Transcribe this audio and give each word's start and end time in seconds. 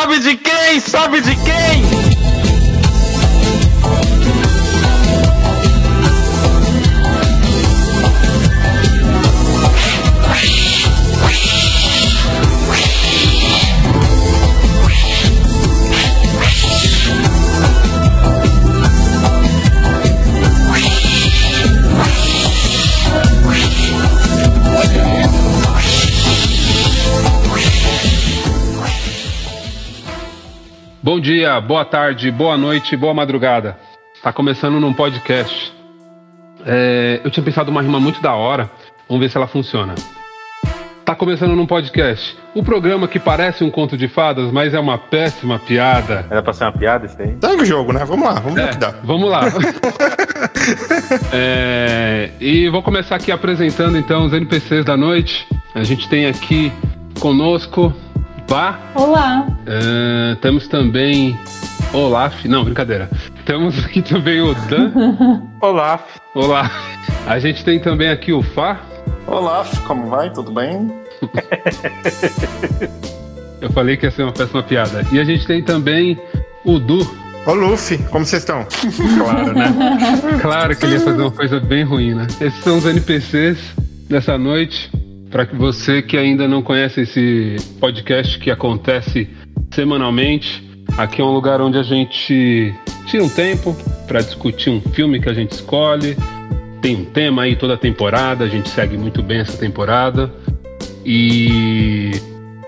Sabe 0.00 0.18
de 0.18 0.34
quem? 0.34 0.80
Sabe 0.80 1.20
de 1.20 1.36
quem? 1.36 2.09
Bom 31.02 31.18
dia, 31.18 31.60
boa 31.60 31.84
tarde, 31.84 32.30
boa 32.30 32.56
noite, 32.58 32.96
boa 32.96 33.14
madrugada. 33.14 33.76
Tá 34.22 34.32
começando 34.32 34.78
num 34.78 34.92
podcast. 34.92 35.72
É, 36.66 37.20
eu 37.24 37.30
tinha 37.30 37.42
pensado 37.44 37.70
uma 37.70 37.80
rima 37.80 37.98
muito 37.98 38.20
da 38.20 38.34
hora. 38.34 38.70
Vamos 39.08 39.22
ver 39.22 39.30
se 39.30 39.36
ela 39.36 39.46
funciona. 39.46 39.94
Tá 41.04 41.14
começando 41.14 41.56
num 41.56 41.66
podcast. 41.66 42.36
O 42.54 42.62
programa 42.62 43.08
que 43.08 43.18
parece 43.18 43.64
um 43.64 43.70
conto 43.70 43.96
de 43.96 44.06
fadas, 44.08 44.52
mas 44.52 44.74
é 44.74 44.78
uma 44.78 44.98
péssima 44.98 45.58
piada. 45.58 46.26
Era 46.30 46.42
pra 46.42 46.52
ser 46.52 46.64
uma 46.64 46.72
piada 46.72 47.06
isso 47.06 47.16
aí? 47.18 47.34
Segue 47.42 47.62
o 47.62 47.64
jogo, 47.64 47.92
né? 47.92 48.04
Vamos 48.04 48.26
lá, 48.26 48.34
vamos 48.34 48.54
ver 48.54 48.64
o 48.64 48.68
É, 48.68 48.68
que 48.68 48.78
dá. 48.78 48.94
vamos 49.02 49.30
lá. 49.30 49.40
É, 51.32 52.30
e 52.40 52.68
vou 52.68 52.82
começar 52.82 53.16
aqui 53.16 53.30
apresentando 53.32 53.96
então 53.98 54.26
os 54.26 54.32
NPCs 54.32 54.84
da 54.84 54.96
noite. 54.96 55.46
A 55.74 55.82
gente 55.82 56.08
tem 56.08 56.26
aqui 56.26 56.72
conosco 57.20 57.92
Vá, 58.50 58.80
Olá! 58.96 59.46
É, 59.64 60.34
temos 60.40 60.66
também 60.66 61.38
Olaf. 61.94 62.44
Não, 62.46 62.64
brincadeira. 62.64 63.08
Temos 63.46 63.78
aqui 63.84 64.02
também 64.02 64.40
o 64.40 64.52
Dan. 64.68 64.90
Olá. 65.62 66.04
Olá. 66.34 66.68
A 67.28 67.38
gente 67.38 67.64
tem 67.64 67.78
também 67.78 68.10
aqui 68.10 68.32
o 68.32 68.42
Fá. 68.42 68.80
Olá, 69.24 69.64
como 69.86 70.08
vai? 70.08 70.30
Tudo 70.30 70.50
bem? 70.50 70.92
Eu 73.62 73.70
falei 73.70 73.96
que 73.96 74.06
ia 74.06 74.10
ser 74.10 74.24
uma 74.24 74.32
péssima 74.32 74.64
piada. 74.64 75.06
E 75.12 75.20
a 75.20 75.24
gente 75.24 75.46
tem 75.46 75.62
também 75.62 76.18
o 76.64 76.80
Du. 76.80 77.06
Ô 77.46 77.54
Luffy, 77.54 77.98
como 78.10 78.26
vocês 78.26 78.42
estão? 78.42 78.66
Claro, 79.16 79.54
né? 79.54 79.72
Claro 80.42 80.76
que 80.76 80.86
ele 80.86 80.94
ia 80.94 81.00
fazer 81.00 81.22
uma 81.22 81.30
coisa 81.30 81.60
bem 81.60 81.84
ruim, 81.84 82.14
né? 82.14 82.26
Esses 82.40 82.64
são 82.64 82.78
os 82.78 82.84
NPCs 82.84 83.58
dessa 84.08 84.36
noite. 84.36 84.90
Para 85.30 85.46
que 85.46 85.54
você 85.54 86.02
que 86.02 86.16
ainda 86.16 86.48
não 86.48 86.60
conhece 86.60 87.02
esse 87.02 87.56
podcast 87.78 88.38
que 88.38 88.50
acontece 88.50 89.30
semanalmente, 89.70 90.68
aqui 90.98 91.20
é 91.20 91.24
um 91.24 91.32
lugar 91.32 91.60
onde 91.60 91.78
a 91.78 91.84
gente 91.84 92.74
tira 93.06 93.22
um 93.22 93.28
tempo 93.28 93.76
para 94.08 94.20
discutir 94.20 94.70
um 94.70 94.80
filme 94.80 95.20
que 95.20 95.28
a 95.28 95.32
gente 95.32 95.52
escolhe. 95.52 96.16
Tem 96.82 96.96
um 96.96 97.04
tema 97.04 97.42
aí 97.42 97.54
toda 97.54 97.74
a 97.74 97.76
temporada, 97.76 98.44
a 98.44 98.48
gente 98.48 98.68
segue 98.68 98.98
muito 98.98 99.22
bem 99.22 99.38
essa 99.38 99.56
temporada. 99.56 100.32
E 101.06 102.10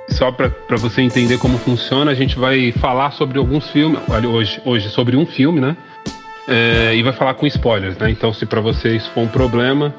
só 0.08 0.30
para 0.30 0.76
você 0.76 1.02
entender 1.02 1.38
como 1.38 1.58
funciona, 1.58 2.12
a 2.12 2.14
gente 2.14 2.38
vai 2.38 2.70
falar 2.70 3.10
sobre 3.10 3.38
alguns 3.38 3.68
filmes, 3.70 3.98
hoje, 4.08 4.62
hoje 4.64 4.88
sobre 4.88 5.16
um 5.16 5.26
filme, 5.26 5.60
né? 5.60 5.76
É, 6.46 6.94
e 6.94 7.02
vai 7.02 7.12
falar 7.12 7.34
com 7.34 7.46
spoilers, 7.46 7.98
né? 7.98 8.10
Então, 8.10 8.32
se 8.32 8.46
para 8.46 8.60
vocês 8.60 9.04
for 9.08 9.22
um 9.22 9.28
problema, 9.28 9.92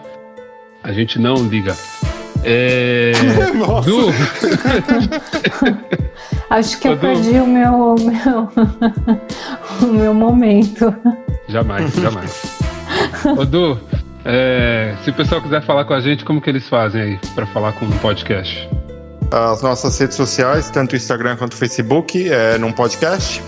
a 0.82 0.94
gente 0.94 1.20
não 1.20 1.36
liga. 1.48 1.76
É... 2.44 3.12
Nossa. 3.56 3.90
Du, 3.90 4.08
Acho 6.50 6.80
que 6.80 6.88
eu 6.88 6.96
Du. 6.96 7.02
perdi 7.02 7.32
o 7.40 7.48
meu, 7.48 7.96
meu, 7.96 8.50
o 9.82 9.86
meu 9.94 10.14
momento. 10.14 10.94
jamais, 11.48 11.92
jamais. 11.94 12.60
Ô, 13.38 13.46
Du, 13.46 13.80
é, 14.26 14.96
se 15.04 15.10
o 15.10 15.14
pessoal 15.14 15.42
quiser 15.42 15.62
falar 15.64 15.86
com 15.86 15.94
a 15.94 16.00
gente, 16.00 16.24
como 16.26 16.42
que 16.42 16.50
eles 16.50 16.68
fazem 16.70 17.02
aí 17.02 17.20
para 17.34 17.46
falar 17.48 17.74
com 17.74 17.86
o 17.86 17.92
podcast? 18.00 18.70
As 19.32 19.62
nossas 19.64 19.98
redes 20.00 20.16
sociais, 20.16 20.70
tanto 20.70 20.94
o 20.94 20.96
Instagram 20.96 21.36
quanto 21.38 21.54
o 21.54 21.58
Facebook, 21.58 22.30
é 22.32 22.58
num 22.58 22.72
podcast. 22.72 23.42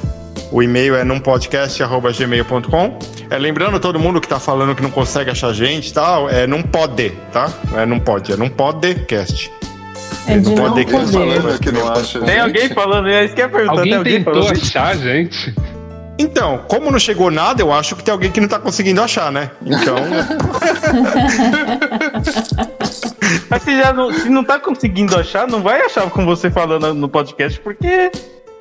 O 0.52 0.62
e-mail 0.62 0.96
é 0.96 1.04
numpodcast.gmail.com. 1.04 3.00
É, 3.30 3.38
lembrando 3.38 3.80
todo 3.80 4.00
mundo 4.00 4.22
que 4.22 4.28
tá 4.28 4.40
falando 4.40 4.76
que 4.76 4.82
não 4.82 4.92
consegue 4.92 5.30
achar 5.32 5.54
gente 5.54 5.90
e 5.90 5.94
tal, 5.94 6.30
é 6.30 6.46
não 6.46 6.62
pode, 6.62 7.12
tá? 7.32 7.52
É 7.76 7.86
não 7.86 8.00
pode, 8.00 8.32
é 8.32 8.38
não 8.38 8.50
podcast. 8.50 9.52
É 10.28 10.38
de 10.38 10.50
Não 10.50 10.56
não 10.56 10.74
pode. 10.74 10.86
Falando 11.12 11.60
que 11.60 11.72
não 11.72 11.88
acha. 11.92 12.20
Tem 12.20 12.28
gente. 12.28 12.40
alguém 12.40 12.70
falando, 12.70 13.08
é 13.10 13.26
isso 13.26 13.36
que 13.36 13.48
perguntar. 13.48 13.72
Alguém 13.72 13.84
tem 13.84 13.98
alguém 13.98 14.24
tentou 14.24 14.34
falando? 14.44 14.62
achar 14.62 14.98
gente? 14.98 15.54
Então, 16.18 16.60
como 16.68 16.90
não 16.90 16.98
chegou 16.98 17.30
nada, 17.30 17.62
eu 17.62 17.74
acho 17.74 17.96
que 17.96 18.04
tem 18.04 18.12
alguém 18.12 18.32
que 18.32 18.40
não 18.40 18.48
tá 18.48 18.58
conseguindo 18.58 19.02
achar, 19.02 19.32
né? 19.32 19.52
Então, 19.66 19.96
Mas 23.50 23.64
se, 23.64 23.78
já 23.78 23.94
não, 23.94 24.14
se 24.14 24.30
não 24.30 24.44
tá 24.44 24.60
conseguindo 24.60 25.18
achar, 25.18 25.48
não 25.48 25.62
vai 25.62 25.82
achar 25.82 26.10
com 26.10 26.26
você 26.26 26.50
falando 26.50 26.94
no 26.94 27.10
podcast, 27.10 27.60
porque. 27.60 28.12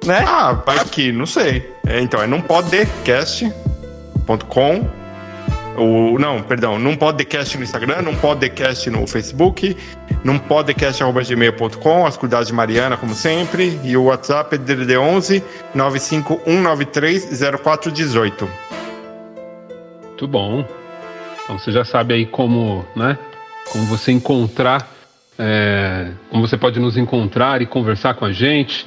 Né? 0.04 0.24
ah, 0.26 0.52
vai 0.52 0.78
aqui, 0.78 1.12
não 1.12 1.26
sei. 1.26 1.70
É, 1.86 2.00
então, 2.00 2.22
é 2.22 2.26
numpodcast.com. 2.26 5.04
O, 5.76 6.16
não, 6.20 6.40
perdão, 6.40 6.78
num 6.78 6.96
podcast 6.96 7.58
no 7.58 7.64
Instagram, 7.64 8.02
num 8.02 8.14
podcast 8.14 8.88
no 8.90 9.04
Facebook, 9.08 9.76
num 10.22 10.38
podcast.gmail.com, 10.38 12.06
as 12.06 12.16
cuidados 12.16 12.46
de 12.46 12.54
Mariana, 12.54 12.96
como 12.96 13.12
sempre, 13.12 13.76
e 13.82 13.96
o 13.96 14.04
WhatsApp 14.04 14.54
é 14.54 14.58
DDD11 14.58 15.42
951930418. 15.74 18.48
Muito 20.02 20.28
bom. 20.28 20.64
Então 21.42 21.58
você 21.58 21.72
já 21.72 21.84
sabe 21.84 22.14
aí 22.14 22.24
como, 22.24 22.86
né? 22.94 23.18
Como 23.72 23.84
você 23.86 24.12
encontrar, 24.12 24.88
é, 25.36 26.12
como 26.30 26.46
você 26.46 26.56
pode 26.56 26.78
nos 26.78 26.96
encontrar 26.96 27.60
e 27.60 27.66
conversar 27.66 28.14
com 28.14 28.24
a 28.24 28.32
gente. 28.32 28.86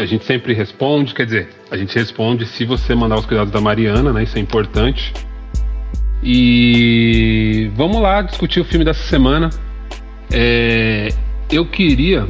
A 0.00 0.06
gente 0.06 0.24
sempre 0.24 0.54
responde, 0.54 1.14
quer 1.14 1.26
dizer, 1.26 1.48
a 1.70 1.76
gente 1.76 1.94
responde 1.94 2.46
se 2.46 2.64
você 2.64 2.94
mandar 2.94 3.16
os 3.16 3.26
cuidados 3.26 3.52
da 3.52 3.60
Mariana, 3.60 4.12
né? 4.12 4.22
Isso 4.22 4.38
é 4.38 4.40
importante. 4.40 5.12
E 6.22 7.70
vamos 7.76 8.00
lá 8.00 8.22
discutir 8.22 8.60
o 8.60 8.64
filme 8.64 8.84
dessa 8.84 9.02
semana. 9.02 9.50
É, 10.32 11.08
eu 11.50 11.66
queria 11.66 12.26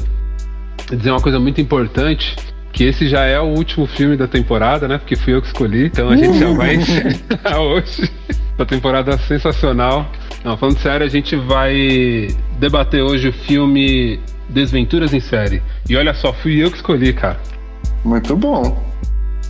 dizer 0.90 1.10
uma 1.10 1.20
coisa 1.20 1.38
muito 1.38 1.60
importante, 1.60 2.34
que 2.72 2.84
esse 2.84 3.08
já 3.08 3.24
é 3.24 3.38
o 3.38 3.46
último 3.46 3.86
filme 3.86 4.16
da 4.16 4.26
temporada, 4.26 4.88
né? 4.88 4.98
Porque 4.98 5.14
fui 5.14 5.34
eu 5.34 5.40
que 5.40 5.46
escolhi, 5.46 5.86
então 5.86 6.08
a 6.08 6.16
gente 6.16 6.38
já 6.38 6.50
vai 6.52 6.74
encerrar 6.74 7.60
hoje. 7.62 8.10
Uma 8.58 8.66
temporada 8.66 9.16
sensacional. 9.18 10.10
Não, 10.44 10.56
falando 10.56 10.78
sério, 10.78 11.06
a 11.06 11.08
gente 11.08 11.36
vai 11.36 12.28
debater 12.58 13.02
hoje 13.02 13.28
o 13.28 13.32
filme 13.32 14.18
Desventuras 14.48 15.14
em 15.14 15.20
Série. 15.20 15.62
E 15.88 15.96
olha 15.96 16.12
só, 16.14 16.32
fui 16.32 16.62
eu 16.62 16.70
que 16.70 16.76
escolhi, 16.76 17.12
cara. 17.12 17.38
Muito 18.04 18.36
bom. 18.36 18.82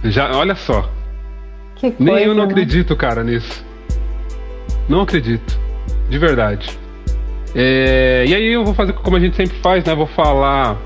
Já, 0.05 0.31
olha 0.37 0.55
só. 0.55 0.89
Que 1.77 1.95
Nem 1.99 2.09
coisa, 2.15 2.21
eu 2.27 2.35
não 2.35 2.45
né? 2.45 2.51
acredito, 2.51 2.95
cara, 2.97 3.23
nisso. 3.25 3.65
Não 4.89 5.03
acredito. 5.03 5.59
De 6.09 6.19
verdade. 6.19 6.79
É, 7.55 8.25
e 8.29 8.35
aí 8.35 8.53
eu 8.53 8.65
vou 8.65 8.75
fazer 8.75 8.93
como 8.95 9.17
a 9.17 9.21
gente 9.21 9.37
sempre 9.37 9.57
faz, 9.59 9.85
né? 9.85 9.95
Vou 9.95 10.07
falar 10.07 10.77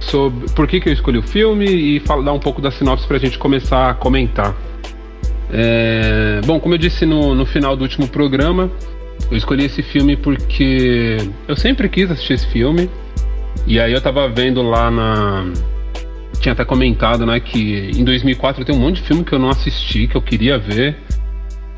sobre 0.00 0.48
por 0.50 0.66
que, 0.66 0.80
que 0.80 0.88
eu 0.88 0.92
escolhi 0.92 1.18
o 1.18 1.22
filme 1.22 1.64
e 1.64 2.00
fal- 2.00 2.22
dar 2.22 2.32
um 2.32 2.38
pouco 2.38 2.60
da 2.60 2.70
sinopse 2.70 3.06
pra 3.06 3.18
gente 3.18 3.38
começar 3.38 3.90
a 3.90 3.94
comentar. 3.94 4.54
É, 5.52 6.40
bom, 6.44 6.58
como 6.58 6.74
eu 6.74 6.78
disse 6.78 7.06
no, 7.06 7.34
no 7.34 7.46
final 7.46 7.76
do 7.76 7.82
último 7.82 8.08
programa, 8.08 8.70
eu 9.30 9.36
escolhi 9.36 9.64
esse 9.66 9.82
filme 9.82 10.16
porque 10.16 11.16
eu 11.46 11.56
sempre 11.56 11.88
quis 11.88 12.10
assistir 12.10 12.34
esse 12.34 12.46
filme. 12.48 12.90
E 13.66 13.78
aí 13.80 13.92
eu 13.92 14.00
tava 14.00 14.28
vendo 14.28 14.62
lá 14.62 14.90
na. 14.90 15.46
Tinha 16.44 16.52
até 16.52 16.62
comentado, 16.62 17.24
né, 17.24 17.40
que 17.40 17.90
em 17.96 18.04
2004 18.04 18.66
tem 18.66 18.74
um 18.74 18.78
monte 18.78 18.96
de 19.00 19.08
filme 19.08 19.24
que 19.24 19.32
eu 19.32 19.38
não 19.38 19.48
assisti, 19.48 20.06
que 20.06 20.14
eu 20.14 20.20
queria 20.20 20.58
ver. 20.58 20.94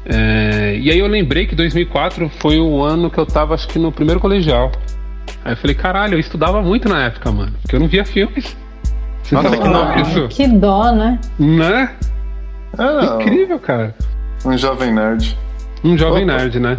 É, 0.05 0.77
e 0.77 0.91
aí 0.91 0.99
eu 0.99 1.07
lembrei 1.07 1.47
que 1.47 1.55
2004 1.55 2.29
foi 2.41 2.59
o 2.59 2.83
ano 2.83 3.09
que 3.09 3.17
eu 3.17 3.25
tava, 3.25 3.55
acho 3.55 3.69
que 3.69 3.79
no 3.79 3.93
primeiro 3.93 4.19
colegial. 4.19 4.73
Aí 5.45 5.53
eu 5.53 5.57
falei, 5.57 5.77
caralho, 5.77 6.15
eu 6.15 6.19
estudava 6.19 6.61
muito 6.63 6.89
na 6.89 7.05
época, 7.05 7.31
mano, 7.31 7.53
porque 7.63 7.77
eu 7.77 7.81
não 7.81 7.87
via 7.87 8.05
filmes. 8.05 8.57
Você 9.23 9.37
Nossa, 9.37 9.51
sabe 9.51 9.63
que 9.63 9.69
nome 9.69 9.93
Ah, 9.95 10.01
isso? 10.03 10.29
que 10.31 10.49
dó, 10.49 10.91
né? 10.91 11.21
Né? 11.39 11.91
Ah, 12.77 13.19
Incrível, 13.23 13.61
cara. 13.61 13.95
um 14.45 14.59
jovem 14.59 14.93
nerd. 14.93 15.39
Um 15.85 15.97
jovem 15.97 16.25
Opa. 16.25 16.39
nerd, 16.39 16.59
né? 16.59 16.75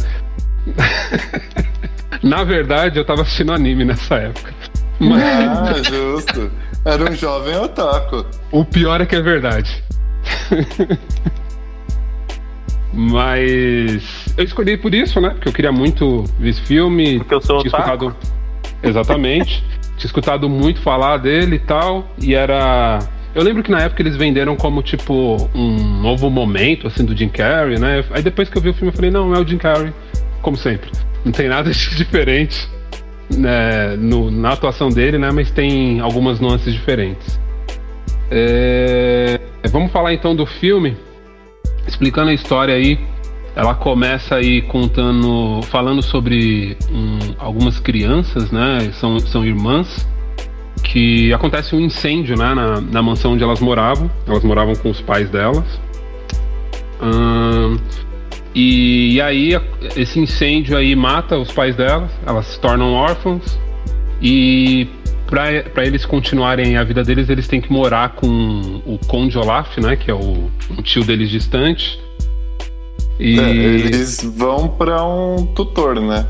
Na 2.21 2.43
verdade, 2.43 2.99
eu 2.99 3.05
tava 3.05 3.21
assistindo 3.21 3.53
anime 3.53 3.85
nessa 3.85 4.15
época. 4.15 4.53
Mas 4.99 5.23
Ah, 5.23 5.73
justo. 5.89 6.51
Era 6.87 7.11
um 7.11 7.13
jovem 7.13 7.53
otaku. 7.57 8.25
o 8.49 8.63
pior 8.63 9.01
é 9.01 9.05
que 9.05 9.13
é 9.13 9.21
verdade. 9.21 9.83
Mas 12.93 14.33
eu 14.37 14.45
escolhi 14.45 14.77
por 14.77 14.95
isso, 14.95 15.19
né? 15.19 15.31
Porque 15.31 15.49
eu 15.49 15.53
queria 15.53 15.71
muito 15.73 16.23
ver 16.39 16.49
esse 16.49 16.61
filme. 16.61 17.17
Porque 17.17 17.35
eu 17.35 17.41
sou 17.41 17.59
tinha 17.59 17.73
otaku? 17.73 18.05
escutado. 18.05 18.15
Exatamente. 18.81 19.65
tinha 19.97 20.07
escutado 20.07 20.47
muito 20.47 20.79
falar 20.79 21.17
dele 21.17 21.57
e 21.57 21.59
tal. 21.59 22.07
E 22.21 22.33
era 22.33 22.99
Eu 23.35 23.43
lembro 23.43 23.61
que 23.63 23.69
na 23.69 23.81
época 23.81 24.01
eles 24.01 24.15
venderam 24.15 24.55
como, 24.55 24.81
tipo, 24.81 25.35
um 25.53 26.01
novo 26.01 26.29
momento, 26.29 26.87
assim, 26.87 27.03
do 27.03 27.13
Jim 27.13 27.27
Carrey, 27.27 27.77
né? 27.77 28.01
Aí 28.11 28.23
depois 28.23 28.47
que 28.47 28.57
eu 28.57 28.61
vi 28.61 28.69
o 28.69 28.73
filme 28.73 28.93
eu 28.93 28.95
falei, 28.95 29.11
não, 29.11 29.35
é 29.35 29.39
o 29.39 29.45
Jim 29.45 29.57
Carrey, 29.57 29.93
como 30.41 30.55
sempre. 30.55 30.89
Não 31.25 31.33
tem 31.33 31.49
nada 31.49 31.69
de 31.69 31.95
diferente 31.95 32.76
né, 33.35 33.95
no, 33.97 34.31
na 34.31 34.53
atuação 34.53 34.89
dele, 34.89 35.17
né? 35.17 35.31
Mas 35.31 35.51
tem 35.51 35.99
algumas 35.99 36.39
nuances 36.39 36.73
diferentes. 36.73 37.39
É, 38.29 39.39
vamos 39.69 39.91
falar 39.91 40.13
então 40.13 40.35
do 40.35 40.45
filme, 40.45 40.97
explicando 41.87 42.29
a 42.29 42.33
história 42.33 42.73
aí. 42.73 42.99
Ela 43.55 43.73
começa 43.73 44.35
aí 44.35 44.61
contando, 44.61 45.61
falando 45.63 46.03
sobre 46.03 46.77
um, 46.91 47.17
algumas 47.39 47.79
crianças, 47.79 48.51
né? 48.51 48.91
São, 48.93 49.19
são 49.19 49.43
irmãs 49.43 50.07
que 50.83 51.33
acontece 51.33 51.75
um 51.75 51.79
incêndio 51.79 52.37
né, 52.37 52.53
na, 52.53 52.79
na 52.79 53.01
mansão 53.01 53.33
onde 53.33 53.43
elas 53.43 53.59
moravam. 53.59 54.09
Elas 54.27 54.43
moravam 54.43 54.75
com 54.75 54.89
os 54.89 55.01
pais 55.01 55.29
delas. 55.29 55.65
Hum, 57.01 57.77
e, 58.57 59.13
e, 59.13 59.21
aí 59.21 59.51
esse 59.95 60.19
incêndio 60.19 60.75
aí 60.75 60.95
mata 60.95 61.37
os 61.37 61.51
pais 61.51 61.75
delas, 61.75 62.09
elas 62.25 62.47
se 62.47 62.59
tornam 62.59 62.91
órfãos 62.93 63.59
e 64.19 64.87
para 65.27 65.85
eles 65.85 66.05
continuarem 66.05 66.75
a 66.75 66.83
vida 66.83 67.03
deles, 67.03 67.29
eles 67.29 67.47
têm 67.47 67.61
que 67.61 67.71
morar 67.71 68.15
com 68.15 68.81
o 68.83 68.97
Conde 69.07 69.37
Olaf, 69.37 69.77
né, 69.77 69.95
que 69.95 70.09
é 70.09 70.13
o 70.13 70.49
um 70.71 70.81
tio 70.81 71.03
deles 71.03 71.29
distante. 71.29 71.99
E... 73.19 73.39
É, 73.39 73.49
eles 73.49 74.23
vão 74.23 74.67
para 74.69 75.03
um 75.03 75.45
tutor, 75.47 75.99
né? 75.99 76.25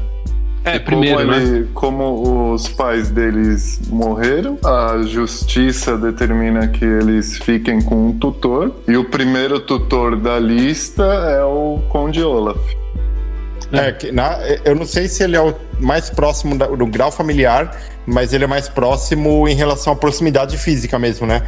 É, 0.63 0.79
primeiro, 0.79 1.19
como, 1.19 1.33
ele, 1.33 1.59
né? 1.59 1.67
como 1.73 2.53
os 2.53 2.67
pais 2.67 3.09
deles 3.09 3.79
morreram, 3.89 4.57
a 4.65 5.01
justiça 5.03 5.97
determina 5.97 6.67
que 6.67 6.83
eles 6.83 7.37
fiquem 7.37 7.81
com 7.81 8.07
um 8.07 8.11
tutor. 8.17 8.73
E 8.87 8.97
o 8.97 9.05
primeiro 9.05 9.59
tutor 9.59 10.17
da 10.17 10.37
lista 10.37 11.03
é 11.03 11.43
o 11.43 11.79
Conde 11.89 12.21
Olaf. 12.21 12.59
É, 13.71 13.91
que 13.91 14.11
na, 14.11 14.39
eu 14.63 14.75
não 14.75 14.85
sei 14.85 15.07
se 15.07 15.23
ele 15.23 15.35
é 15.35 15.41
o 15.41 15.53
mais 15.79 16.09
próximo 16.09 16.57
da, 16.57 16.67
do 16.67 16.85
grau 16.85 17.11
familiar, 17.11 17.75
mas 18.05 18.33
ele 18.33 18.43
é 18.45 18.47
mais 18.47 18.69
próximo 18.69 19.47
em 19.47 19.55
relação 19.55 19.93
à 19.93 19.95
proximidade 19.95 20.57
física 20.57 20.97
mesmo, 20.97 21.27
né? 21.27 21.41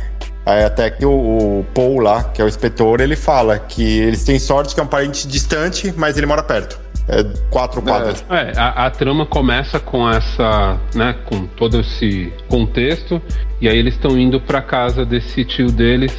É, 0.46 0.66
até 0.66 0.90
que 0.90 1.06
o, 1.06 1.12
o, 1.12 1.66
Paul 1.74 2.00
lá, 2.00 2.24
que 2.24 2.42
é 2.42 2.46
o 2.46 2.48
inspetor, 2.48 3.02
ele 3.02 3.16
fala 3.16 3.60
que 3.60 4.00
eles 4.00 4.24
têm 4.24 4.40
sorte 4.40 4.74
que 4.74 4.80
é 4.80 4.84
um 4.84 4.88
parente 4.88 5.28
distante, 5.28 5.94
mas 5.96 6.18
ele 6.18 6.26
mora 6.26 6.42
perto 6.44 6.89
é, 7.10 7.24
quatro 7.50 7.82
quadras. 7.82 8.24
É, 8.30 8.54
a, 8.56 8.86
a, 8.86 8.90
trama 8.92 9.26
começa 9.26 9.80
com 9.80 10.08
essa, 10.08 10.80
né, 10.94 11.16
com 11.26 11.48
todo 11.48 11.80
esse 11.80 12.32
contexto, 12.48 13.22
e 13.60 13.68
aí 13.68 13.78
eles 13.78 13.96
estão 13.96 14.18
indo 14.18 14.40
para 14.40 14.62
casa 14.62 15.04
desse 15.04 15.44
tio 15.44 15.72
deles, 15.72 16.16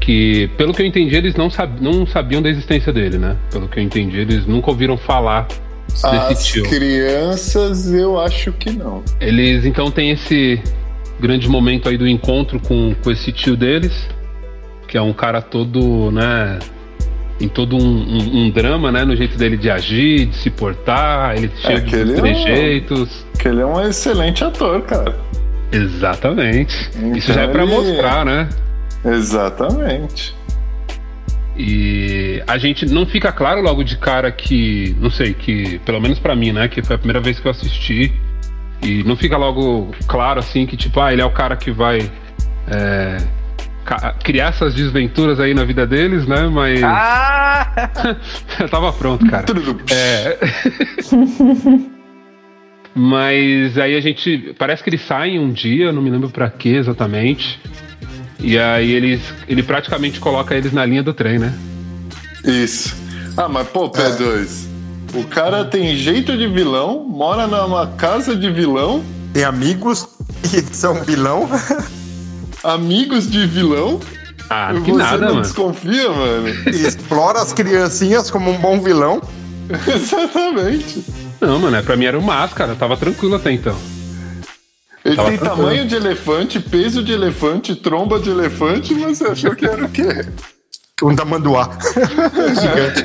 que, 0.00 0.48
pelo 0.56 0.72
que 0.72 0.82
eu 0.82 0.86
entendi, 0.86 1.14
eles 1.14 1.34
não, 1.34 1.50
sab, 1.50 1.80
não 1.80 2.06
sabiam 2.06 2.40
da 2.40 2.48
existência 2.48 2.92
dele, 2.92 3.18
né? 3.18 3.36
Pelo 3.50 3.68
que 3.68 3.78
eu 3.78 3.82
entendi, 3.82 4.18
eles 4.18 4.46
nunca 4.46 4.70
ouviram 4.70 4.96
falar 4.96 5.46
desse 5.88 6.06
As 6.06 6.46
tio. 6.46 6.64
crianças, 6.64 7.92
eu 7.92 8.18
acho 8.18 8.52
que 8.52 8.70
não. 8.70 9.02
Eles 9.20 9.64
então 9.64 9.90
têm 9.90 10.10
esse 10.10 10.62
grande 11.20 11.48
momento 11.48 11.88
aí 11.88 11.96
do 11.96 12.06
encontro 12.06 12.60
com, 12.60 12.94
com 13.02 13.10
esse 13.10 13.32
tio 13.32 13.56
deles, 13.56 14.08
que 14.88 14.96
é 14.96 15.02
um 15.02 15.12
cara 15.12 15.42
todo, 15.42 16.10
né, 16.10 16.58
em 17.40 17.48
todo 17.48 17.76
um, 17.76 17.80
um, 17.80 18.44
um, 18.44 18.50
drama, 18.50 18.90
né? 18.90 19.04
No 19.04 19.14
jeito 19.14 19.36
dele 19.36 19.56
de 19.56 19.70
agir, 19.70 20.26
de 20.26 20.36
se 20.36 20.50
portar, 20.50 21.36
ele 21.36 21.50
é, 21.64 21.66
cheio 21.66 21.82
de 21.82 22.14
trejeitos. 22.14 23.00
É 23.00 23.02
um, 23.02 23.38
que 23.38 23.48
ele 23.48 23.60
é 23.60 23.66
um 23.66 23.80
excelente 23.80 24.44
ator, 24.44 24.82
cara. 24.82 25.14
Exatamente. 25.70 26.90
Então 26.96 27.16
Isso 27.16 27.32
já 27.32 27.42
é 27.42 27.44
ele... 27.50 27.64
mostrar, 27.64 28.24
né? 28.24 28.48
Exatamente. 29.04 30.34
E 31.58 32.42
a 32.46 32.58
gente 32.58 32.84
não 32.86 33.06
fica 33.06 33.32
claro 33.32 33.62
logo 33.62 33.82
de 33.82 33.96
cara 33.96 34.30
que, 34.30 34.94
não 35.00 35.10
sei, 35.10 35.32
que 35.32 35.78
pelo 35.80 36.00
menos 36.00 36.18
para 36.18 36.36
mim, 36.36 36.52
né, 36.52 36.68
que 36.68 36.82
foi 36.82 36.96
a 36.96 36.98
primeira 36.98 37.20
vez 37.20 37.40
que 37.40 37.46
eu 37.46 37.50
assisti, 37.50 38.12
e 38.82 39.02
não 39.04 39.16
fica 39.16 39.38
logo 39.38 39.90
claro 40.06 40.38
assim 40.38 40.66
que 40.66 40.76
tipo, 40.76 41.00
ah, 41.00 41.12
ele 41.12 41.22
é 41.22 41.24
o 41.24 41.30
cara 41.30 41.56
que 41.56 41.70
vai 41.70 42.10
é, 42.68 43.16
criar 44.22 44.48
essas 44.48 44.74
desventuras 44.74 45.38
aí 45.38 45.54
na 45.54 45.64
vida 45.64 45.86
deles, 45.86 46.26
né? 46.26 46.48
Mas. 46.48 46.82
Ah! 46.82 48.16
eu 48.60 48.68
tava 48.68 48.92
pronto, 48.92 49.26
cara. 49.26 49.46
é. 49.90 50.38
Mas 52.98 53.76
aí 53.76 53.94
a 53.94 54.00
gente. 54.00 54.54
Parece 54.58 54.82
que 54.82 54.88
eles 54.88 55.02
saem 55.02 55.38
um 55.38 55.52
dia, 55.52 55.92
não 55.92 56.00
me 56.00 56.08
lembro 56.08 56.30
para 56.30 56.48
que 56.48 56.70
exatamente. 56.70 57.60
E 58.40 58.58
aí 58.58 58.90
eles, 58.92 59.20
ele 59.46 59.62
praticamente 59.62 60.18
coloca 60.18 60.54
eles 60.54 60.72
na 60.72 60.84
linha 60.84 61.02
do 61.02 61.12
trem, 61.12 61.38
né? 61.38 61.52
Isso. 62.44 62.96
Ah, 63.36 63.48
mas 63.48 63.68
pô, 63.68 63.90
P2. 63.90 64.66
É. 65.14 65.18
O 65.18 65.24
cara 65.24 65.64
tem 65.64 65.94
jeito 65.96 66.36
de 66.36 66.46
vilão, 66.46 67.04
mora 67.04 67.46
numa 67.46 67.86
casa 67.86 68.34
de 68.34 68.50
vilão. 68.50 69.04
Tem 69.32 69.44
amigos 69.44 70.08
que 70.42 70.62
são 70.62 71.04
vilão. 71.04 71.48
amigos 72.64 73.30
de 73.30 73.46
vilão. 73.46 74.00
Ah, 74.48 74.72
que 74.84 74.92
Você 74.92 74.98
nada, 74.98 75.18
não 75.18 75.28
mano. 75.28 75.42
desconfia, 75.42 76.08
mano. 76.10 76.48
E 76.72 76.86
explora 76.86 77.40
as 77.40 77.52
criancinhas 77.52 78.30
como 78.30 78.50
um 78.50 78.58
bom 78.58 78.80
vilão. 78.80 79.20
Exatamente. 79.92 81.04
Não, 81.40 81.58
mano, 81.58 81.76
é, 81.76 81.82
pra 81.82 81.96
mim 81.96 82.04
era 82.04 82.18
o 82.18 82.22
máscara, 82.22 82.74
tava 82.76 82.96
tranquilo 82.96 83.34
até 83.34 83.50
então. 83.52 83.76
Ele 85.04 85.16
tava 85.16 85.28
tem 85.30 85.38
tranquilo. 85.38 85.62
tamanho 85.68 85.86
de 85.86 85.94
elefante, 85.96 86.60
peso 86.60 87.02
de 87.02 87.12
elefante, 87.12 87.74
tromba 87.74 88.18
de 88.18 88.30
elefante, 88.30 88.94
mas 88.94 89.18
você 89.18 89.26
achou 89.28 89.54
que 89.54 89.66
era 89.66 89.84
o 89.84 89.88
quê? 89.88 90.02
um 91.02 91.14
tamanduá 91.14 91.68
gigante. 92.58 93.04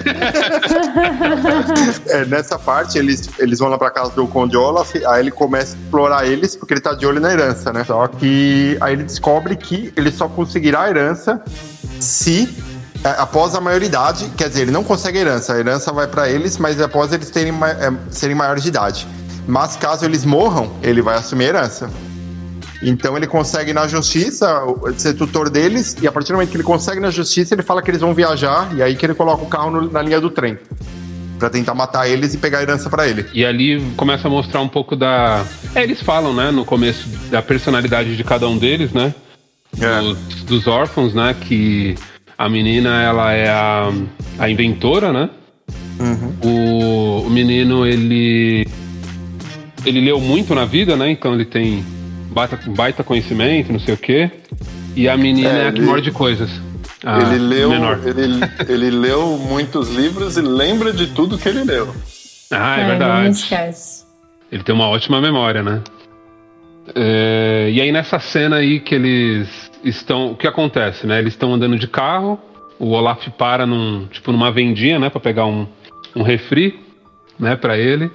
é, 2.07 2.25
nessa 2.25 2.57
parte, 2.57 2.97
eles, 2.97 3.29
eles 3.37 3.59
vão 3.59 3.67
lá 3.67 3.77
pra 3.77 3.91
casa 3.91 4.11
do 4.11 4.25
Conde 4.27 4.55
Olaf, 4.55 4.95
aí 5.05 5.19
ele 5.19 5.31
começa 5.31 5.75
a 5.75 5.79
explorar 5.79 6.25
eles, 6.25 6.55
porque 6.55 6.73
ele 6.73 6.79
tá 6.79 6.93
de 6.93 7.05
olho 7.05 7.19
na 7.19 7.33
herança, 7.33 7.73
né? 7.73 7.83
Só 7.83 8.07
que 8.07 8.77
aí 8.79 8.93
ele 8.93 9.03
descobre 9.03 9.57
que 9.57 9.91
ele 9.97 10.09
só 10.09 10.29
conseguirá 10.29 10.83
a 10.83 10.89
herança 10.89 11.43
se 11.99 12.47
é, 13.03 13.09
após 13.09 13.55
a 13.55 13.59
maioridade, 13.59 14.31
quer 14.37 14.47
dizer, 14.47 14.61
ele 14.61 14.71
não 14.71 14.85
consegue 14.85 15.17
a 15.17 15.21
herança, 15.21 15.53
a 15.53 15.59
herança 15.59 15.91
vai 15.91 16.07
para 16.07 16.29
eles, 16.29 16.57
mas 16.57 16.79
após 16.79 17.11
eles 17.11 17.29
terem, 17.29 17.51
é, 17.51 17.91
serem 18.09 18.37
maiores 18.37 18.63
de 18.63 18.69
idade. 18.69 19.05
Mas 19.45 19.75
caso 19.75 20.05
eles 20.05 20.23
morram, 20.23 20.71
ele 20.81 21.01
vai 21.01 21.17
assumir 21.17 21.45
a 21.45 21.47
herança. 21.49 21.89
Então 22.81 23.15
ele 23.15 23.27
consegue 23.27 23.73
na 23.73 23.87
justiça 23.87 24.63
ser 24.97 25.13
tutor 25.13 25.49
deles, 25.49 25.95
e 26.01 26.07
a 26.07 26.11
partir 26.11 26.29
do 26.29 26.33
momento 26.33 26.49
que 26.49 26.57
ele 26.57 26.63
consegue 26.63 26.99
na 26.99 27.11
justiça, 27.11 27.53
ele 27.53 27.61
fala 27.61 27.81
que 27.81 27.91
eles 27.91 28.01
vão 28.01 28.13
viajar, 28.13 28.75
e 28.75 28.81
aí 28.81 28.95
que 28.95 29.05
ele 29.05 29.13
coloca 29.13 29.43
o 29.43 29.47
carro 29.47 29.69
no, 29.69 29.91
na 29.91 30.01
linha 30.01 30.19
do 30.19 30.29
trem. 30.29 30.57
Pra 31.37 31.49
tentar 31.49 31.73
matar 31.73 32.07
eles 32.07 32.33
e 32.33 32.37
pegar 32.37 32.59
a 32.59 32.61
herança 32.61 32.89
para 32.89 33.07
ele. 33.07 33.25
E 33.33 33.43
ali 33.43 33.81
começa 33.97 34.27
a 34.27 34.31
mostrar 34.31 34.61
um 34.61 34.67
pouco 34.67 34.95
da. 34.95 35.43
É, 35.73 35.81
eles 35.81 35.99
falam, 35.99 36.33
né, 36.33 36.51
no 36.51 36.63
começo, 36.63 37.07
da 37.31 37.41
personalidade 37.41 38.15
de 38.15 38.23
cada 38.23 38.47
um 38.47 38.57
deles, 38.57 38.91
né? 38.91 39.13
É. 39.79 40.01
Dos, 40.01 40.43
dos 40.43 40.67
órfãos, 40.67 41.15
né? 41.15 41.35
Que 41.41 41.95
a 42.37 42.47
menina, 42.47 43.01
ela 43.01 43.31
é 43.31 43.49
a, 43.49 43.91
a 44.37 44.49
inventora, 44.51 45.11
né? 45.11 45.31
Uhum. 45.99 46.35
O, 46.43 47.27
o 47.27 47.29
menino, 47.31 47.87
ele. 47.87 48.67
Ele 49.83 49.99
leu 49.99 50.19
muito 50.19 50.53
na 50.53 50.65
vida, 50.65 50.95
né? 50.95 51.09
Então 51.09 51.33
ele 51.33 51.45
tem 51.45 51.83
baita, 52.31 52.59
baita 52.67 53.03
conhecimento, 53.03 53.71
não 53.71 53.79
sei 53.79 53.93
o 53.93 53.97
quê. 53.97 54.31
E 54.95 55.07
a 55.07 55.17
menina 55.17 55.49
é, 55.49 55.63
é 55.63 55.67
a 55.67 55.71
que 55.71 55.81
morde 55.81 56.11
coisas. 56.11 56.49
ele 57.21 57.37
leu, 57.37 57.71
ele, 58.05 58.39
ele 58.67 58.89
leu 58.89 59.37
muitos 59.37 59.89
livros 59.89 60.37
e 60.37 60.41
lembra 60.41 60.91
de 60.91 61.07
tudo 61.07 61.37
que 61.37 61.47
ele 61.47 61.63
leu. 61.63 61.93
Ah, 62.49 62.79
é, 62.79 62.83
é 62.83 62.87
verdade. 62.87 63.23
Não 63.23 63.31
esquece. 63.31 64.05
Ele 64.51 64.63
tem 64.63 64.75
uma 64.75 64.87
ótima 64.87 65.21
memória, 65.21 65.63
né? 65.63 65.81
É, 66.93 67.69
e 67.71 67.79
aí 67.79 67.91
nessa 67.91 68.19
cena 68.19 68.57
aí 68.57 68.79
que 68.79 68.95
eles 68.95 69.71
estão, 69.83 70.31
o 70.31 70.35
que 70.35 70.47
acontece, 70.47 71.07
né? 71.07 71.19
Eles 71.19 71.33
estão 71.33 71.53
andando 71.53 71.77
de 71.77 71.87
carro, 71.87 72.39
o 72.79 72.89
Olaf 72.89 73.27
para 73.37 73.65
num, 73.65 74.07
tipo 74.07 74.31
numa 74.31 74.51
vendinha, 74.51 74.99
né, 74.99 75.09
para 75.09 75.21
pegar 75.21 75.45
um, 75.45 75.67
um 76.15 76.23
refri, 76.23 76.79
né, 77.39 77.55
para 77.55 77.77
ele. 77.77 78.11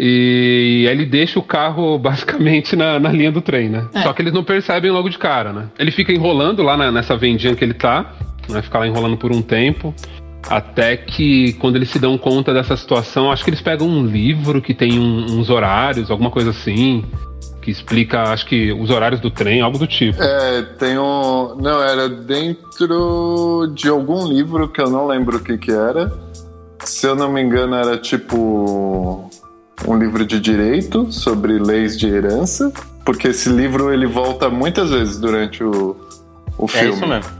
E 0.00 0.86
aí 0.88 0.94
ele 0.94 1.04
deixa 1.04 1.40
o 1.40 1.42
carro 1.42 1.98
basicamente 2.00 2.76
na, 2.76 3.00
na 3.00 3.10
linha 3.10 3.32
do 3.32 3.40
trem, 3.40 3.68
né? 3.68 3.88
É. 3.92 4.02
Só 4.02 4.12
que 4.12 4.22
eles 4.22 4.32
não 4.32 4.44
percebem 4.44 4.92
logo 4.92 5.08
de 5.08 5.18
cara, 5.18 5.52
né? 5.52 5.68
Ele 5.76 5.90
fica 5.90 6.12
enrolando 6.12 6.62
lá 6.62 6.76
na, 6.76 6.92
nessa 6.92 7.16
vendinha 7.16 7.56
que 7.56 7.64
ele 7.64 7.74
tá, 7.74 8.14
né? 8.48 8.62
Fica 8.62 8.78
lá 8.78 8.86
enrolando 8.86 9.16
por 9.16 9.32
um 9.32 9.42
tempo. 9.42 9.92
Até 10.48 10.96
que 10.96 11.54
quando 11.54 11.76
eles 11.76 11.90
se 11.90 11.98
dão 11.98 12.16
conta 12.16 12.54
dessa 12.54 12.76
situação, 12.76 13.30
acho 13.30 13.42
que 13.42 13.50
eles 13.50 13.60
pegam 13.60 13.88
um 13.88 14.06
livro 14.06 14.62
que 14.62 14.72
tem 14.72 14.98
um, 14.98 15.38
uns 15.38 15.50
horários, 15.50 16.10
alguma 16.10 16.30
coisa 16.30 16.50
assim, 16.50 17.04
que 17.60 17.70
explica, 17.70 18.22
acho 18.22 18.46
que 18.46 18.72
os 18.72 18.88
horários 18.88 19.20
do 19.20 19.30
trem, 19.30 19.60
algo 19.60 19.78
do 19.78 19.86
tipo. 19.86 20.22
É, 20.22 20.62
tem 20.78 20.96
um. 20.96 21.56
Não, 21.56 21.82
era 21.82 22.08
dentro 22.08 23.70
de 23.74 23.88
algum 23.88 24.26
livro 24.28 24.68
que 24.68 24.80
eu 24.80 24.88
não 24.88 25.06
lembro 25.06 25.38
o 25.38 25.40
que 25.40 25.58
que 25.58 25.72
era. 25.72 26.10
Se 26.84 27.06
eu 27.06 27.16
não 27.16 27.30
me 27.30 27.42
engano, 27.42 27.74
era 27.74 27.98
tipo 27.98 29.28
um 29.86 29.96
livro 29.96 30.24
de 30.26 30.40
direito 30.40 31.10
sobre 31.12 31.58
leis 31.58 31.98
de 31.98 32.08
herança, 32.08 32.72
porque 33.04 33.28
esse 33.28 33.48
livro 33.48 33.92
ele 33.92 34.06
volta 34.06 34.48
muitas 34.48 34.90
vezes 34.90 35.18
durante 35.18 35.62
o, 35.64 35.96
o 36.58 36.64
É 36.64 36.68
filme. 36.68 36.94
isso 36.94 37.06
mesmo. 37.06 37.30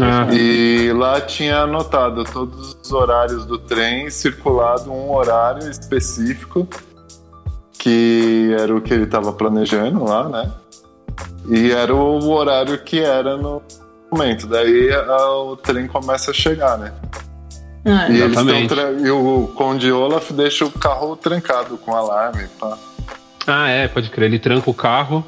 Ah, 0.00 0.26
E 0.34 0.92
lá 0.92 1.20
tinha 1.20 1.58
anotado 1.60 2.24
todos 2.24 2.76
os 2.82 2.90
horários 2.92 3.46
do 3.46 3.58
trem, 3.58 4.10
circulado 4.10 4.90
um 4.90 5.12
horário 5.14 5.70
específico, 5.70 6.66
que 7.78 8.54
era 8.58 8.74
o 8.74 8.80
que 8.80 8.92
ele 8.92 9.04
estava 9.04 9.32
planejando 9.32 10.02
lá, 10.04 10.28
né? 10.28 10.50
E 11.48 11.70
era 11.70 11.94
o 11.94 12.28
horário 12.30 12.76
que 12.82 12.98
era 12.98 13.36
no 13.36 13.62
momento. 14.10 14.46
Daí 14.46 14.90
a- 14.92 15.30
o 15.42 15.56
trem 15.56 15.86
começa 15.86 16.30
a 16.30 16.34
chegar, 16.34 16.76
né? 16.78 16.92
Ah, 17.84 18.08
E, 18.10 18.20
eles 18.20 18.68
tra- 18.68 18.92
e 18.92 19.10
o 19.10 19.52
Conde 19.54 19.92
Olaf 19.92 20.30
deixa 20.32 20.64
o 20.64 20.70
carro 20.70 21.16
trancado 21.16 21.76
com 21.76 21.94
alarme. 21.94 22.46
Pá. 22.58 22.78
ah, 23.46 23.68
é, 23.68 23.86
pode 23.88 24.08
crer. 24.10 24.26
Ele 24.26 24.38
tranca 24.38 24.70
o 24.70 24.74
carro. 24.74 25.24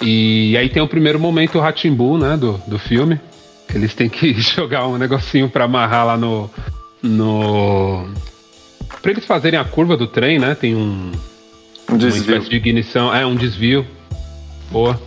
E 0.00 0.56
aí 0.56 0.68
tem 0.68 0.82
o 0.82 0.88
primeiro 0.88 1.18
momento 1.18 1.58
Ratimbu, 1.58 2.18
né, 2.18 2.36
do, 2.36 2.60
do 2.66 2.78
filme. 2.78 3.20
Eles 3.74 3.94
têm 3.94 4.08
que 4.08 4.32
jogar 4.40 4.86
um 4.86 4.96
negocinho 4.98 5.48
pra 5.48 5.64
amarrar 5.64 6.06
lá 6.06 6.16
no. 6.16 6.50
no. 7.02 8.08
Pra 9.02 9.10
eles 9.10 9.24
fazerem 9.24 9.58
a 9.58 9.64
curva 9.64 9.96
do 9.96 10.06
trem, 10.06 10.38
né? 10.38 10.54
Tem 10.54 10.74
um, 10.74 11.12
Um 11.88 11.92
uma 11.92 11.98
desvio. 11.98 12.20
espécie 12.22 12.48
de 12.50 12.56
ignição, 12.56 13.14
é 13.14 13.24
um 13.26 13.34
desvio. 13.36 13.86
Boa. 14.70 15.00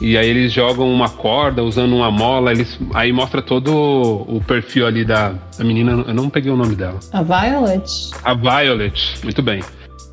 E 0.00 0.16
aí 0.16 0.28
eles 0.28 0.52
jogam 0.52 0.90
uma 0.90 1.10
corda 1.10 1.62
usando 1.62 1.94
uma 1.94 2.10
mola, 2.10 2.52
eles 2.52 2.78
aí 2.94 3.12
mostra 3.12 3.42
todo 3.42 3.70
o 3.74 4.42
perfil 4.46 4.86
ali 4.86 5.04
da, 5.04 5.34
da 5.58 5.64
menina, 5.64 6.04
eu 6.06 6.14
não 6.14 6.30
peguei 6.30 6.50
o 6.50 6.56
nome 6.56 6.74
dela. 6.74 6.98
A 7.12 7.22
Violet? 7.22 8.10
A 8.24 8.32
Violet, 8.32 9.20
muito 9.22 9.42
bem. 9.42 9.60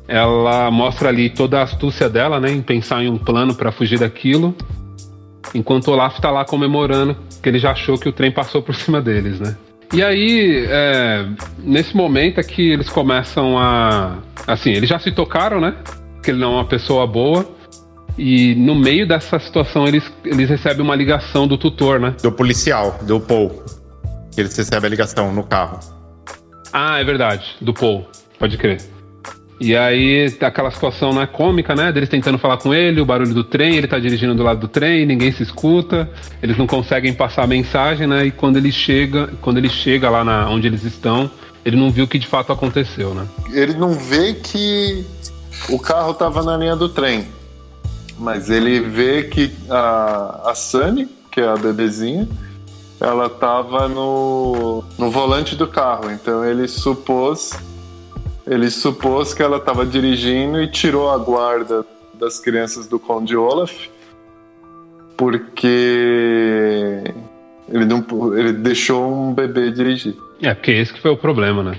Ela 0.06 0.70
mostra 0.70 1.08
ali 1.08 1.30
toda 1.30 1.60
a 1.60 1.62
astúcia 1.62 2.08
dela, 2.08 2.38
né, 2.38 2.50
em 2.50 2.60
pensar 2.60 3.02
em 3.02 3.08
um 3.08 3.16
plano 3.16 3.54
pra 3.54 3.72
fugir 3.72 3.98
daquilo. 3.98 4.54
Enquanto 5.54 5.88
o 5.88 5.92
Olaf 5.92 6.18
tá 6.20 6.30
lá 6.30 6.44
comemorando 6.44 7.16
que 7.42 7.48
ele 7.48 7.58
já 7.58 7.70
achou 7.70 7.96
que 7.96 8.08
o 8.08 8.12
trem 8.12 8.30
passou 8.30 8.62
por 8.62 8.74
cima 8.76 9.00
deles, 9.00 9.40
né? 9.40 9.56
E 9.92 10.02
aí, 10.02 10.66
é, 10.68 11.24
nesse 11.58 11.96
momento 11.96 12.38
é 12.38 12.42
que 12.42 12.70
eles 12.70 12.90
começam 12.90 13.56
a. 13.56 14.18
Assim, 14.46 14.70
eles 14.70 14.88
já 14.88 14.98
se 14.98 15.10
tocaram, 15.10 15.60
né? 15.60 15.76
Que 16.22 16.30
ele 16.30 16.38
não 16.38 16.52
é 16.52 16.56
uma 16.56 16.64
pessoa 16.66 17.06
boa. 17.06 17.48
E 18.18 18.54
no 18.56 18.74
meio 18.74 19.06
dessa 19.06 19.38
situação 19.38 19.86
eles, 19.86 20.02
eles 20.24 20.50
recebem 20.50 20.82
uma 20.82 20.96
ligação 20.96 21.46
do 21.46 21.56
tutor, 21.56 22.00
né? 22.00 22.14
Do 22.20 22.32
policial, 22.32 22.98
do 23.02 23.20
Paul. 23.20 23.62
Eles 24.36 24.56
recebem 24.56 24.86
a 24.86 24.90
ligação 24.90 25.32
no 25.32 25.44
carro. 25.44 25.78
Ah, 26.72 26.98
é 26.98 27.04
verdade, 27.04 27.56
do 27.60 27.72
Paul, 27.72 28.08
pode 28.38 28.56
crer. 28.58 28.80
E 29.60 29.76
aí 29.76 30.32
aquela 30.40 30.70
situação 30.70 31.12
né, 31.12 31.26
cômica, 31.26 31.74
né? 31.74 31.90
Deles 31.92 32.08
tentando 32.08 32.38
falar 32.38 32.58
com 32.58 32.72
ele, 32.72 33.00
o 33.00 33.04
barulho 33.04 33.34
do 33.34 33.42
trem, 33.42 33.76
ele 33.76 33.88
tá 33.88 33.98
dirigindo 33.98 34.34
do 34.34 34.42
lado 34.42 34.60
do 34.60 34.68
trem, 34.68 35.04
ninguém 35.04 35.32
se 35.32 35.42
escuta, 35.42 36.08
eles 36.42 36.56
não 36.56 36.66
conseguem 36.66 37.12
passar 37.12 37.44
a 37.44 37.46
mensagem, 37.46 38.06
né? 38.06 38.26
E 38.26 38.30
quando 38.30 38.56
ele 38.56 38.70
chega, 38.70 39.30
quando 39.40 39.58
ele 39.58 39.68
chega 39.68 40.08
lá 40.10 40.24
na, 40.24 40.48
onde 40.48 40.68
eles 40.68 40.84
estão, 40.84 41.28
ele 41.64 41.76
não 41.76 41.90
viu 41.90 42.04
o 42.04 42.08
que 42.08 42.18
de 42.18 42.26
fato 42.26 42.52
aconteceu, 42.52 43.14
né? 43.14 43.26
Ele 43.52 43.74
não 43.74 43.94
vê 43.94 44.34
que 44.34 45.04
o 45.68 45.78
carro 45.78 46.14
tava 46.14 46.42
na 46.42 46.56
linha 46.56 46.76
do 46.76 46.88
trem. 46.88 47.26
Mas 48.18 48.50
ele 48.50 48.80
vê 48.80 49.24
que 49.24 49.52
a, 49.70 50.50
a 50.50 50.54
Sunny, 50.54 51.06
que 51.30 51.40
é 51.40 51.46
a 51.46 51.56
bebezinha, 51.56 52.28
ela 53.00 53.28
tava 53.28 53.88
no, 53.88 54.82
no 54.98 55.10
volante 55.10 55.54
do 55.54 55.68
carro. 55.68 56.10
Então 56.10 56.44
ele 56.44 56.66
supôs 56.66 57.52
ele 58.46 58.70
supôs 58.70 59.34
que 59.34 59.42
ela 59.42 59.58
estava 59.58 59.84
dirigindo 59.84 60.62
e 60.62 60.70
tirou 60.70 61.10
a 61.10 61.18
guarda 61.18 61.84
das 62.14 62.40
crianças 62.40 62.86
do 62.86 62.98
Conde 62.98 63.36
Olaf 63.36 63.72
porque 65.18 67.02
ele, 67.68 67.84
não, 67.84 68.04
ele 68.38 68.52
deixou 68.52 69.12
um 69.12 69.34
bebê 69.34 69.70
dirigir. 69.70 70.16
É, 70.40 70.54
porque 70.54 70.70
esse 70.70 70.94
que 70.94 71.00
foi 71.02 71.10
o 71.10 71.16
problema, 71.16 71.62
né? 71.62 71.78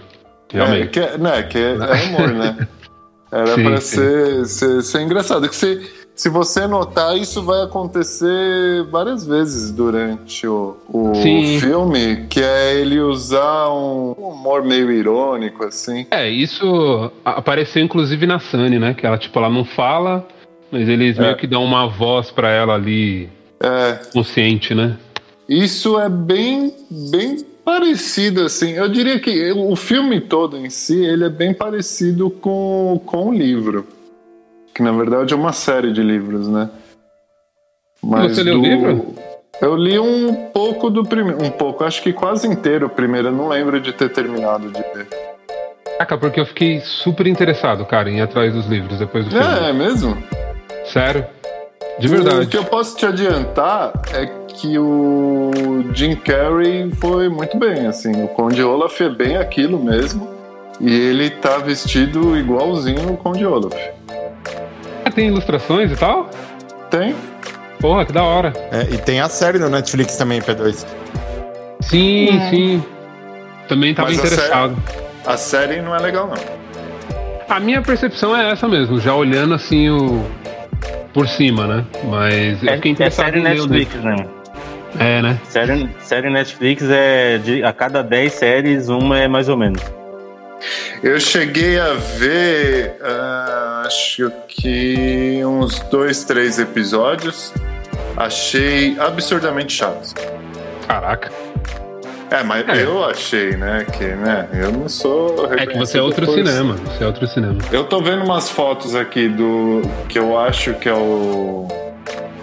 É, 0.54 0.58
Realmente. 0.58 0.90
que, 0.90 1.00
é- 1.00 1.18
né, 1.18 1.44
que 1.44 1.58
é, 1.58 1.72
é 1.76 2.04
humor, 2.08 2.30
né? 2.34 2.68
Era 3.32 3.56
Sim, 3.56 3.64
pra 3.64 3.80
sim. 3.80 3.96
ser, 3.96 4.46
ser, 4.48 4.82
ser 4.84 5.02
engraçado. 5.02 5.48
Que 5.48 5.56
se, 5.56 5.90
se 6.20 6.28
você 6.28 6.68
notar, 6.68 7.18
isso 7.18 7.42
vai 7.42 7.62
acontecer 7.64 8.84
várias 8.92 9.26
vezes 9.26 9.72
durante 9.72 10.46
o, 10.46 10.76
o 10.90 11.14
filme, 11.62 12.26
que 12.30 12.42
é 12.42 12.76
ele 12.78 13.00
usar 13.00 13.70
um 13.70 14.12
humor 14.12 14.62
meio 14.62 14.92
irônico, 14.92 15.64
assim. 15.64 16.06
É, 16.12 16.30
isso 16.30 17.10
apareceu 17.24 17.82
inclusive 17.82 18.28
na 18.28 18.38
Sunny, 18.38 18.78
né? 18.78 18.94
Que 18.94 19.06
ela, 19.06 19.18
tipo, 19.18 19.40
ela 19.40 19.50
não 19.50 19.64
fala, 19.64 20.28
mas 20.70 20.90
eles 20.90 21.18
É. 21.18 21.22
meio 21.22 21.38
que 21.38 21.48
dão 21.48 21.64
uma 21.64 21.88
voz 21.88 22.30
pra 22.30 22.52
ela 22.52 22.74
ali, 22.74 23.30
É, 23.64 24.02
consciente, 24.12 24.76
né? 24.76 24.98
Isso 25.48 25.98
é 25.98 26.10
bem, 26.10 26.74
bem 27.10 27.46
parecido, 27.64 28.44
assim. 28.44 28.72
Eu 28.72 28.90
diria 28.90 29.22
que 29.22 29.54
o 29.54 29.74
filme 29.74 30.20
todo 30.20 30.58
em 30.58 30.70
si, 30.70 31.02
ele 31.02 31.24
é 31.24 31.30
bem 31.30 31.54
parecido 31.54 32.30
com, 32.30 33.02
com 33.06 33.30
o 33.30 33.34
livro. 33.34 33.88
Que 34.74 34.82
na 34.84 34.92
verdade 34.92 35.34
é 35.34 35.38
uma 35.38 35.54
série 35.54 35.92
de 35.92 36.02
livros, 36.02 36.48
né? 36.48 36.70
Você 38.02 38.44
leu 38.44 38.60
o 38.60 38.62
livro? 38.62 39.16
Eu 39.62 39.76
li 39.76 40.00
um 40.00 40.34
pouco 40.54 40.90
do 40.90 41.04
primeiro. 41.04 41.44
Um 41.44 41.50
pouco, 41.50 41.84
acho 41.84 42.02
que 42.02 42.14
quase 42.14 42.48
inteiro 42.48 42.86
o 42.88 42.90
primeiro. 42.90 43.28
Eu 43.28 43.34
não 43.34 43.50
lembro 43.50 43.80
de 43.82 43.92
ter 43.92 44.10
terminado 44.10 44.70
de 44.72 44.80
ler. 44.80 45.08
Caraca, 45.98 46.18
porque 46.18 46.40
eu 46.40 46.46
fiquei 46.46 46.80
super 46.80 47.28
interessado, 47.28 47.86
cara, 47.86 48.10
em 48.10 48.20
ir 48.20 48.22
atrás 48.22 48.54
dos 48.54 48.68
livros 48.68 49.00
depois 49.00 49.26
do 49.26 49.32
filme. 49.32 49.46
É, 49.46 49.70
é 49.70 49.74
mesmo? 49.74 50.18
Sério. 50.86 51.26
De 52.00 52.08
O 52.08 52.10
verdade. 52.10 52.48
que 52.48 52.58
eu 52.58 52.64
posso 52.64 52.96
te 52.96 53.06
adiantar 53.06 53.92
é 54.14 54.26
que 54.48 54.80
o 54.80 55.52
Jim 55.94 56.16
Carrey 56.16 56.90
foi 56.92 57.28
muito 57.28 57.58
bem, 57.58 57.86
assim. 57.86 58.24
O 58.24 58.30
Conde 58.30 58.64
Olaf 58.64 59.02
é 59.02 59.10
bem 59.10 59.36
aquilo 59.36 59.78
mesmo. 59.78 60.30
E 60.80 60.90
ele 60.90 61.30
tá 61.30 61.58
vestido 61.58 62.38
igualzinho 62.38 63.12
o 63.12 63.18
Conde 63.18 63.46
Olaf. 63.46 63.76
Tem 65.12 65.28
ilustrações 65.28 65.92
e 65.92 65.96
tal? 65.96 66.30
Tem? 66.90 67.16
Porra, 67.80 68.06
que 68.06 68.12
da 68.14 68.24
hora. 68.24 68.54
É, 68.72 68.94
e 68.94 68.98
tem 68.98 69.20
a 69.22 69.30
série 69.30 69.58
no 69.60 69.70
Netflix 69.70 70.16
também, 70.18 70.42
P2. 70.42 70.86
Sim, 71.82 72.38
É. 72.38 72.50
sim. 72.50 72.84
Também 73.68 73.94
tava 73.94 74.10
Mas 74.10 74.20
a 74.20 74.22
interessado. 74.26 74.78
A 75.26 75.38
série 75.38 75.82
não 75.82 75.96
é 75.96 76.00
legal, 76.00 76.28
não. 76.28 76.60
A 77.56 77.60
minha 77.60 77.82
percepção 77.82 78.36
é 78.36 78.52
essa 78.52 78.68
mesmo, 78.68 79.00
já 79.00 79.14
olhando 79.16 79.54
assim 79.54 79.90
o. 79.90 80.24
por 81.14 81.28
cima, 81.28 81.66
né? 81.68 81.86
Mas 82.06 82.62
eu 82.64 82.70
É, 82.70 82.76
fiquei 82.76 82.92
é 82.92 82.94
interessado 82.94 83.26
série 83.26 83.40
em 83.40 83.44
Netflix, 83.44 83.94
né? 83.96 84.16
É, 85.00 85.22
né? 85.22 85.40
Série, 85.44 85.90
série 86.00 86.30
Netflix 86.30 86.84
é 86.90 87.38
de 87.38 87.64
a 87.64 87.72
cada 87.72 88.02
10 88.04 88.34
séries, 88.34 88.90
uma 88.90 89.20
é 89.20 89.28
mais 89.28 89.48
ou 89.50 89.56
menos. 89.58 89.82
Eu 91.04 91.20
cheguei 91.20 91.80
a 91.80 91.94
ver, 91.94 92.96
ah, 93.02 93.84
acho 93.86 94.32
que 94.48 95.42
uns 95.46 95.80
dois, 95.92 96.24
três 96.24 96.60
episódios. 96.60 97.54
Achei 98.18 98.98
absurdamente 99.00 99.74
chato. 99.74 100.14
Caraca. 100.88 101.32
É, 102.32 102.44
mas 102.44 102.68
É. 102.68 102.84
eu 102.84 103.04
achei, 103.06 103.56
né? 103.56 103.86
Que, 103.98 104.04
né? 104.06 104.48
Eu 104.54 104.72
não 104.72 104.88
sou. 104.90 105.52
É 105.54 105.66
que 105.66 105.78
você 105.78 105.98
é 105.98 106.02
outro 106.02 106.26
por- 106.26 106.36
cinema. 106.36 106.76
Você 106.76 107.04
é 107.04 107.08
outro 107.08 107.26
cinema. 107.28 107.58
Eu 107.72 107.86
tô 107.86 108.02
vendo 108.02 108.24
umas 108.24 108.50
fotos 108.50 108.94
aqui 108.96 109.28
do 109.30 109.82
que 110.08 110.20
eu 110.20 110.38
acho 110.38 110.74
que 110.76 110.88
é 110.90 110.94
o, 110.94 111.68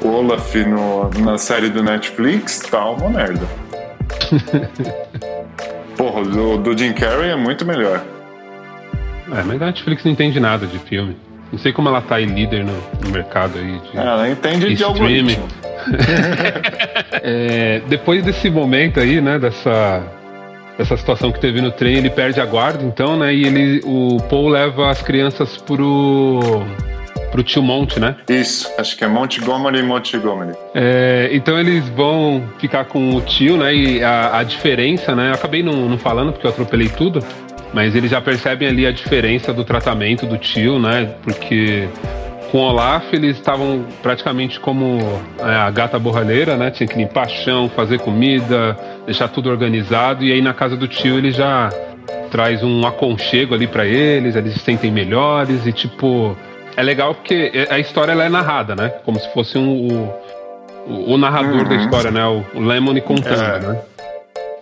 o 0.03 0.09
Olaf 0.09 0.55
no, 0.57 1.11
na 1.21 1.39
série 1.39 1.69
do 1.69 1.83
Netflix, 1.85 2.61
tá 2.61 2.85
uma 2.91 3.11
merda. 3.11 3.47
Porra, 5.97 6.23
do, 6.25 6.59
do 6.59 6.77
Jim 6.79 6.93
Carrey 6.93 7.31
é 7.31 7.37
muito 7.37 7.65
melhor. 7.65 8.03
É, 9.33 9.43
mas 9.43 9.61
a 9.61 9.67
Netflix 9.67 10.05
não 10.05 10.13
entende 10.13 10.39
nada 10.39 10.67
de 10.67 10.79
filme. 10.79 11.17
Não 11.53 11.59
sei 11.59 11.73
como 11.73 11.89
ela 11.89 12.01
tá 12.01 12.17
aí 12.17 12.27
líder 12.27 12.65
no, 12.65 12.73
no 13.05 13.11
mercado 13.11 13.59
aí. 13.59 13.79
de- 13.93 13.97
Ela 13.99 14.29
entende 14.29 14.75
de 14.75 14.85
algoritmo. 14.85 15.47
É, 17.23 17.81
depois 17.89 18.25
desse 18.25 18.51
momento 18.51 18.99
aí, 19.01 19.21
né, 19.21 19.39
dessa, 19.39 20.03
dessa 20.77 20.97
situação 20.97 21.31
que 21.33 21.41
teve 21.41 21.61
no 21.61 21.71
trem, 21.71 21.97
ele 21.97 22.11
perde 22.11 22.41
a 22.41 22.45
guarda, 22.47 22.85
então, 22.85 23.17
né, 23.17 23.33
e 23.35 23.45
ele, 23.45 23.81
o 23.85 24.19
Paul 24.29 24.49
leva 24.49 24.91
as 24.91 25.03
crianças 25.03 25.57
pro, 25.57 26.41
pro 27.37 27.43
tio 27.43 27.63
Monte, 27.63 28.01
né? 28.01 28.17
Isso, 28.29 28.71
acho 28.79 28.97
que 28.97 29.05
é 29.05 29.09
Montgomery 29.09 29.83
Montgomery. 29.83 30.57
É, 30.75 31.29
então 31.33 31.59
eles 31.59 31.87
vão 31.91 32.43
ficar 32.59 32.87
com 32.87 33.15
o 33.15 33.21
tio, 33.21 33.59
né, 33.59 33.75
e 33.75 34.03
a, 34.03 34.39
a 34.39 34.43
diferença, 34.43 35.15
né, 35.15 35.29
eu 35.29 35.35
acabei 35.35 35.63
não, 35.63 35.87
não 35.87 35.99
falando 35.99 36.33
porque 36.33 36.47
eu 36.47 36.51
atropelei 36.51 36.89
tudo, 36.89 37.23
mas 37.75 37.95
eles 37.95 38.11
já 38.11 38.23
percebem 38.23 38.69
ali 38.69 38.87
a 38.87 38.91
diferença 38.91 39.53
do 39.53 39.65
tratamento 39.65 40.25
do 40.25 40.39
tio, 40.39 40.79
né, 40.79 41.15
porque 41.23 41.89
com 42.51 42.59
o 42.59 42.61
Olaf 42.63 43.13
eles 43.13 43.37
estavam 43.37 43.85
praticamente 44.03 44.59
como 44.59 44.99
é, 45.39 45.55
a 45.57 45.71
gata 45.71 45.99
borralheira, 45.99 46.57
né? 46.57 46.71
Tinha 46.71 46.87
que 46.87 46.97
limpar 46.97 47.29
chão, 47.29 47.69
fazer 47.69 47.99
comida, 47.99 48.77
deixar 49.05 49.27
tudo 49.27 49.51
organizado. 49.51 50.25
E 50.25 50.33
aí 50.33 50.41
na 50.41 50.55
casa 50.55 50.77
do 50.77 50.87
tio 50.87 51.19
ele 51.19 51.33
já 51.33 51.71
traz 52.31 52.63
um 52.63 52.87
aconchego 52.87 53.53
ali 53.53 53.67
pra 53.67 53.85
eles, 53.85 54.37
eles 54.37 54.55
se 54.55 54.61
sentem 54.61 54.93
melhores 54.93 55.67
e 55.67 55.73
tipo 55.73 56.37
é 56.77 56.83
legal 56.83 57.15
porque 57.15 57.67
a 57.71 57.79
história 57.79 58.13
ela 58.13 58.25
é 58.25 58.29
narrada, 58.29 58.75
né? 58.77 58.91
Como 59.05 59.19
se 59.19 59.33
fosse 59.33 59.57
um, 59.59 60.11
o, 60.87 61.13
o, 61.15 61.19
narrador 61.19 61.63
Uhum. 61.63 61.69
da 61.69 61.75
história, 61.77 62.11
né? 62.11 62.25
O, 62.27 62.45
o 62.55 62.61
Lemony 62.61 63.01
contando, 63.01 63.41
É. 63.43 63.59
né? 63.61 63.81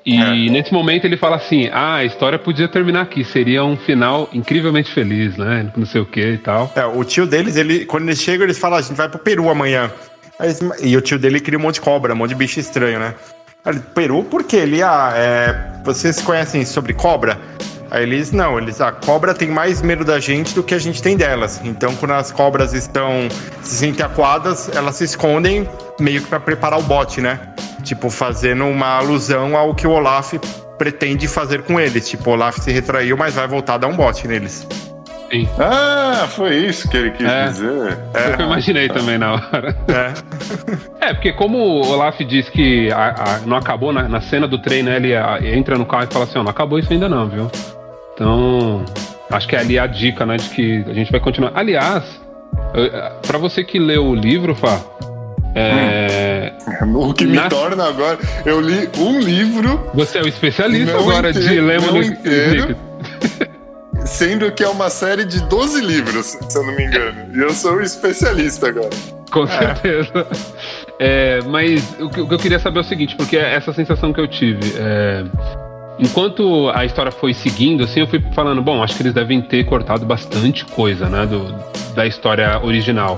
E 0.07 0.51
nesse 0.51 0.71
momento 0.71 1.07
ele 1.07 1.17
fala 1.17 1.37
assim: 1.37 1.71
ah, 1.73 1.95
a 1.97 2.05
história 2.05 2.39
podia 2.39 2.69
terminar 2.69 3.01
aqui, 3.03 3.25
seria 3.25 3.65
um 3.65 3.75
final 3.75 4.29
incrivelmente 4.35 4.93
feliz, 4.93 5.37
né? 5.39 5.71
Não 5.75 5.87
sei 5.87 6.01
o 6.03 6.05
que 6.07 6.21
e 6.21 6.39
tal. 6.39 6.71
É, 6.77 6.85
o 6.85 7.03
tio 7.05 7.27
deles, 7.27 7.57
ele, 7.57 7.87
quando 7.87 8.03
eles 8.05 8.21
chegam, 8.21 8.45
eles 8.45 8.59
falam, 8.59 8.79
a 8.79 8.83
gente 8.83 8.97
vai 8.97 9.09
pro 9.09 9.19
Peru 9.19 9.49
amanhã. 9.49 9.91
Aí 10.39 10.53
e 10.83 10.95
o 10.97 11.01
tio 11.01 11.19
dele 11.19 11.41
cria 11.41 11.59
um 11.59 11.63
monte 11.63 11.77
de 11.77 11.81
cobra, 11.81 12.13
um 12.13 12.17
monte 12.17 12.31
de 12.31 12.35
bicho 12.35 12.61
estranho, 12.61 12.99
né? 12.99 13.15
Aí 13.65 13.79
Peru, 13.95 14.23
por 14.25 14.45
quê? 14.45 14.57
Ele, 14.59 14.83
ah, 14.83 15.13
é, 15.17 15.83
vocês 15.83 16.21
conhecem 16.21 16.67
sobre 16.67 16.93
cobra? 16.93 17.39
Aí 17.95 18.03
eles, 18.03 18.33
não, 18.33 18.59
eles, 18.59 18.81
a 18.81 18.91
cobra 18.91 19.33
tem 19.33 19.49
mais 19.49 19.81
medo 19.81 20.05
da 20.05 20.19
gente 20.19 20.53
do 20.55 20.63
que 20.65 20.75
a 20.75 20.79
gente 20.79 21.01
tem 21.01 21.17
delas. 21.17 21.61
Então, 21.65 21.95
quando 21.95 22.11
as 22.13 22.33
cobras 22.33 22.73
estão 22.75 23.29
se 23.63 23.77
sentem 23.77 24.05
acuadas, 24.05 24.69
elas 24.75 24.97
se 24.97 25.05
escondem 25.05 25.69
meio 26.01 26.21
que 26.23 26.27
pra 26.29 26.41
preparar 26.41 26.79
o 26.81 26.83
bote, 26.83 27.21
né? 27.21 27.39
Tipo, 27.85 28.11
fazendo 28.11 28.65
uma 28.65 28.97
alusão 28.99 29.57
ao 29.57 29.75
que 29.75 29.87
o 29.87 29.91
Olaf 29.93 30.35
pretende 30.77 31.29
fazer 31.29 31.63
com 31.63 31.79
eles. 31.79 32.09
Tipo, 32.09 32.31
o 32.31 32.33
Olaf 32.33 32.59
se 32.59 32.73
retraiu, 32.73 33.17
mas 33.17 33.35
vai 33.35 33.47
voltar 33.47 33.75
a 33.75 33.79
dar 33.79 33.87
um 33.87 33.95
bote 33.97 34.27
neles. 34.27 34.67
Sim. 35.31 35.49
Ah, 35.59 36.27
foi 36.29 36.55
isso 36.57 36.89
que 36.89 36.97
ele 36.97 37.11
quis 37.13 37.27
É. 37.27 37.45
dizer. 37.47 37.99
Foi 38.13 38.33
o 38.33 38.37
que 38.37 38.43
eu 38.43 38.47
imaginei 38.47 38.89
também 38.89 39.19
na 39.19 39.35
hora. 39.35 39.77
É. 39.89 41.09
É, 41.09 41.15
porque 41.15 41.33
como 41.33 41.59
o 41.59 41.87
Olaf 41.93 42.19
diz 42.21 42.49
que 42.49 42.91
a- 42.93 43.15
a- 43.19 43.41
não 43.47 43.57
acabou 43.57 43.93
na, 43.93 44.09
na 44.09 44.21
cena 44.21 44.47
do 44.49 44.59
trem, 44.61 44.83
né? 44.83 44.97
Ele 44.97 45.15
a- 45.17 45.39
entra 45.43 45.77
no 45.77 45.87
carro 45.87 46.05
e 46.05 46.13
fala 46.13 46.25
assim, 46.25 46.39
ó, 46.39 46.43
não 46.43 46.51
acabou 46.51 46.79
isso 46.79 46.93
ainda 46.93 47.09
não, 47.09 47.29
viu? 47.29 47.51
Então, 48.15 48.85
acho 49.31 49.49
que 49.49 49.57
é 49.57 49.59
ali 49.61 49.79
a 49.79 49.87
dica, 49.87 50.25
né, 50.25 50.37
de 50.37 50.49
que 50.51 50.85
a 50.89 50.93
gente 50.95 51.11
vai 51.11 51.21
continuar. 51.21 51.53
Aliás, 51.55 52.05
eu- 52.75 52.91
pra 53.27 53.39
você 53.39 53.65
que 53.65 53.79
leu 53.79 54.07
o 54.07 54.15
livro, 54.15 54.55
Fá, 54.55 54.81
é, 55.55 56.53
O 56.95 57.13
que 57.15 57.27
me 57.27 57.37
Na- 57.37 57.49
torna 57.49 57.87
agora. 57.89 58.19
Eu 58.45 58.61
li 58.61 58.89
um 58.99 59.19
livro, 59.21 59.81
você 59.95 60.19
é 60.19 60.23
o 60.23 60.29
especialista 60.29 60.93
Não 60.93 61.01
agora 61.01 61.33
de 61.33 61.41
inteiro, 61.41 61.67
Lemon 61.67 61.87
não 61.93 62.03
e- 62.03 62.07
inteiro. 62.07 62.77
sendo 64.07 64.51
que 64.53 64.63
é 64.63 64.69
uma 64.69 64.91
série 64.91 65.25
de 65.25 65.41
12 65.45 65.81
livros, 65.81 66.37
se 66.49 66.59
eu 66.59 66.65
não 66.65 66.75
me 66.77 66.85
engano. 66.85 67.27
E 67.35 67.39
eu 67.41 67.51
sou 67.51 67.77
o 67.77 67.83
especialista 67.83 68.69
agora. 68.69 68.91
Com 69.31 69.47
certeza. 69.47 70.27
É, 70.99 71.41
mas 71.47 71.83
o 72.01 72.09
que, 72.09 72.21
eu 72.21 72.39
queria 72.39 72.59
saber 72.59 72.79
é 72.79 72.81
o 72.83 72.85
seguinte, 72.85 73.17
porque 73.17 73.37
é 73.37 73.55
essa 73.55 73.73
sensação 73.73 74.13
que 74.13 74.21
eu 74.21 74.29
tive. 74.29 74.75
é, 74.79 75.25
enquanto 75.99 76.71
a 76.75 76.85
história 76.85 77.13
foi 77.13 77.33
seguindo, 77.35 77.85
assim, 77.85 78.01
eu 78.01 78.07
fui 78.07 78.21
falando, 78.35 78.61
bom, 78.63 78.83
acho 78.83 78.97
que 78.97 79.03
eles 79.03 79.15
devem 79.15 79.41
ter 79.41 79.65
cortado 79.65 80.05
bastante 80.05 80.65
coisa, 80.65 81.09
né, 81.09 81.27
do, 81.27 81.55
da 81.95 82.07
história 82.07 82.61
original. 82.65 83.17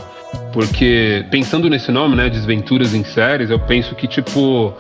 Porque, 0.52 1.24
pensando 1.30 1.68
nesse 1.68 1.90
nome, 1.92 2.16
né, 2.16 2.28
Desventuras 2.28 2.94
em 2.94 3.04
Séries, 3.04 3.50
eu 3.50 3.58
penso 3.58 3.94
que, 3.94 4.06
tipo, 4.06 4.72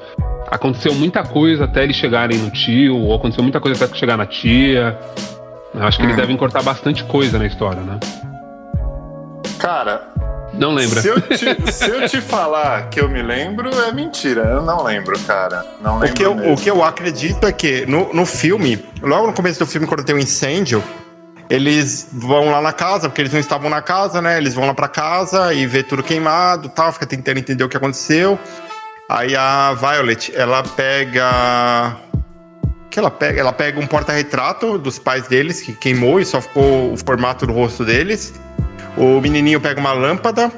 aconteceu 0.50 0.94
muita 0.94 1.22
coisa 1.22 1.64
até 1.64 1.84
eles 1.84 1.96
chegarem 1.96 2.38
no 2.38 2.50
tio, 2.50 2.96
ou 2.98 3.14
aconteceu 3.14 3.42
muita 3.42 3.60
coisa 3.60 3.84
até 3.84 3.94
chegar 3.96 4.16
na 4.16 4.26
tia. 4.26 4.98
Acho 5.74 5.98
que 5.98 6.04
eles 6.04 6.14
Hum. 6.14 6.20
devem 6.20 6.36
cortar 6.36 6.62
bastante 6.62 7.04
coisa 7.04 7.38
na 7.38 7.46
história, 7.46 7.82
né? 7.82 7.98
Cara, 9.58 10.05
Não 10.58 10.72
lembra? 10.72 11.00
se 11.00 11.08
eu, 11.08 11.20
te, 11.20 11.72
se 11.72 11.88
eu 11.88 12.08
te 12.08 12.20
falar 12.20 12.88
que 12.88 13.00
eu 13.00 13.08
me 13.08 13.22
lembro, 13.22 13.70
é 13.82 13.92
mentira. 13.92 14.42
Eu 14.42 14.62
não 14.62 14.82
lembro, 14.82 15.18
cara. 15.20 15.64
Não 15.80 15.98
lembro 15.98 16.10
O 16.10 16.14
que, 16.14 16.22
eu, 16.24 16.34
mesmo. 16.34 16.52
o 16.52 16.56
que 16.56 16.70
eu 16.70 16.82
acredito 16.84 17.46
é 17.46 17.52
que 17.52 17.84
no, 17.86 18.12
no 18.12 18.24
filme, 18.26 18.84
logo 19.02 19.26
no 19.26 19.32
começo 19.32 19.58
do 19.58 19.66
filme, 19.66 19.86
quando 19.86 20.04
tem 20.04 20.14
um 20.14 20.18
incêndio, 20.18 20.82
eles 21.48 22.08
vão 22.12 22.50
lá 22.50 22.60
na 22.60 22.72
casa, 22.72 23.08
porque 23.08 23.22
eles 23.22 23.32
não 23.32 23.40
estavam 23.40 23.70
na 23.70 23.80
casa, 23.82 24.20
né? 24.20 24.36
Eles 24.38 24.54
vão 24.54 24.66
lá 24.66 24.74
pra 24.74 24.88
casa 24.88 25.52
e 25.54 25.66
vê 25.66 25.82
tudo 25.82 26.02
queimado 26.02 26.68
tal, 26.68 26.92
fica 26.92 27.06
tentando 27.06 27.38
entender 27.38 27.62
o 27.62 27.68
que 27.68 27.76
aconteceu. 27.76 28.38
Aí 29.08 29.36
a 29.36 29.72
Violet, 29.74 30.32
ela 30.34 30.62
pega. 30.62 31.96
O 32.64 32.88
que 32.90 32.98
ela 32.98 33.10
pega? 33.10 33.40
Ela 33.40 33.52
pega 33.52 33.78
um 33.78 33.86
porta-retrato 33.86 34.78
dos 34.78 34.98
pais 34.98 35.28
deles, 35.28 35.60
que 35.60 35.72
queimou 35.72 36.18
e 36.18 36.24
só 36.24 36.40
ficou 36.40 36.92
o 36.92 36.96
formato 36.96 37.46
do 37.46 37.52
rosto 37.52 37.84
deles. 37.84 38.32
O 38.96 39.20
menininho 39.20 39.60
pega 39.60 39.78
uma 39.78 39.92
lâmpada, 39.92 40.50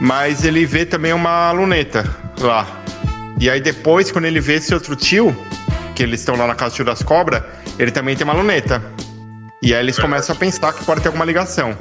mas 0.00 0.44
ele 0.44 0.66
vê 0.66 0.84
também 0.84 1.12
uma 1.12 1.52
luneta 1.52 2.04
lá. 2.40 2.66
E 3.38 3.48
aí 3.48 3.60
depois, 3.60 4.10
quando 4.10 4.24
ele 4.24 4.40
vê 4.40 4.54
esse 4.54 4.74
outro 4.74 4.96
tio, 4.96 5.36
que 5.94 6.02
eles 6.02 6.20
estão 6.20 6.36
lá 6.36 6.46
na 6.46 6.54
casa 6.54 6.72
do 6.72 6.76
tio 6.76 6.84
das 6.84 7.02
cobras, 7.02 7.42
ele 7.78 7.90
também 7.90 8.16
tem 8.16 8.24
uma 8.24 8.32
luneta. 8.32 8.82
E 9.62 9.74
aí 9.74 9.80
eles 9.80 9.98
começam 9.98 10.34
a 10.34 10.38
pensar 10.38 10.72
que 10.72 10.84
pode 10.84 11.00
ter 11.00 11.08
alguma 11.08 11.24
ligação. 11.24 11.76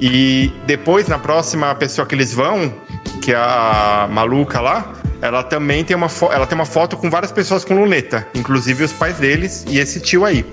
E 0.00 0.52
depois, 0.66 1.08
na 1.08 1.18
próxima 1.18 1.74
pessoa 1.74 2.06
que 2.06 2.14
eles 2.14 2.34
vão, 2.34 2.74
que 3.20 3.32
é 3.32 3.36
a 3.36 4.08
maluca 4.10 4.60
lá, 4.60 4.92
ela 5.20 5.42
também 5.44 5.84
tem 5.84 5.96
uma, 5.96 6.08
ela 6.32 6.46
tem 6.46 6.56
uma 6.56 6.66
foto 6.66 6.96
com 6.96 7.08
várias 7.08 7.30
pessoas 7.30 7.64
com 7.64 7.74
luneta, 7.74 8.26
inclusive 8.34 8.82
os 8.82 8.92
pais 8.92 9.16
deles 9.18 9.64
e 9.68 9.78
esse 9.78 10.00
tio 10.00 10.24
aí. 10.24 10.44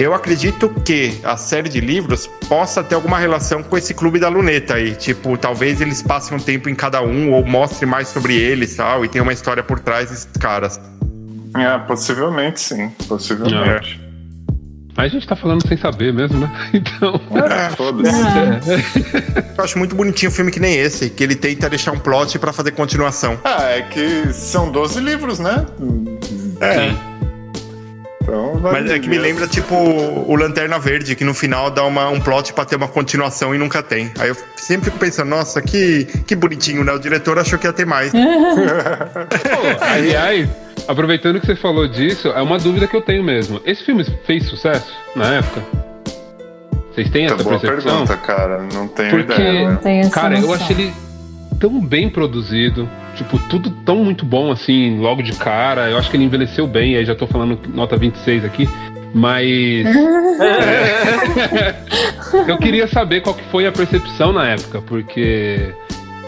Eu 0.00 0.14
acredito 0.14 0.70
que 0.82 1.20
a 1.22 1.36
série 1.36 1.68
de 1.68 1.78
livros 1.78 2.26
possa 2.48 2.82
ter 2.82 2.94
alguma 2.94 3.18
relação 3.18 3.62
com 3.62 3.76
esse 3.76 3.92
clube 3.92 4.18
da 4.18 4.30
luneta 4.30 4.76
aí. 4.76 4.94
Tipo, 4.94 5.36
talvez 5.36 5.78
eles 5.82 6.00
passem 6.00 6.34
um 6.34 6.40
tempo 6.40 6.70
em 6.70 6.74
cada 6.74 7.02
um 7.02 7.30
ou 7.32 7.44
mostre 7.44 7.84
mais 7.84 8.08
sobre 8.08 8.34
eles 8.34 8.72
e 8.72 8.76
tal, 8.78 9.04
e 9.04 9.08
tem 9.08 9.20
uma 9.20 9.34
história 9.34 9.62
por 9.62 9.78
trás 9.78 10.08
desses 10.08 10.26
caras. 10.40 10.80
É, 11.54 11.78
possivelmente 11.80 12.60
sim. 12.60 12.88
Possivelmente. 13.06 14.00
Mas 14.96 15.06
a 15.06 15.08
gente 15.08 15.26
tá 15.26 15.36
falando 15.36 15.68
sem 15.68 15.76
saber 15.76 16.14
mesmo, 16.14 16.40
né? 16.40 16.50
Então. 16.72 17.20
É, 17.34 17.68
foda-se. 17.76 18.10
Eu 19.58 19.62
acho 19.62 19.78
muito 19.78 19.94
bonitinho 19.94 20.30
um 20.30 20.34
filme 20.34 20.50
que 20.50 20.60
nem 20.60 20.78
esse, 20.78 21.10
que 21.10 21.22
ele 21.22 21.34
tenta 21.34 21.68
deixar 21.68 21.92
um 21.92 21.98
plot 21.98 22.38
pra 22.38 22.54
fazer 22.54 22.70
continuação. 22.70 23.38
Ah, 23.44 23.64
é 23.64 23.82
que 23.82 24.32
são 24.32 24.72
12 24.72 24.98
livros, 24.98 25.38
né? 25.38 25.66
É. 26.58 27.09
Então 28.30 28.58
vai 28.60 28.72
Mas 28.82 28.90
é 28.92 28.98
que 29.00 29.08
me 29.08 29.18
lembra, 29.18 29.48
tipo, 29.48 29.74
o 29.74 30.36
Lanterna 30.36 30.78
Verde, 30.78 31.16
que 31.16 31.24
no 31.24 31.34
final 31.34 31.68
dá 31.70 31.82
uma, 31.84 32.08
um 32.08 32.20
plot 32.20 32.52
pra 32.52 32.64
ter 32.64 32.76
uma 32.76 32.86
continuação 32.86 33.52
e 33.54 33.58
nunca 33.58 33.82
tem. 33.82 34.12
Aí 34.20 34.28
eu 34.28 34.36
sempre 34.56 34.84
fico 34.86 34.98
pensando, 34.98 35.28
nossa, 35.28 35.60
que, 35.60 36.04
que 36.26 36.36
bonitinho, 36.36 36.84
né? 36.84 36.92
O 36.92 36.98
diretor 37.00 37.38
achou 37.40 37.58
que 37.58 37.66
ia 37.66 37.72
ter 37.72 37.84
mais. 37.86 38.12
Pô, 38.14 39.84
aliás, 39.84 40.48
aproveitando 40.86 41.40
que 41.40 41.46
você 41.46 41.56
falou 41.56 41.88
disso, 41.88 42.28
é 42.28 42.40
uma 42.40 42.58
dúvida 42.58 42.86
que 42.86 42.96
eu 42.96 43.02
tenho 43.02 43.22
mesmo. 43.24 43.60
Esse 43.64 43.84
filme 43.84 44.04
fez 44.26 44.46
sucesso 44.46 44.92
na 45.16 45.34
época? 45.34 45.62
Vocês 46.94 47.10
têm 47.10 47.26
Tá 47.26 47.34
essa 47.34 47.42
boa 47.44 47.58
percepção? 47.58 48.06
pergunta, 48.06 48.16
cara. 48.16 48.62
Não 48.72 48.86
tenho 48.88 49.10
Porque- 49.10 49.32
ideia. 49.42 49.62
Não 49.64 49.70
né? 49.72 49.78
tem 49.82 50.00
essa 50.00 50.10
Cara, 50.10 50.34
eu 50.36 50.40
noção. 50.42 50.54
achei 50.54 50.76
ele 50.76 50.92
tão 51.60 51.78
bem 51.80 52.08
produzido. 52.08 52.88
Tipo, 53.14 53.38
tudo 53.48 53.70
tão 53.70 53.96
muito 53.96 54.24
bom 54.24 54.50
assim, 54.50 54.98
logo 54.98 55.22
de 55.22 55.32
cara. 55.32 55.90
Eu 55.90 55.98
acho 55.98 56.10
que 56.10 56.16
ele 56.16 56.24
envelheceu 56.24 56.66
bem, 56.66 56.96
aí 56.96 57.04
já 57.04 57.14
tô 57.14 57.26
falando 57.26 57.60
nota 57.68 57.96
26 57.96 58.44
aqui. 58.44 58.68
Mas. 59.14 59.86
É. 60.40 61.74
eu 62.48 62.56
queria 62.58 62.88
saber 62.88 63.20
qual 63.20 63.34
que 63.34 63.44
foi 63.50 63.66
a 63.66 63.72
percepção 63.72 64.32
na 64.32 64.48
época, 64.48 64.80
porque. 64.82 65.72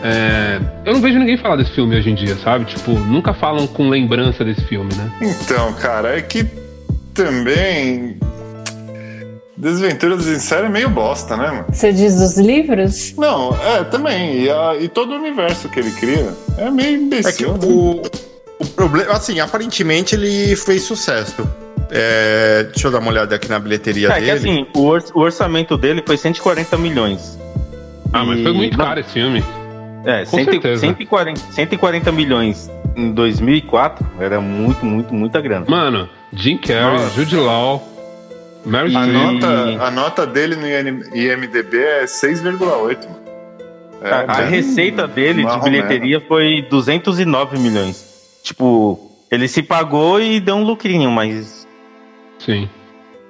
é, 0.02 0.60
eu 0.84 0.92
não 0.92 1.00
vejo 1.00 1.18
ninguém 1.18 1.36
falar 1.36 1.56
desse 1.56 1.70
filme 1.70 1.96
hoje 1.96 2.10
em 2.10 2.14
dia, 2.14 2.34
sabe? 2.36 2.66
Tipo, 2.66 2.92
nunca 2.92 3.32
falam 3.32 3.66
com 3.66 3.88
lembrança 3.88 4.44
desse 4.44 4.62
filme, 4.64 4.92
né? 4.94 5.10
Então, 5.20 5.72
cara, 5.74 6.18
é 6.18 6.22
que 6.22 6.44
também. 7.14 8.18
Desventuras 9.62 10.26
em 10.26 10.40
série 10.40 10.66
é 10.66 10.68
meio 10.68 10.90
bosta, 10.90 11.36
né, 11.36 11.46
mano? 11.52 11.64
Você 11.72 11.92
diz 11.92 12.16
dos 12.18 12.36
livros? 12.36 13.14
Não, 13.16 13.56
é, 13.62 13.84
também. 13.84 14.42
E, 14.42 14.50
a- 14.50 14.74
e 14.80 14.88
todo 14.88 15.12
o 15.12 15.14
universo 15.16 15.68
que 15.68 15.78
ele 15.78 15.92
cria 15.92 16.34
é 16.58 16.68
meio 16.68 16.88
É 16.96 16.98
que 16.98 17.04
imbecil. 17.04 17.52
né? 17.52 17.58
o, 17.62 18.02
o 18.58 18.66
problema, 18.74 19.12
assim, 19.12 19.38
aparentemente 19.38 20.16
ele 20.16 20.56
fez 20.56 20.82
sucesso. 20.82 21.48
É, 21.92 22.64
deixa 22.72 22.88
eu 22.88 22.90
dar 22.90 22.98
uma 22.98 23.10
olhada 23.12 23.36
aqui 23.36 23.48
na 23.48 23.60
bilheteria 23.60 24.08
É 24.08 24.14
que 24.14 24.20
dele. 24.22 24.32
assim, 24.32 24.66
o, 24.74 24.80
or- 24.82 25.04
o 25.14 25.20
orçamento 25.20 25.76
dele 25.76 26.02
foi 26.04 26.16
140 26.16 26.76
milhões. 26.76 27.38
Ah, 28.12 28.24
mas 28.24 28.40
E- 28.40 28.42
foi 28.42 28.52
muito 28.52 28.76
não, 28.76 28.84
caro 28.84 28.98
esse 28.98 29.10
filme. 29.10 29.44
É, 30.04 30.24
Com 30.24 30.38
100 30.38 30.44
certeza. 30.44 30.80
140, 30.80 31.40
140 31.52 32.10
milhões 32.10 32.68
em 32.96 33.12
2004 33.12 34.04
era 34.18 34.40
muito, 34.40 34.84
muito, 34.84 35.14
muita 35.14 35.40
grana. 35.40 35.66
Mano, 35.68 36.08
Jim 36.32 36.56
Carrey, 36.58 36.98
Nossa. 36.98 37.14
Jude 37.14 37.36
Law, 37.36 37.91
A 38.64 39.06
nota, 39.06 39.84
a 39.84 39.90
nota 39.90 40.26
dele 40.26 40.54
no 40.56 40.66
IMDB 41.16 41.78
é 41.78 42.04
6,8, 42.04 43.08
mano. 43.08 43.22
É, 44.02 44.10
a, 44.10 44.20
a 44.20 44.34
bem 44.36 44.48
receita 44.50 45.06
dele 45.06 45.44
de 45.44 45.60
bilheteria 45.60 46.20
foi 46.20 46.62
209 46.70 47.58
milhões. 47.58 48.04
Tipo, 48.42 49.10
ele 49.30 49.46
se 49.48 49.62
pagou 49.62 50.20
e 50.20 50.40
deu 50.40 50.56
um 50.56 50.64
lucrinho, 50.64 51.10
mas 51.10 51.66
Sim. 52.38 52.68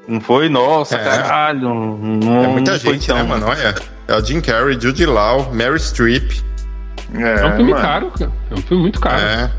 não 0.09 0.21
foi, 0.21 0.49
nossa, 0.49 0.97
É. 0.97 1.05
caralho. 1.05 1.69
Não, 1.75 2.45
É 2.45 2.49
muita 2.49 2.73
não 2.73 2.79
gente, 2.79 3.07
tão- 3.07 3.17
né, 3.17 3.23
mano? 3.23 3.47
Olha. 3.47 3.75
É 4.09 4.15
o 4.17 4.25
Jim 4.25 4.41
Carrey, 4.41 4.79
Jude 4.81 5.07
Law, 5.07 5.53
Mary 5.55 5.79
Streep. 5.79 6.41
mesmo. 7.11 7.27
É, 7.27 7.47
um 7.47 7.57
filme 7.57 7.71
mano. 7.73 7.83
caro, 7.83 8.11
cara. 8.19 8.33
É 8.51 8.55
um 8.55 8.63
filme 8.63 8.83
muito 8.83 9.01
caro. 9.01 9.21
É. 9.23 9.51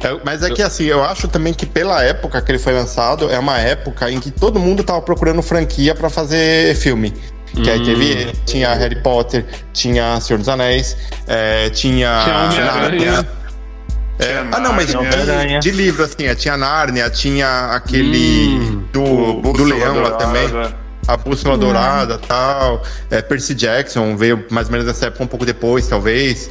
É, 0.00 0.16
mas 0.24 0.42
é 0.42 0.50
que 0.50 0.62
assim, 0.62 0.84
eu 0.84 1.02
acho 1.02 1.26
também 1.28 1.52
que 1.52 1.66
pela 1.66 2.02
época 2.04 2.40
que 2.40 2.50
ele 2.52 2.58
foi 2.58 2.72
lançado, 2.72 3.30
é 3.30 3.38
uma 3.38 3.58
época 3.58 4.10
em 4.10 4.20
que 4.20 4.30
todo 4.30 4.58
mundo 4.60 4.84
tava 4.84 5.02
procurando 5.02 5.42
franquia 5.42 5.94
pra 5.94 6.08
fazer 6.08 6.76
filme. 6.76 7.12
Que 7.52 7.68
aí 7.70 7.80
Hum. 7.80 7.84
teve, 7.84 8.32
tinha 8.44 8.72
Harry 8.74 9.02
Potter, 9.02 9.44
tinha 9.72 10.20
Senhor 10.20 10.38
dos 10.38 10.48
Anéis, 10.48 10.96
é, 11.26 11.70
tinha. 11.70 12.22
Tinha 12.24 12.44
Homem-Aranha. 12.72 13.28
É, 14.20 14.44
ah, 14.52 14.58
não, 14.60 14.72
mas 14.72 14.86
de, 14.88 14.94
de 15.60 15.70
livro, 15.70 16.02
assim, 16.04 16.26
é, 16.26 16.34
tinha 16.34 16.56
Nárnia, 16.56 17.08
tinha 17.08 17.70
aquele 17.72 18.58
Hum. 18.58 18.84
do, 18.92 19.52
do 19.52 19.64
Leão 19.64 20.00
lá 20.02 20.10
também. 20.12 20.48
A 21.06 21.16
Bússola 21.16 21.56
Dourada 21.56 22.18
tal. 22.18 22.82
É, 23.10 23.22
Percy 23.22 23.54
Jackson 23.54 24.14
veio 24.16 24.44
mais 24.50 24.66
ou 24.66 24.72
menos 24.72 24.86
nessa 24.86 25.06
época, 25.06 25.24
um 25.24 25.26
pouco 25.26 25.46
depois, 25.46 25.86
talvez. 25.88 26.50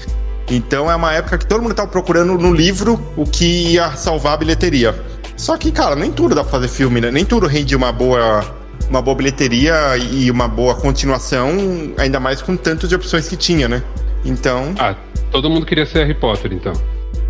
Então 0.50 0.90
é 0.90 0.96
uma 0.96 1.14
época 1.14 1.38
que 1.38 1.46
todo 1.46 1.62
mundo 1.62 1.74
tava 1.76 1.90
procurando 1.90 2.38
no 2.38 2.54
livro 2.54 3.00
o 3.18 3.26
que 3.26 3.74
ia 3.74 3.92
salvar 3.92 4.34
a 4.34 4.38
bilheteria. 4.38 4.96
Só 5.36 5.58
que, 5.58 5.72
cara, 5.72 5.96
nem 5.96 6.12
tudo 6.12 6.34
dá 6.34 6.42
pra 6.42 6.52
fazer 6.52 6.68
filme, 6.68 7.02
né? 7.02 7.12
Nem 7.12 7.26
tudo 7.26 7.46
rende 7.48 7.76
uma 7.76 7.92
boa, 7.92 8.44
uma 8.90 9.02
boa 9.02 9.16
bilheteria 9.16 9.98
e 9.98 10.32
uma 10.32 10.48
boa 10.48 10.74
continuação, 10.76 11.56
ainda 11.98 12.20
mais 12.20 12.42
com 12.42 12.56
tanto 12.56 12.88
de 12.88 12.96
opções 12.96 13.28
que 13.28 13.36
tinha, 13.36 13.68
né? 13.68 13.84
Então, 14.26 14.74
Ah, 14.80 14.96
todo 15.32 15.50
mundo 15.50 15.66
queria 15.66 15.86
ser 15.86 16.00
Harry 16.00 16.16
Potter, 16.16 16.52
então. 16.54 16.74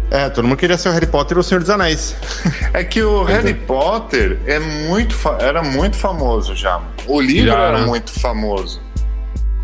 é, 0.09 0.29
todo 0.29 0.47
mundo 0.47 0.57
queria 0.57 0.77
ser 0.77 0.87
o 0.87 0.91
Harry 0.93 1.05
Potter 1.07 1.35
ou 1.37 1.41
o 1.41 1.43
Senhor 1.43 1.59
dos 1.59 1.69
Anéis. 1.69 2.15
É 2.73 2.83
que 2.83 3.01
o 3.01 3.23
Harry 3.23 3.53
Potter 3.55 4.37
é 4.45 4.59
muito 4.59 5.15
era 5.39 5.63
muito 5.63 5.95
famoso 5.97 6.55
já. 6.55 6.79
O 7.07 7.19
livro 7.19 7.51
Já, 7.51 7.59
era 7.59 7.79
né? 7.79 7.85
muito 7.87 8.11
famoso. 8.19 8.79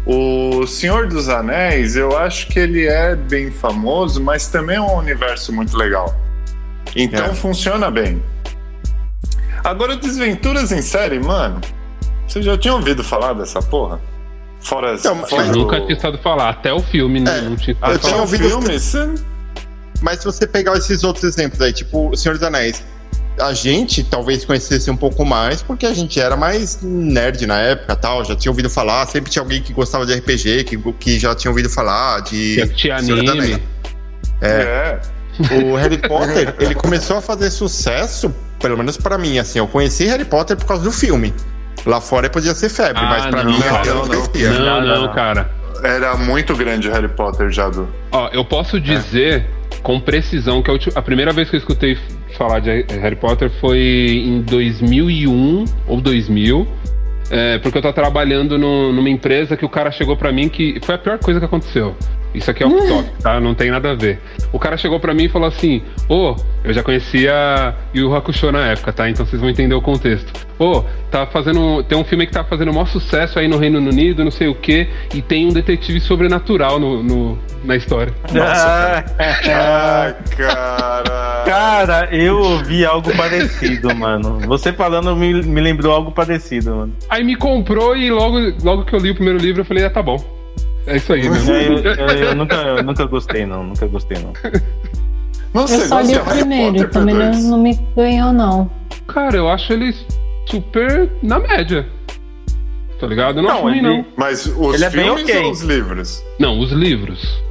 O 0.06 0.68
Senhor 0.68 1.08
dos 1.08 1.30
Anéis, 1.30 1.96
eu 1.96 2.18
acho 2.18 2.48
que 2.48 2.60
ele 2.60 2.86
é 2.88 3.16
bem 3.16 3.50
famoso, 3.52 4.22
mas 4.22 4.48
também 4.48 4.76
é 4.76 4.82
um 4.82 4.98
universo 4.98 5.54
muito 5.54 5.78
legal. 5.78 6.14
Então 6.96 7.26
É. 7.26 7.34
funciona 7.34 7.90
bem. 7.90 8.22
Agora, 9.64 9.96
Desventuras 9.96 10.72
em 10.72 10.82
série, 10.82 11.20
mano. 11.20 11.62
Você 12.28 12.42
já 12.42 12.58
tinha 12.58 12.74
ouvido 12.74 13.04
falar 13.04 13.34
dessa 13.34 13.62
porra? 13.62 14.00
Fora, 14.60 14.96
Então, 14.96 15.16
mas- 15.16 15.30
fora 15.30 15.46
Eu 15.48 15.52
do- 15.54 15.60
nunca 15.60 15.80
tinha 15.82 15.94
estado 15.94 16.18
falar. 16.18 16.50
Até 16.50 16.74
o 16.74 16.82
filme 16.82 17.20
É, 17.20 17.42
não, 17.42 17.56
tinha 17.56 17.76
Até 17.82 17.94
Eu 17.96 18.00
tinha 18.00 18.18
o 18.18 18.22
ouvido- 18.22 18.48
filme, 18.50 18.80
você- 18.80 19.14
Mas 20.02 20.20
se 20.20 20.26
você 20.26 20.46
pegar 20.46 20.74
esses 20.74 21.02
outros 21.06 21.24
exemplos 21.24 21.62
aí, 21.62 21.72
tipo 21.72 22.10
o 22.10 22.16
Senhor 22.18 22.34
dos 22.36 22.44
Anéis, 22.44 22.84
a 23.40 23.54
gente 23.54 24.04
talvez 24.04 24.46
conhecesse 24.46 24.90
um 24.92 24.96
pouco 24.98 25.26
mais 25.26 25.62
porque 25.62 25.86
a 25.86 25.94
gente 25.94 26.20
era 26.20 26.36
mais 26.38 26.80
nerd 26.82 27.46
na 27.48 27.60
época 27.60 27.96
tal, 27.96 28.24
já 28.24 28.36
tinha 28.36 28.52
ouvido 28.52 28.70
falar, 28.70 29.06
sempre 29.08 29.32
tinha 29.32 29.42
alguém 29.42 29.62
que 29.62 29.74
gostava 29.74 30.06
de 30.06 30.14
RPG, 30.14 30.64
que, 30.66 30.78
que 30.94 31.20
já 31.20 31.34
tinha 31.36 31.50
ouvido 31.52 31.70
falar 31.70 32.22
de. 32.22 32.66
tinha, 32.76 32.96
anime. 32.98 33.30
Anéis. 33.30 33.60
é. 34.42 35.00
O 35.64 35.76
Harry 35.76 35.98
Potter, 35.98 36.54
ele 36.60 36.76
começou 36.76 37.18
a 37.18 37.22
fazer 37.22 37.50
sucesso, 37.50 38.34
pelo 38.60 38.78
menos 38.78 38.98
pra 38.98 39.18
mim, 39.18 39.40
assim, 39.40 39.58
eu 39.58 39.68
conheci 39.68 40.06
Harry 40.06 40.26
Potter 40.26 40.56
por 40.56 40.66
causa 40.68 40.84
do 40.84 40.92
filme. 40.92 41.34
Lá 41.88 42.00
fora 42.00 42.30
podia 42.30 42.54
ser 42.54 42.70
febre, 42.70 43.02
Ah, 43.04 43.10
mas 43.10 43.26
pra 43.26 43.44
não, 43.44 43.52
mim 43.52 43.60
cara, 43.60 43.88
eu 43.88 43.96
não 43.96 44.06
não. 44.06 44.10
conhecia. 44.28 44.52
Não, 44.52 44.82
Não, 44.82 45.14
cara. 45.14 45.50
Era 45.84 46.16
muito 46.16 46.56
grande 46.56 46.88
Harry 46.90 47.08
Potter 47.10 47.50
já 47.50 47.68
do. 47.68 47.90
Ó, 48.12 48.30
eu 48.32 48.46
posso 48.46 48.80
dizer 48.80 49.50
com 49.82 50.00
precisão 50.00 50.62
que 50.62 50.70
a, 50.70 50.74
ulti- 50.74 50.92
a 50.96 51.02
primeira 51.02 51.34
vez 51.34 51.50
que 51.50 51.56
eu 51.56 51.60
escutei 51.60 51.98
falar 52.38 52.60
de 52.60 52.70
Harry 53.02 53.16
Potter 53.16 53.50
foi 53.60 54.24
em 54.26 54.42
2001 54.42 55.66
ou 55.88 56.00
2000. 56.02 56.68
é, 57.32 57.58
porque 57.60 57.78
eu 57.78 57.82
tava 57.82 57.94
trabalhando 57.94 58.58
no- 58.60 58.92
numa 58.94 59.10
empresa 59.10 59.56
que 59.58 59.66
o 59.66 59.70
cara 59.70 59.90
chegou 59.92 60.16
pra 60.16 60.32
mim 60.32 60.50
que 60.50 60.78
foi 60.84 60.94
a 60.94 60.98
pior 60.98 61.18
coisa 61.18 61.40
que 61.40 61.46
aconteceu. 61.46 61.96
Isso 62.34 62.50
aqui 62.50 62.64
é 62.64 62.66
off 62.68 62.76
top, 62.88 63.10
tá? 63.22 63.40
Não 63.40 63.54
tem 63.54 63.70
nada 63.72 63.92
a 63.92 63.96
ver. 63.96 64.20
O 64.52 64.60
cara 64.60 64.76
chegou 64.78 65.00
pra 65.00 65.14
mim 65.14 65.26
e 65.26 65.30
falou 65.30 65.48
assim: 65.48 65.82
Ô, 66.10 66.36
eu 66.64 66.74
já 66.74 66.82
conhecia 66.84 67.76
Yu 67.94 68.14
Hakusho 68.16 68.52
na 68.52 68.68
época, 68.68 68.92
tá? 68.94 69.10
Então 69.10 69.26
vocês 69.26 69.40
vão 69.42 69.50
entender 69.50 69.76
o 69.76 69.82
contexto. 69.82 70.32
Ô, 70.60 70.84
tá 71.12 71.26
fazendo. 71.26 71.84
Tem 71.84 71.98
um 71.98 72.04
filme 72.04 72.26
que 72.26 72.32
tá 72.34 72.44
fazendo 72.44 72.70
o 72.72 72.74
maior 72.74 72.88
sucesso 72.88 73.38
aí 73.40 73.48
no 73.48 73.58
Reino 73.58 73.80
Unido, 73.80 74.24
não 74.24 74.32
sei 74.32 74.48
o 74.48 74.56
quê, 74.56 74.88
e 75.14 75.22
tem 75.22 75.48
um 75.48 75.54
detetive 75.54 76.00
sobrenatural 76.00 76.80
no, 76.80 77.04
no- 77.04 77.40
na 77.64 77.76
história. 77.76 78.14
Ah, 78.36 79.04
Ai, 79.20 80.16
cara. 80.36 81.44
Cara, 81.46 82.08
eu 82.16 82.40
ouvi 82.40 82.86
algo 82.86 83.14
parecido, 83.16 83.94
mano. 83.94 84.40
Você 84.48 84.72
falando 84.72 85.14
me, 85.16 85.42
me 85.44 85.60
lembrou 85.62 85.94
algo 85.94 86.12
parecido, 86.12 86.74
mano. 86.74 86.94
Aí 87.10 87.24
me 87.24 87.36
comprou 87.36 87.96
e 87.98 88.10
logo, 88.10 88.38
logo 88.64 88.86
que 88.86 88.96
eu 88.96 89.00
li 89.00 89.12
o 89.12 89.16
primeiro 89.16 89.40
livro 89.40 89.62
eu 89.62 89.66
falei, 89.66 89.84
ah, 89.84 89.90
tá 89.90 90.02
bom. 90.02 90.18
É 90.86 90.98
isso 90.98 91.14
aí, 91.14 91.26
É, 91.26 91.30
né? 91.30 91.38
Eu, 91.68 91.78
eu- 91.80 92.24
eu 92.30 92.36
nunca, 92.36 92.56
eu 92.56 92.84
nunca 92.84 93.06
gostei, 93.06 93.46
não. 93.46 93.64
Nunca 93.64 93.86
gostei, 93.88 94.18
não. 94.20 94.34
Não, 95.54 95.62
Eu 95.62 95.68
só 95.68 96.02
li 96.02 96.16
o 96.16 96.24
primeiro, 96.26 96.90
também 96.90 97.14
não, 97.16 97.32
P2? 97.32 97.44
não 97.50 97.58
me 97.62 97.80
ganhou, 97.96 98.34
não. 98.34 98.70
Cara, 99.08 99.38
eu 99.38 99.48
acho 99.50 99.72
ele 99.72 99.96
super 100.50 101.10
na 101.22 101.40
média. 101.40 101.88
Tá 103.00 103.08
ligado? 103.08 103.38
Eu 103.40 103.44
não, 103.44 103.50
Não, 103.50 103.56
acho 103.58 103.64
ruim, 103.64 103.78
ele- 103.80 103.88
não. 103.88 104.06
Mas 104.18 104.46
os 104.46 104.76
Ele 104.76 104.86
é 104.86 104.90
bem 104.90 105.04
filmes 105.06 105.24
ok. 105.24 105.44
ou 105.44 105.52
os 105.52 105.62
livros? 105.62 106.24
Não, 106.40 106.60
os 106.60 106.72
livros. 106.72 107.44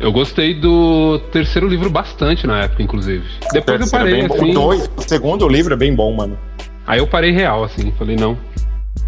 Eu 0.00 0.12
gostei 0.12 0.54
do 0.54 1.18
terceiro 1.32 1.66
livro 1.68 1.88
bastante 1.90 2.46
na 2.46 2.60
época, 2.64 2.82
inclusive. 2.82 3.24
Depois 3.52 3.80
eu 3.80 3.86
Terceiro 3.90 4.06
é 4.06 4.10
parei, 4.20 4.26
assim. 4.26 4.50
O, 4.50 4.54
dois, 4.54 4.90
o 4.96 5.02
segundo 5.02 5.48
livro 5.48 5.72
é 5.74 5.76
bem 5.76 5.94
bom, 5.94 6.14
mano. 6.14 6.38
Aí 6.86 6.98
eu 6.98 7.06
parei 7.06 7.30
real, 7.32 7.64
assim. 7.64 7.92
Falei, 7.98 8.14
não. 8.16 8.36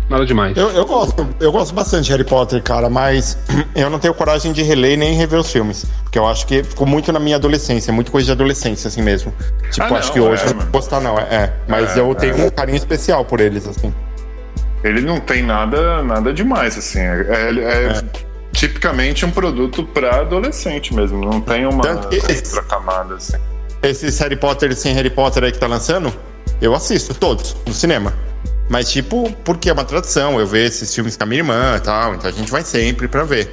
Nada 0.09 0.25
demais. 0.25 0.57
Eu, 0.57 0.71
eu 0.71 0.87
gosto, 0.87 1.27
eu 1.41 1.51
gosto 1.51 1.75
bastante 1.75 2.05
de 2.05 2.13
Harry 2.13 2.23
Potter, 2.25 2.63
cara, 2.63 2.89
mas 2.89 3.37
eu 3.75 3.91
não 3.91 3.99
tenho 3.99 4.15
coragem 4.15 4.53
de 4.53 4.63
reler 4.63 4.97
nem 4.97 5.15
rever 5.15 5.41
os 5.41 5.51
filmes. 5.51 5.85
Porque 6.05 6.17
eu 6.19 6.27
acho 6.27 6.47
que 6.47 6.63
ficou 6.63 6.87
muito 6.87 7.13
na 7.13 7.19
minha 7.19 7.35
adolescência, 7.37 7.93
muito 7.93 8.13
coisa 8.13 8.27
de 8.27 8.33
adolescência, 8.33 8.87
assim 8.87 9.03
mesmo. 9.03 9.33
Tipo, 9.71 9.85
Ah, 9.87 9.91
não, 9.91 9.97
acho 9.97 10.13
que 10.13 10.21
hoje 10.21 10.43
é, 10.43 10.47
eu 10.47 10.51
não 10.51 10.57
mano. 10.59 10.71
vou 10.71 10.81
gostar, 10.81 11.01
não. 11.01 11.19
É, 11.19 11.23
é. 11.35 11.53
mas 11.67 11.97
É, 11.97 12.01
eu 12.01 12.13
é. 12.13 12.15
tenho 12.15 12.47
um 12.47 12.51
carinho 12.51 12.77
especial 12.77 13.25
por 13.25 13.41
eles, 13.41 13.67
assim. 13.67 13.93
Ele 14.85 15.01
não 15.01 15.19
tem 15.19 15.43
nada, 15.43 16.01
nada 16.05 16.33
demais, 16.33 16.79
assim. 16.79 17.01
É, 17.01 17.27
é- 17.29 17.87
é 17.97 18.03
tipicamente 18.53 19.27
um 19.27 19.31
produto 19.33 19.83
pra 19.85 20.21
adolescente 20.21 20.95
mesmo. 20.95 21.19
Não 21.21 21.41
tem 21.41 21.67
uma 21.67 21.85
outra 21.85 22.63
camada, 22.63 23.17
assim. 23.17 23.37
Esses 23.83 24.19
Harry 24.21 24.37
Potter 24.37 24.75
sem 24.75 24.95
Harry 24.95 25.11
Potter 25.11 25.43
aí 25.45 25.51
que 25.53 25.59
tá 25.59 25.67
lançando, 25.67 26.13
eu 26.63 26.75
assisto 26.75 27.13
todos 27.13 27.57
no 27.67 27.75
cinema. 27.75 28.15
Mas, 28.69 28.91
tipo, 28.91 29.31
porque 29.45 29.71
é 29.71 29.73
uma 29.73 29.85
tradição, 29.85 30.41
eu 30.41 30.47
vejo 30.47 30.67
esses 30.67 30.93
filmes 30.95 31.17
com 31.17 31.23
a 31.23 31.27
minha 31.27 31.41
irmã 31.41 31.77
e 31.77 31.81
tal, 31.81 32.15
então 32.15 32.29
a 32.29 32.33
gente 32.33 32.51
vai 32.51 32.63
sempre 32.63 33.07
pra 33.07 33.23
ver. 33.23 33.49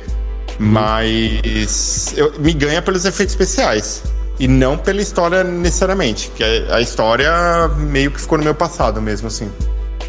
Mas 0.60 2.14
eu, 2.18 2.34
me 2.40 2.54
ganha 2.54 2.82
pelos 2.82 3.06
efeitos 3.06 3.34
especiais. 3.34 4.04
E 4.40 4.48
não 4.48 4.76
pela 4.78 5.00
história 5.02 5.44
necessariamente, 5.44 6.32
que 6.36 6.44
a 6.44 6.78
a 6.78 6.82
história 6.82 7.32
meio 7.78 8.10
que 8.10 8.20
ficou 8.20 8.38
no 8.40 8.44
meu 8.44 8.56
passado 8.56 9.00
mesmo, 9.00 9.28
assim. 9.28 9.52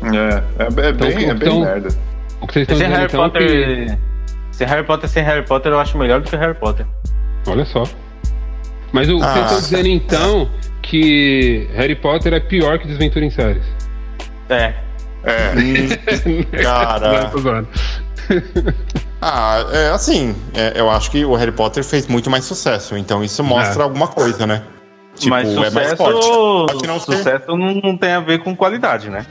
É, 0.03 0.63
é, 0.65 0.67
é 0.89 0.93
bem, 0.93 1.29
é 1.29 1.35
bem 1.35 1.49
então- 1.49 1.61
merda. 1.61 1.89
O 2.41 2.47
que 2.47 2.55
vocês 2.55 2.63
estão 2.69 2.77
dizendo 2.77 2.93
Harry 2.95 3.07
então 3.07 3.25
é 3.25 3.31
que... 3.31 3.39
Potter. 3.39 3.99
Se 4.53 4.65
Harry 4.65 4.87
Potter 4.87 5.09
sem 5.11 5.23
Harry 5.25 5.45
Potter, 5.47 5.73
eu 5.73 5.79
acho 5.81 5.97
melhor 5.99 6.21
do 6.21 6.29
que 6.31 6.37
Harry 6.37 6.55
Potter. 6.55 6.87
Olha 7.47 7.65
só. 7.65 7.85
Mas 8.93 9.09
o 9.09 9.19
que 9.19 9.25
Ah. 9.25 9.33
vocês 9.33 9.45
estão 9.45 9.61
dizendo 9.61 9.89
então 9.89 10.51
que 10.83 11.69
Harry 11.75 11.95
Potter 11.95 12.33
é 12.35 12.41
pior 12.41 12.79
que 12.79 12.87
Desventura 12.87 13.25
em 13.25 13.31
Séries. 13.31 13.65
É. 14.49 14.75
É. 15.25 15.97
Cara. 16.63 17.31
Zoando. 17.39 17.69
Ah, 19.27 19.65
é 19.73 19.89
assim, 19.89 20.37
é, 20.53 20.79
eu 20.79 20.91
acho 20.91 21.11
que 21.11 21.25
o 21.25 21.35
Harry 21.35 21.51
Potter 21.51 21.83
fez 21.83 22.07
muito 22.07 22.29
mais 22.29 22.45
sucesso, 22.45 22.95
então 22.95 23.25
isso 23.25 23.43
mostra 23.43 23.81
É. 23.81 23.85
alguma 23.85 24.07
coisa, 24.07 24.47
né? 24.47 24.63
Tipo, 25.17 25.31
mas 25.31 25.49
é 25.49 25.55
mais 25.55 25.73
sucesso, 25.73 25.97
forte. 25.97 27.01
Sucesso 27.01 27.57
não, 27.57 27.75
não 27.77 27.97
tem 27.97 28.13
a 28.13 28.21
ver 28.21 28.41
com 28.41 28.55
qualidade, 28.55 29.09
né? 29.09 29.25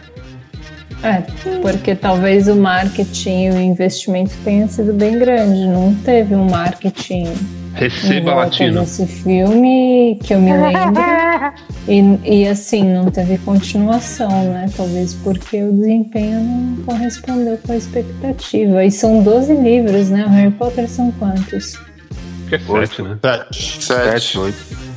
É, 1.03 1.21
porque 1.61 1.95
talvez 1.95 2.47
o 2.47 2.55
marketing 2.55 3.47
e 3.47 3.49
o 3.49 3.59
investimento 3.59 4.33
tenha 4.43 4.67
sido 4.69 4.93
bem 4.93 5.19
grande. 5.19 5.67
Não 5.67 5.93
teve 5.93 6.33
um 6.33 6.49
marketing. 6.49 7.33
Receba 7.73 8.35
latino. 8.35 8.81
Desse 8.81 9.05
filme 9.05 10.17
que 10.23 10.33
eu 10.33 10.39
me 10.39 10.53
lembro. 10.53 11.03
e, 11.89 12.41
e 12.43 12.47
assim, 12.47 12.83
não 12.83 13.11
teve 13.11 13.37
continuação, 13.39 14.29
né? 14.29 14.69
Talvez 14.77 15.13
porque 15.15 15.61
o 15.61 15.73
desempenho 15.73 16.39
não 16.39 16.83
correspondeu 16.83 17.57
com 17.57 17.73
a 17.73 17.75
expectativa. 17.75 18.85
E 18.85 18.91
são 18.91 19.21
12 19.23 19.55
livros, 19.55 20.09
né? 20.09 20.25
O 20.25 20.29
Harry 20.29 20.51
Potter 20.51 20.87
são 20.87 21.11
quantos? 21.13 21.75
Acho 21.75 22.47
que 22.47 22.55
é 22.55 22.59
7, 22.59 23.01
né? 23.01 23.17
7, 23.51 24.39
8. 24.39 24.92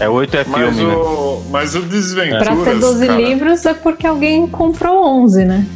É, 0.00 0.08
oito 0.08 0.36
é 0.36 0.44
Mas 0.46 0.76
filme, 0.76 0.84
né? 0.90 0.96
o, 0.96 1.42
mas 1.50 1.74
o 1.74 1.82
Desventuras, 1.82 2.46
Pra 2.46 2.56
ter 2.72 2.78
12 2.78 3.06
cara, 3.06 3.20
livros 3.20 3.66
é 3.66 3.74
porque 3.74 4.06
alguém 4.06 4.46
comprou 4.46 5.04
11, 5.24 5.44
né? 5.44 5.66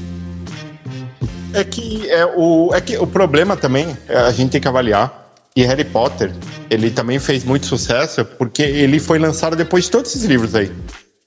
É 1.55 1.65
que, 1.65 2.09
é, 2.09 2.25
o, 2.37 2.71
é 2.73 2.81
que 2.81 2.97
o 2.97 3.07
problema 3.07 3.57
também, 3.57 3.97
é, 4.09 4.17
a 4.17 4.31
gente 4.31 4.53
tem 4.53 4.61
que 4.61 4.69
avaliar, 4.69 5.31
e 5.55 5.63
Harry 5.65 5.85
Potter, 5.85 6.33
ele 6.71 6.91
também 6.91 7.19
fez 7.19 7.45
muito 7.45 7.67
sucesso 7.67 8.25
porque 8.25 8.63
ele 8.63 8.99
foi 8.99 9.19
lançado 9.19 9.55
depois 9.55 9.85
de 9.85 9.91
todos 9.91 10.11
esses 10.11 10.25
livros 10.25 10.55
aí. 10.55 10.73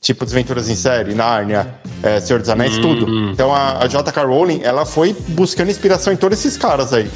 Tipo 0.01 0.23
Desventuras 0.25 0.67
em 0.69 0.75
Série, 0.75 1.13
Nárnia, 1.13 1.67
é, 2.01 2.19
Senhor 2.19 2.39
dos 2.39 2.49
Anéis, 2.49 2.75
Uhum. 2.77 2.81
tudo. 2.81 3.29
Então 3.31 3.53
a, 3.53 3.83
a 3.83 3.87
J.K. 3.87 4.23
Rowling, 4.23 4.61
ela 4.63 4.85
foi 4.85 5.15
buscando 5.29 5.69
inspiração 5.69 6.11
em 6.13 6.15
todos 6.17 6.39
esses 6.39 6.57
caras 6.57 6.91
aí. 6.93 7.09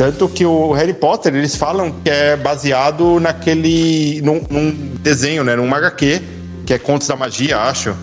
Tanto 0.00 0.26
que 0.30 0.46
o 0.46 0.72
Harry 0.72 0.94
Potter, 0.94 1.34
eles 1.34 1.54
falam 1.54 1.92
que 2.02 2.08
é 2.08 2.34
baseado 2.34 3.20
naquele. 3.20 4.22
num, 4.22 4.40
num 4.48 4.70
desenho, 4.98 5.44
né? 5.44 5.54
Num 5.54 5.74
HQ, 5.74 6.22
que 6.64 6.72
é 6.72 6.78
Contos 6.78 7.06
da 7.06 7.16
Magia, 7.16 7.58
acho. 7.58 7.94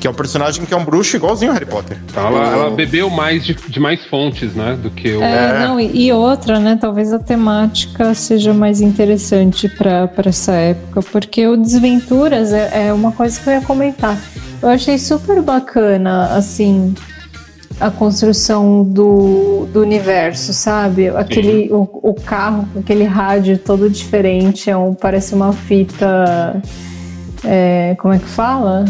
Que 0.00 0.06
é 0.06 0.10
um 0.10 0.14
personagem 0.14 0.64
que 0.64 0.72
é 0.72 0.76
um 0.78 0.86
bruxo 0.86 1.14
igualzinho 1.14 1.50
ao 1.50 1.54
Harry 1.58 1.70
Potter. 1.70 1.98
Ela, 2.16 2.52
ela 2.52 2.70
bebeu 2.70 3.10
mais 3.10 3.44
de, 3.44 3.52
de 3.52 3.78
mais 3.78 4.02
fontes, 4.06 4.54
né? 4.54 4.78
Do 4.82 4.88
que 4.88 5.12
o. 5.12 5.22
É, 5.22 5.58
não, 5.58 5.78
e, 5.78 6.06
e 6.06 6.10
outra, 6.10 6.58
né? 6.58 6.78
Talvez 6.80 7.12
a 7.12 7.18
temática 7.18 8.14
seja 8.14 8.54
mais 8.54 8.80
interessante 8.80 9.68
para 9.68 10.10
essa 10.24 10.52
época, 10.54 11.02
porque 11.12 11.46
o 11.46 11.58
Desventuras 11.58 12.50
é, 12.50 12.86
é 12.86 12.92
uma 12.94 13.12
coisa 13.12 13.38
que 13.38 13.46
eu 13.46 13.52
ia 13.52 13.60
comentar. 13.60 14.18
Eu 14.62 14.70
achei 14.70 14.96
super 14.96 15.42
bacana, 15.42 16.28
assim, 16.34 16.94
a 17.80 17.90
construção 17.90 18.82
do, 18.82 19.66
do 19.72 19.80
universo, 19.80 20.52
sabe? 20.52 21.08
Aquele, 21.08 21.70
o, 21.72 21.88
o 22.02 22.14
carro, 22.14 22.68
aquele 22.78 23.04
rádio 23.04 23.56
todo 23.58 23.88
diferente, 23.88 24.68
é 24.68 24.76
um, 24.76 24.94
parece 24.94 25.34
uma 25.34 25.52
fita. 25.52 26.60
é, 27.44 27.94
como 28.00 28.12
é 28.14 28.18
que 28.18 28.26
fala? 28.26 28.84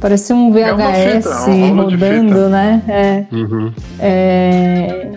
Parece 0.00 0.32
um 0.32 0.56
É 0.56 0.72
VHS 0.74 1.24
fita, 1.24 1.28
é 1.34 1.50
um 1.50 1.74
rolo 1.76 1.88
de 1.88 1.94
rodando, 1.96 2.28
fita. 2.28 2.48
né? 2.50 2.82
É, 2.86 3.24
Uhum. 3.34 3.72
é, 3.98 5.08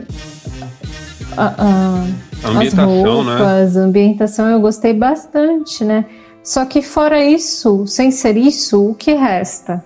a- 1.38 1.54
a- 1.58 2.06
A 2.44 2.50
ambientação, 2.50 3.20
as 3.20 3.26
né? 3.26 3.36
roupas, 3.38 3.78
a 3.78 3.80
ambientação 3.82 4.48
eu 4.50 4.60
gostei 4.60 4.94
bastante, 4.94 5.84
né? 5.84 6.06
Só 6.44 6.65
que 6.65 6.82
fora 6.82 7.24
isso, 7.24 7.86
sem 7.86 8.10
ser 8.10 8.36
isso, 8.38 8.84
o 8.89 8.96
que 8.96 9.13
resta? 9.13 9.84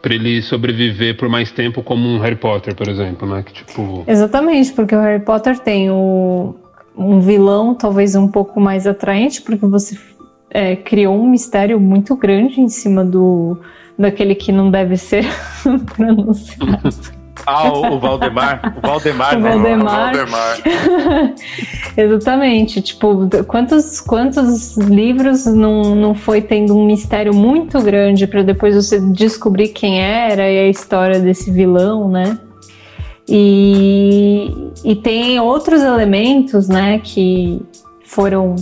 Pra 0.00 0.14
ele 0.14 0.40
sobreviver 0.42 1.16
por 1.16 1.28
mais 1.28 1.50
tempo 1.50 1.82
como 1.82 2.08
um 2.08 2.18
Harry 2.18 2.36
Potter, 2.36 2.74
por 2.74 2.88
exemplo, 2.88 3.28
né? 3.28 3.42
Que 3.42 3.52
tipo. 3.52 4.04
Exatamente, 4.06 4.72
porque 4.72 4.94
o 4.94 5.00
Harry 5.00 5.22
Potter 5.24 5.58
tem 5.58 5.90
o, 5.90 6.54
um 6.96 7.20
vilão 7.20 7.74
talvez 7.74 8.14
um 8.14 8.28
pouco 8.28 8.60
mais 8.60 8.86
atraente, 8.86 9.42
porque 9.42 9.66
você 9.66 9.98
é, 10.50 10.76
criou 10.76 11.20
um 11.20 11.28
mistério 11.28 11.80
muito 11.80 12.16
grande 12.16 12.60
em 12.60 12.68
cima 12.68 13.04
do 13.04 13.58
daquele 13.98 14.36
que 14.36 14.52
não 14.52 14.70
deve 14.70 14.96
ser 14.96 15.26
pronunciado. 15.96 17.17
Ah, 17.48 17.72
o, 17.72 17.94
o 17.94 17.98
Valdemar. 17.98 18.74
O 18.76 18.86
Valdemar, 18.86 19.36
O 19.36 19.40
né? 19.40 19.50
Valdemar. 19.50 20.14
Valdemar. 20.14 21.34
Exatamente, 21.96 22.82
tipo, 22.82 23.28
quantos, 23.46 24.00
quantos 24.00 24.76
livros 24.76 25.46
não, 25.46 25.94
não 25.94 26.14
foi 26.14 26.42
tendo 26.42 26.76
um 26.76 26.84
mistério 26.84 27.34
muito 27.34 27.80
grande 27.80 28.26
para 28.26 28.42
depois 28.42 28.74
você 28.74 29.00
descobrir 29.00 29.68
quem 29.68 30.00
era 30.00 30.50
e 30.50 30.58
a 30.58 30.68
história 30.68 31.18
desse 31.18 31.50
vilão, 31.50 32.08
né? 32.08 32.38
E, 33.28 34.70
e 34.84 34.96
tem 34.96 35.38
outros 35.38 35.82
elementos, 35.82 36.66
né, 36.66 36.98
que 36.98 37.60
foram 38.04 38.56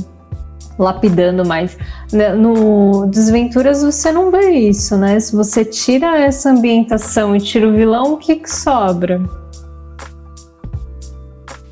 lapidando 0.79 1.45
mais. 1.47 1.77
Né, 2.12 2.33
No 2.35 3.07
Desventuras 3.07 3.83
você 3.83 4.12
não 4.12 4.31
vê 4.31 4.51
isso, 4.51 4.97
né? 4.97 5.19
Se 5.21 5.35
você 5.35 5.65
tira 5.65 6.19
essa 6.19 6.51
ambientação 6.51 7.35
e 7.35 7.41
tira 7.41 7.69
o 7.69 7.73
vilão, 7.73 8.15
o 8.15 8.17
que, 8.19 8.37
que 8.37 8.51
sobra? 8.51 9.21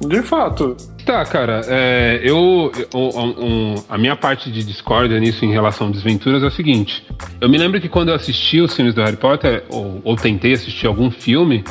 De 0.06 0.22
fato. 0.22 0.76
Tá, 1.06 1.22
cara, 1.24 1.60
é, 1.66 2.20
eu. 2.22 2.72
um- 2.94 3.18
um- 3.18 3.74
a 3.88 3.98
minha 3.98 4.16
parte 4.16 4.50
de 4.50 4.62
discórdia 4.64 5.18
nisso 5.20 5.44
em 5.44 5.52
relação 5.52 5.88
a 5.88 5.90
desventuras 5.90 6.42
é 6.42 6.46
o 6.46 6.50
seguinte. 6.50 7.06
Eu 7.40 7.48
me 7.48 7.58
lembro 7.58 7.78
que 7.80 7.88
quando 7.90 8.08
eu 8.08 8.14
assisti 8.14 8.60
os 8.60 8.74
filmes 8.74 8.94
do 8.94 9.02
Harry 9.02 9.16
Potter, 9.16 9.64
ou, 9.70 10.00
ou 10.02 10.16
tentei 10.16 10.54
assistir 10.54 10.86
algum 10.86 11.10
filme, 11.10 11.62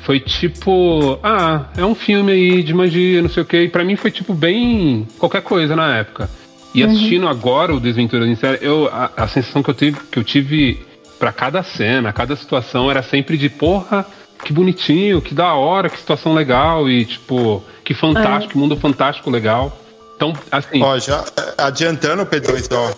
foi 0.00 0.18
tipo. 0.18 1.18
Ah, 1.22 1.66
é 1.76 1.84
um 1.84 1.94
filme 1.94 2.32
aí 2.32 2.62
de 2.64 2.74
magia, 2.74 3.22
não 3.22 3.28
sei 3.28 3.42
o 3.44 3.46
quê. 3.46 3.62
E 3.64 3.68
pra 3.68 3.84
mim 3.84 3.94
foi 3.96 4.10
tipo 4.10 4.34
bem. 4.34 5.06
qualquer 5.18 5.42
coisa 5.42 5.76
na 5.76 5.96
época. 5.98 6.28
E 6.74 6.84
assistindo 6.84 7.26
agora 7.26 7.74
o 7.74 7.80
Desventuras 7.80 8.28
em 8.28 8.36
Série, 8.36 8.58
eu, 8.60 8.88
a, 8.92 9.10
a 9.16 9.28
sensação 9.28 9.62
que 9.62 9.70
eu 9.70 9.74
tive, 9.74 10.00
que 10.10 10.18
eu 10.18 10.24
tive 10.24 10.86
pra 11.18 11.32
cada 11.32 11.62
cena, 11.62 12.12
cada 12.12 12.36
situação, 12.36 12.90
era 12.90 13.02
sempre 13.02 13.36
de 13.36 13.48
porra, 13.48 14.06
que 14.44 14.52
bonitinho, 14.52 15.20
que 15.20 15.34
da 15.34 15.54
hora, 15.54 15.90
que 15.90 15.98
situação 15.98 16.32
legal 16.32 16.88
e 16.88 17.04
tipo, 17.04 17.62
que 17.84 17.92
fantástico, 17.92 18.52
que 18.52 18.58
mundo 18.58 18.76
fantástico 18.76 19.30
legal. 19.30 19.76
Então, 20.16 20.32
assim, 20.50 20.82
Ó, 20.82 20.98
já 20.98 21.24
eh, 21.36 21.54
adiantando, 21.58 22.24
P2, 22.26 22.68
ó. 22.72 22.92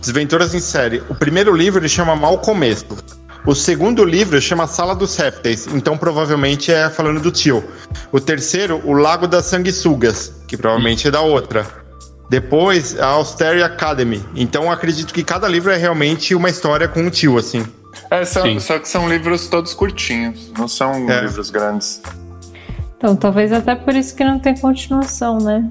Desventuras 0.00 0.54
em 0.54 0.60
série. 0.60 1.02
O 1.08 1.14
primeiro 1.14 1.54
livro 1.54 1.80
ele 1.80 1.88
chama 1.88 2.16
Mal 2.16 2.38
Começo. 2.38 2.86
O 3.46 3.54
segundo 3.54 4.04
livro 4.04 4.40
chama 4.40 4.66
Sala 4.66 4.94
dos 4.94 5.16
Répteis, 5.16 5.66
então 5.68 5.96
provavelmente 5.96 6.70
é 6.70 6.90
falando 6.90 7.20
do 7.20 7.30
tio. 7.30 7.64
O 8.12 8.20
terceiro, 8.20 8.82
O 8.84 8.92
Lago 8.92 9.26
das 9.26 9.46
Sanguessugas, 9.46 10.42
que 10.46 10.56
provavelmente 10.56 11.08
é 11.08 11.10
da 11.10 11.22
outra. 11.22 11.79
Depois, 12.30 12.98
a 12.98 13.06
Austerity 13.08 13.62
Academy. 13.64 14.24
Então 14.36 14.70
acredito 14.70 15.12
que 15.12 15.22
cada 15.24 15.48
livro 15.48 15.70
é 15.72 15.76
realmente 15.76 16.32
uma 16.34 16.48
história 16.48 16.86
com 16.86 17.04
o 17.06 17.10
tio, 17.10 17.36
assim. 17.36 17.66
É, 18.08 18.24
só, 18.24 18.42
Sim. 18.42 18.60
só 18.60 18.78
que 18.78 18.88
são 18.88 19.08
livros 19.08 19.48
todos 19.48 19.74
curtinhos, 19.74 20.50
não 20.56 20.68
são 20.68 21.10
É. 21.10 21.22
livros 21.22 21.50
grandes. 21.50 22.00
Então, 22.96 23.16
talvez 23.16 23.52
até 23.52 23.74
por 23.74 23.94
isso 23.94 24.14
que 24.14 24.22
não 24.22 24.38
tem 24.38 24.56
continuação, 24.56 25.38
né? 25.38 25.68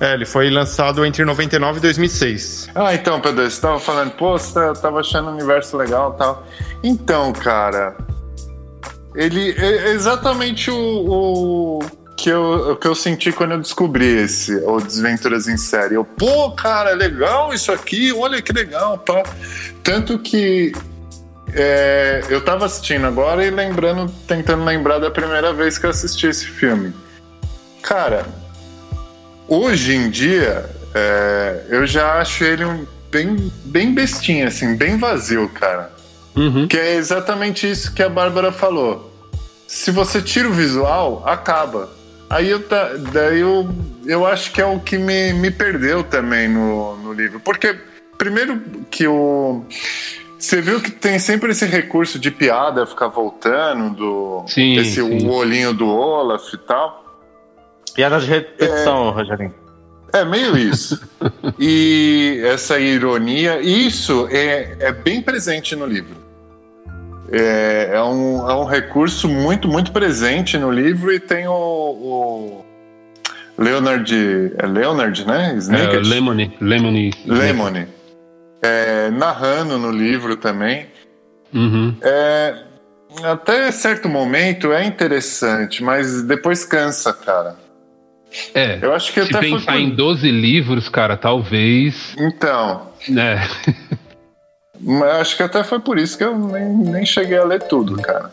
É, 0.00 0.14
ele 0.14 0.24
foi 0.24 0.50
lançado 0.50 1.04
entre 1.04 1.24
99 1.24 1.78
e 1.78 1.82
2006. 1.82 2.68
Ah, 2.74 2.94
então, 2.94 3.20
Pedro, 3.20 3.48
você 3.48 3.60
tava 3.60 3.78
falando, 3.78 4.10
pô, 4.12 4.36
você 4.38 4.52
tá- 4.54 4.72
tava 4.72 5.00
achando 5.00 5.28
o 5.28 5.32
universo 5.32 5.76
legal 5.76 6.14
e 6.14 6.18
tal. 6.18 6.46
Então, 6.82 7.32
cara, 7.32 7.96
ele 9.14 9.52
é 9.58 9.90
exatamente 9.90 10.70
o, 10.70 10.76
o 10.76 11.78
que, 12.20 12.28
eu, 12.28 12.72
o 12.72 12.76
que 12.76 12.86
eu 12.86 12.94
senti 12.94 13.32
quando 13.32 13.52
eu 13.52 13.58
descobri 13.58 14.22
esse, 14.22 14.54
o 14.56 14.78
Desventuras 14.78 15.48
em 15.48 15.56
Série. 15.56 15.94
Eu, 15.94 16.04
pô, 16.04 16.50
cara, 16.52 16.90
é 16.90 16.94
legal 16.94 17.52
isso 17.54 17.72
aqui, 17.72 18.12
olha 18.12 18.42
que 18.42 18.52
legal, 18.52 18.98
pá. 18.98 19.22
Tanto 19.82 20.18
que 20.18 20.72
é, 21.54 22.22
eu 22.28 22.44
tava 22.44 22.66
assistindo 22.66 23.06
agora 23.06 23.44
e 23.44 23.50
lembrando, 23.50 24.12
tentando 24.26 24.64
lembrar 24.64 24.98
da 24.98 25.10
primeira 25.10 25.52
vez 25.52 25.78
que 25.78 25.86
eu 25.86 25.90
assisti 25.90 26.26
esse 26.26 26.46
filme. 26.46 26.92
Cara, 27.82 28.26
hoje 29.48 29.94
em 29.94 30.10
dia, 30.10 30.68
é, 30.94 31.64
eu 31.70 31.86
já 31.86 32.20
acho 32.20 32.44
ele 32.44 32.64
um 32.64 32.86
bem, 33.10 33.50
bem 33.64 33.94
bestinha, 33.94 34.48
assim, 34.48 34.76
bem 34.76 34.98
vazio, 34.98 35.48
cara. 35.48 35.90
uhum. 36.36 36.68
Que 36.68 36.76
é 36.76 36.94
exatamente 36.96 37.68
isso 37.68 37.94
que 37.94 38.02
a 38.02 38.08
Bárbara 38.08 38.52
falou. 38.52 39.10
Se 39.66 39.90
você 39.90 40.20
tira 40.20 40.48
o 40.48 40.52
visual, 40.52 41.22
acaba. 41.24 41.99
Aí 42.30 42.48
eu, 42.48 42.62
ta- 42.62 42.92
daí 43.12 43.40
eu, 43.40 43.68
eu 44.06 44.24
acho 44.24 44.52
que 44.52 44.60
é 44.60 44.64
o 44.64 44.78
que 44.78 44.96
me, 44.96 45.32
me 45.32 45.50
perdeu 45.50 46.04
também 46.04 46.48
no, 46.48 46.96
no 46.96 47.12
livro. 47.12 47.40
Porque, 47.40 47.76
primeiro, 48.16 48.60
que 48.88 49.06
o. 49.08 49.64
Você 50.38 50.62
viu 50.62 50.80
que 50.80 50.90
tem 50.90 51.18
sempre 51.18 51.50
esse 51.50 51.66
recurso 51.66 52.18
de 52.18 52.30
piada 52.30 52.86
ficar 52.86 53.08
voltando, 53.08 53.94
do, 53.94 54.44
Sim, 54.46 54.76
esse 54.78 54.94
sim. 54.94 55.26
o 55.26 55.32
olhinho 55.32 55.74
do 55.74 55.86
Olaf 55.86 56.54
e 56.54 56.58
tal. 56.58 57.04
Piada 57.94 58.18
de 58.20 58.26
repetição, 58.26 59.10
Rogerinho. 59.10 59.54
É 60.12 60.24
meio 60.24 60.56
isso. 60.56 60.98
e 61.58 62.40
essa 62.44 62.78
ironia, 62.80 63.60
isso 63.60 64.26
é, 64.30 64.76
é 64.80 64.92
bem 64.92 65.20
presente 65.20 65.76
no 65.76 65.84
livro. 65.84 66.16
É, 67.32 67.90
é, 67.94 68.02
um, 68.02 68.48
é 68.50 68.54
um 68.54 68.64
recurso 68.64 69.28
muito, 69.28 69.68
muito 69.68 69.92
presente 69.92 70.58
no 70.58 70.70
livro 70.70 71.12
e 71.12 71.20
tem 71.20 71.46
o, 71.46 71.52
o 71.52 72.64
Leonard. 73.56 74.52
É 74.58 74.66
Leonard, 74.66 75.26
né? 75.26 75.52
É, 75.54 75.56
Snake? 75.58 75.96
Lemony, 75.98 76.56
Lemony. 76.60 77.12
Lemony. 77.26 77.86
É, 78.62 79.10
narrando 79.10 79.78
no 79.78 79.90
livro 79.90 80.36
também. 80.36 80.86
Uhum. 81.54 81.94
É, 82.02 82.54
até 83.24 83.70
certo 83.72 84.08
momento 84.08 84.72
é 84.72 84.84
interessante, 84.84 85.82
mas 85.82 86.22
depois 86.22 86.64
cansa, 86.64 87.12
cara. 87.12 87.56
É, 88.54 88.78
Eu 88.80 88.94
acho 88.94 89.12
que 89.12 89.20
se 89.24 89.28
até 89.30 89.40
foi 89.40 89.50
pensar 89.58 89.72
por- 89.72 89.80
em 89.80 89.90
12 89.90 90.30
livros, 90.30 90.88
cara, 90.88 91.16
talvez. 91.16 92.14
Então, 92.18 92.88
né? 93.08 93.40
Mas 94.82 95.10
acho 95.20 95.36
que 95.36 95.42
até 95.42 95.62
foi 95.62 95.78
por 95.78 95.98
isso 95.98 96.16
que 96.16 96.24
eu 96.24 96.36
nem, 96.36 96.64
nem 96.68 97.06
cheguei 97.06 97.38
a 97.38 97.44
ler 97.44 97.62
tudo, 97.62 98.00
cara. 98.00 98.30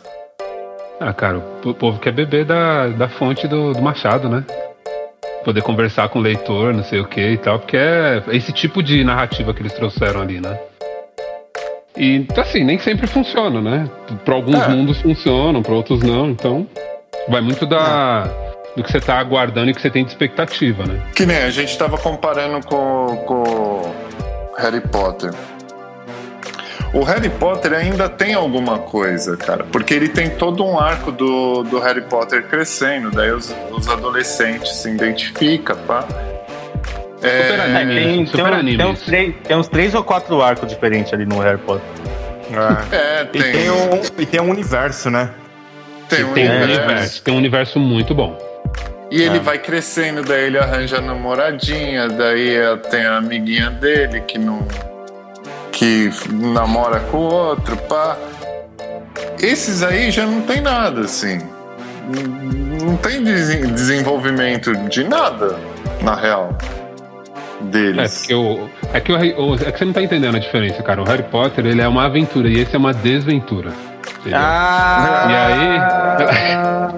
Ah, 0.99 1.13
cara, 1.13 1.37
o 1.63 1.73
povo 1.73 1.99
quer 1.99 2.11
beber 2.11 2.45
da, 2.45 2.87
da 2.87 3.07
fonte 3.07 3.47
do, 3.47 3.73
do 3.73 3.81
Machado, 3.81 4.27
né? 4.29 4.43
Poder 5.43 5.61
conversar 5.61 6.09
com 6.09 6.19
o 6.19 6.21
leitor, 6.21 6.73
não 6.73 6.83
sei 6.83 6.99
o 6.99 7.05
que 7.05 7.21
e 7.21 7.37
tal, 7.37 7.59
porque 7.59 7.77
é 7.77 8.23
esse 8.29 8.51
tipo 8.51 8.81
de 8.81 9.03
narrativa 9.03 9.53
que 9.53 9.61
eles 9.61 9.73
trouxeram 9.73 10.21
ali, 10.21 10.41
né? 10.41 10.57
E, 11.95 12.25
assim, 12.37 12.63
nem 12.63 12.77
sempre 12.79 13.07
funciona, 13.07 13.61
né? 13.61 13.89
Para 14.23 14.35
alguns 14.35 14.61
É. 14.61 14.67
mundos 14.67 15.01
funcionam, 15.01 15.61
para 15.61 15.73
outros 15.73 16.01
não, 16.01 16.29
então 16.29 16.67
vai 17.27 17.41
muito 17.41 17.65
da, 17.65 18.23
do 18.75 18.83
que 18.83 18.91
você 18.91 18.99
tá 18.99 19.19
aguardando 19.19 19.71
e 19.71 19.73
que 19.73 19.81
você 19.81 19.89
tem 19.89 20.03
de 20.03 20.11
expectativa, 20.11 20.85
né? 20.85 21.01
Que 21.15 21.25
nem 21.25 21.37
a 21.37 21.49
gente 21.49 21.77
tava 21.77 21.97
comparando 21.97 22.65
com, 22.65 23.17
com 23.25 23.81
Harry 24.57 24.81
Potter. 24.81 25.31
O 26.99 27.03
Harry 27.03 27.29
Potter 27.29 27.73
ainda 27.73 28.09
tem 28.09 28.33
alguma 28.33 28.79
coisa, 28.79 29.37
cara, 29.37 29.63
porque 29.65 29.93
ele 29.93 30.09
tem 30.09 30.31
todo 30.31 30.65
um 30.65 30.79
arco 30.79 31.11
do, 31.11 31.61
do 31.63 31.79
Harry 31.79 32.01
Potter 32.01 32.47
crescendo, 32.47 33.11
daí 33.11 33.31
os, 33.31 33.53
os 33.71 33.87
adolescentes 33.87 34.77
se 34.77 34.89
identificam, 34.89 35.77
pá. 35.85 36.03
Super 37.17 37.27
É, 37.59 37.61
anime. 37.81 37.93
tem, 37.95 38.03
tem, 38.15 38.25
super 38.25 38.45
anime. 38.53 38.77
tem 38.77 38.85
uns 38.87 39.01
três, 39.01 39.35
tem 39.43 39.57
uns 39.57 39.67
três 39.67 39.93
ou 39.93 40.03
quatro 40.03 40.41
arcos 40.41 40.67
diferentes 40.69 41.13
ali 41.13 41.25
no 41.25 41.39
Harry 41.39 41.59
Potter. 41.59 41.87
É. 42.91 42.95
É, 42.95 43.21
E, 43.23 43.25
tem, 43.27 43.51
tem 43.51 43.69
um, 43.69 44.01
e 44.19 44.25
tem 44.25 44.41
um 44.41 44.49
universo, 44.49 45.09
né? 45.11 45.29
tem 46.09 46.23
um 46.23 46.33
Tem 46.33 46.49
um 46.49 46.63
universo. 46.63 47.21
Tem 47.23 47.33
um 47.33 47.37
universo 47.37 47.79
muito 47.79 48.15
bom. 48.15 48.37
E 49.11 49.21
ele 49.21 49.37
É. 49.37 49.41
vai 49.41 49.57
crescendo, 49.59 50.23
daí 50.23 50.45
ele 50.45 50.57
arranja 50.57 50.99
namoradinha, 50.99 52.07
daí 52.07 52.55
tem 52.89 53.05
a 53.05 53.17
amiguinha 53.17 53.69
dele 53.69 54.21
que 54.21 54.37
não. 54.39 54.65
Que 55.77 56.09
namora 56.31 56.99
com 57.11 57.17
o 57.17 57.31
outro, 57.33 57.77
pá. 57.77 58.17
Esses 59.39 59.83
aí 59.83 60.09
já 60.09 60.25
não 60.25 60.41
tem 60.41 60.59
nada, 60.59 61.01
assim. 61.01 61.39
Não- 62.83 62.97
tem 62.97 63.23
desen- 63.23 63.67
desenvolvimento 63.73 64.75
de 64.89 65.03
nada, 65.03 65.55
na 66.01 66.15
real. 66.15 66.57
É, 67.61 67.63
Deles. 67.65 68.17
porque 68.19 68.33
o, 68.33 68.67
é, 68.93 68.99
que 68.99 69.11
o, 69.11 69.15
é 69.55 69.71
que 69.71 69.77
você 69.77 69.85
não 69.85 69.93
tá 69.93 70.01
entendendo 70.01 70.35
a 70.35 70.39
diferença, 70.39 70.81
cara. 70.81 71.01
O 71.01 71.05
Harry 71.05 71.23
Potter, 71.23 71.65
ele 71.65 71.81
é 71.81 71.87
uma 71.87 72.05
aventura 72.05 72.49
e 72.49 72.59
esse 72.59 72.75
é 72.75 72.77
uma 72.79 72.93
desventura. 72.93 73.71
entendeu? 74.19 74.39
Ah! 74.41 75.67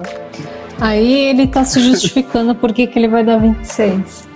Aí 0.80 1.28
ele 1.28 1.46
tá 1.46 1.64
se 1.64 1.80
justificando 1.80 2.54
por 2.54 2.72
que, 2.72 2.86
que 2.86 2.98
ele 2.98 3.08
vai 3.08 3.22
dar 3.22 3.36
26. 3.38 4.29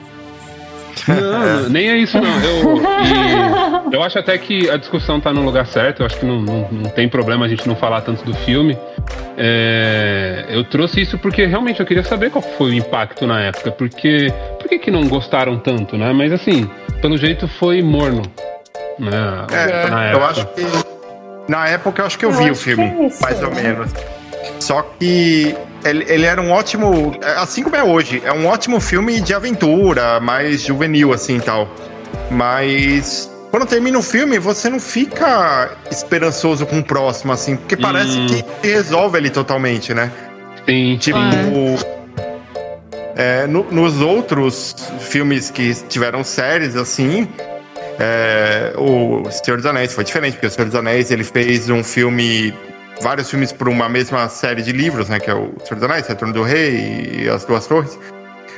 Não, 1.08 1.68
nem 1.68 1.90
é 1.90 1.96
isso, 1.98 2.18
não. 2.20 2.40
Eu, 2.40 2.82
e 3.92 3.94
eu 3.94 4.02
acho 4.02 4.18
até 4.18 4.36
que 4.38 4.68
a 4.70 4.76
discussão 4.76 5.20
tá 5.20 5.32
no 5.32 5.42
lugar 5.42 5.66
certo. 5.66 6.00
Eu 6.00 6.06
acho 6.06 6.16
que 6.18 6.26
não, 6.26 6.40
não, 6.40 6.68
não 6.70 6.90
tem 6.90 7.08
problema 7.08 7.44
a 7.44 7.48
gente 7.48 7.66
não 7.68 7.76
falar 7.76 8.00
tanto 8.00 8.24
do 8.24 8.34
filme. 8.34 8.76
É, 9.36 10.46
eu 10.48 10.64
trouxe 10.64 11.00
isso 11.02 11.18
porque 11.18 11.44
realmente 11.46 11.80
eu 11.80 11.86
queria 11.86 12.04
saber 12.04 12.30
qual 12.30 12.42
foi 12.42 12.70
o 12.70 12.74
impacto 12.74 13.26
na 13.26 13.40
época. 13.42 13.70
Porque 13.72 14.32
por 14.58 14.68
que, 14.68 14.78
que 14.78 14.90
não 14.90 15.06
gostaram 15.08 15.58
tanto, 15.58 15.96
né? 15.98 16.12
Mas 16.12 16.32
assim, 16.32 16.68
pelo 17.00 17.16
jeito 17.18 17.46
foi 17.48 17.82
morno. 17.82 18.22
Né, 18.98 19.10
É, 19.52 19.90
na 19.90 20.04
eu 20.12 20.16
época. 20.18 20.26
acho 20.26 20.46
que. 20.46 20.94
Na 21.48 21.68
época 21.68 22.00
eu 22.02 22.06
acho 22.06 22.18
que 22.18 22.24
eu, 22.24 22.30
Eu 22.30 22.36
vi 22.38 22.50
o 22.50 22.54
filme, 22.54 22.84
é 22.84 23.06
isso, 23.06 23.22
mais 23.22 23.42
ou 23.42 23.50
menos. 23.54 23.92
Só 24.60 24.82
que 24.98 25.54
ele, 25.84 26.04
ele 26.08 26.24
era 26.26 26.40
um 26.40 26.50
ótimo. 26.52 27.16
Assim 27.36 27.62
como 27.62 27.76
é 27.76 27.82
hoje, 27.84 28.22
é 28.24 28.32
um 28.32 28.46
ótimo 28.46 28.80
filme 28.80 29.20
de 29.20 29.34
aventura, 29.34 30.20
mais 30.20 30.62
juvenil, 30.62 31.12
assim 31.12 31.36
e 31.36 31.40
tal. 31.40 31.68
Mas. 32.30 33.30
Quando 33.50 33.66
termina 33.66 33.96
o 33.96 34.02
filme, 34.02 34.36
você 34.40 34.68
não 34.68 34.80
fica 34.80 35.70
esperançoso 35.88 36.66
com 36.66 36.80
o 36.80 36.82
próximo, 36.82 37.32
assim, 37.32 37.54
porque 37.54 37.76
parece 37.76 38.18
Hum. 38.18 38.26
que 38.26 38.44
resolve 38.68 39.16
ele 39.16 39.30
totalmente, 39.30 39.94
né? 39.94 40.10
Sim. 40.66 40.96
Tipo, 40.98 41.18
é, 43.16 43.46
no- 43.46 43.66
nos 43.70 44.00
outros 44.00 44.74
filmes 44.98 45.50
que 45.50 45.72
tiveram 45.88 46.24
séries 46.24 46.74
assim, 46.74 47.28
é, 48.00 48.72
o 48.76 49.22
Senhor 49.30 49.56
dos 49.58 49.66
Anéis 49.66 49.92
foi 49.94 50.02
diferente, 50.02 50.32
porque 50.32 50.48
o 50.48 50.50
Senhor 50.50 50.66
dos 50.66 50.74
Anéis 50.74 51.12
ele 51.12 51.22
fez 51.22 51.70
um 51.70 51.84
filme, 51.84 52.52
vários 53.00 53.30
filmes 53.30 53.52
por 53.52 53.68
uma 53.68 53.88
mesma 53.88 54.28
série 54.28 54.62
de 54.62 54.72
livros, 54.72 55.08
né? 55.08 55.20
Que 55.20 55.30
é 55.30 55.34
o 55.34 55.54
Senhor 55.64 55.76
dos 55.76 55.82
Anéis, 55.82 56.06
Retorno 56.06 56.34
do 56.34 56.42
Rei 56.42 57.22
e 57.22 57.28
As 57.28 57.44
Duas 57.44 57.66
Torres. 57.66 57.98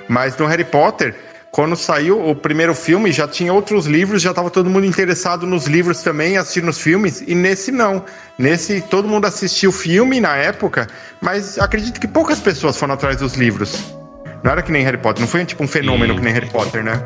Mas 0.09 0.37
no 0.37 0.47
Harry 0.47 0.65
Potter, 0.65 1.15
quando 1.51 1.75
saiu 1.75 2.23
o 2.23 2.35
primeiro 2.35 2.75
filme, 2.75 3.11
já 3.11 3.27
tinha 3.27 3.53
outros 3.53 3.87
livros, 3.87 4.21
já 4.21 4.31
estava 4.31 4.51
todo 4.51 4.69
mundo 4.69 4.85
interessado 4.85 5.47
nos 5.47 5.67
livros 5.67 6.03
também, 6.03 6.37
assistindo 6.37 6.69
os 6.69 6.79
filmes, 6.79 7.23
e 7.27 7.35
nesse 7.35 7.73
não. 7.73 8.05
Nesse, 8.39 8.81
todo 8.83 9.09
mundo 9.09 9.27
assistiu 9.27 9.71
o 9.71 9.73
filme 9.73 10.21
na 10.21 10.37
época, 10.37 10.87
mas 11.21 11.59
acredito 11.59 11.99
que 11.99 12.07
poucas 12.07 12.41
pessoas 12.41 12.77
foram 12.77 12.95
atrás 12.95 13.17
dos 13.17 13.35
livros. 13.35 13.95
Não 14.43 14.53
era 14.53 14.63
que 14.63 14.71
nem 14.71 14.85
Harry 14.85 14.99
Potter, 14.99 15.23
não 15.23 15.29
foi 15.29 15.45
tipo 15.45 15.65
um 15.65 15.69
fenômeno 15.69 16.15
que 16.15 16.21
nem 16.21 16.33
Harry 16.33 16.51
Potter, 16.51 16.85
né? 16.85 17.03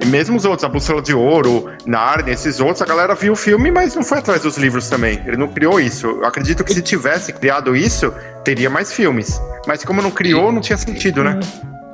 E 0.00 0.06
mesmo 0.06 0.36
os 0.36 0.44
outros, 0.44 0.64
a 0.64 0.68
Bússola 0.68 1.00
de 1.00 1.14
Ouro, 1.14 1.70
Narnia, 1.86 2.32
esses 2.32 2.60
outros, 2.60 2.82
a 2.82 2.86
galera 2.86 3.14
viu 3.14 3.32
o 3.32 3.36
filme, 3.36 3.70
mas 3.70 3.94
não 3.94 4.02
foi 4.02 4.18
atrás 4.18 4.42
dos 4.42 4.56
livros 4.58 4.88
também. 4.88 5.20
Ele 5.26 5.36
não 5.36 5.48
criou 5.48 5.80
isso. 5.80 6.06
Eu 6.06 6.24
acredito 6.26 6.62
que 6.62 6.74
se 6.74 6.82
tivesse 6.82 7.32
criado 7.32 7.74
isso, 7.74 8.12
teria 8.44 8.68
mais 8.68 8.92
filmes. 8.92 9.40
Mas 9.66 9.84
como 9.84 10.02
não 10.02 10.10
criou, 10.10 10.52
não 10.52 10.60
tinha 10.60 10.76
sentido, 10.76 11.24
né? 11.24 11.40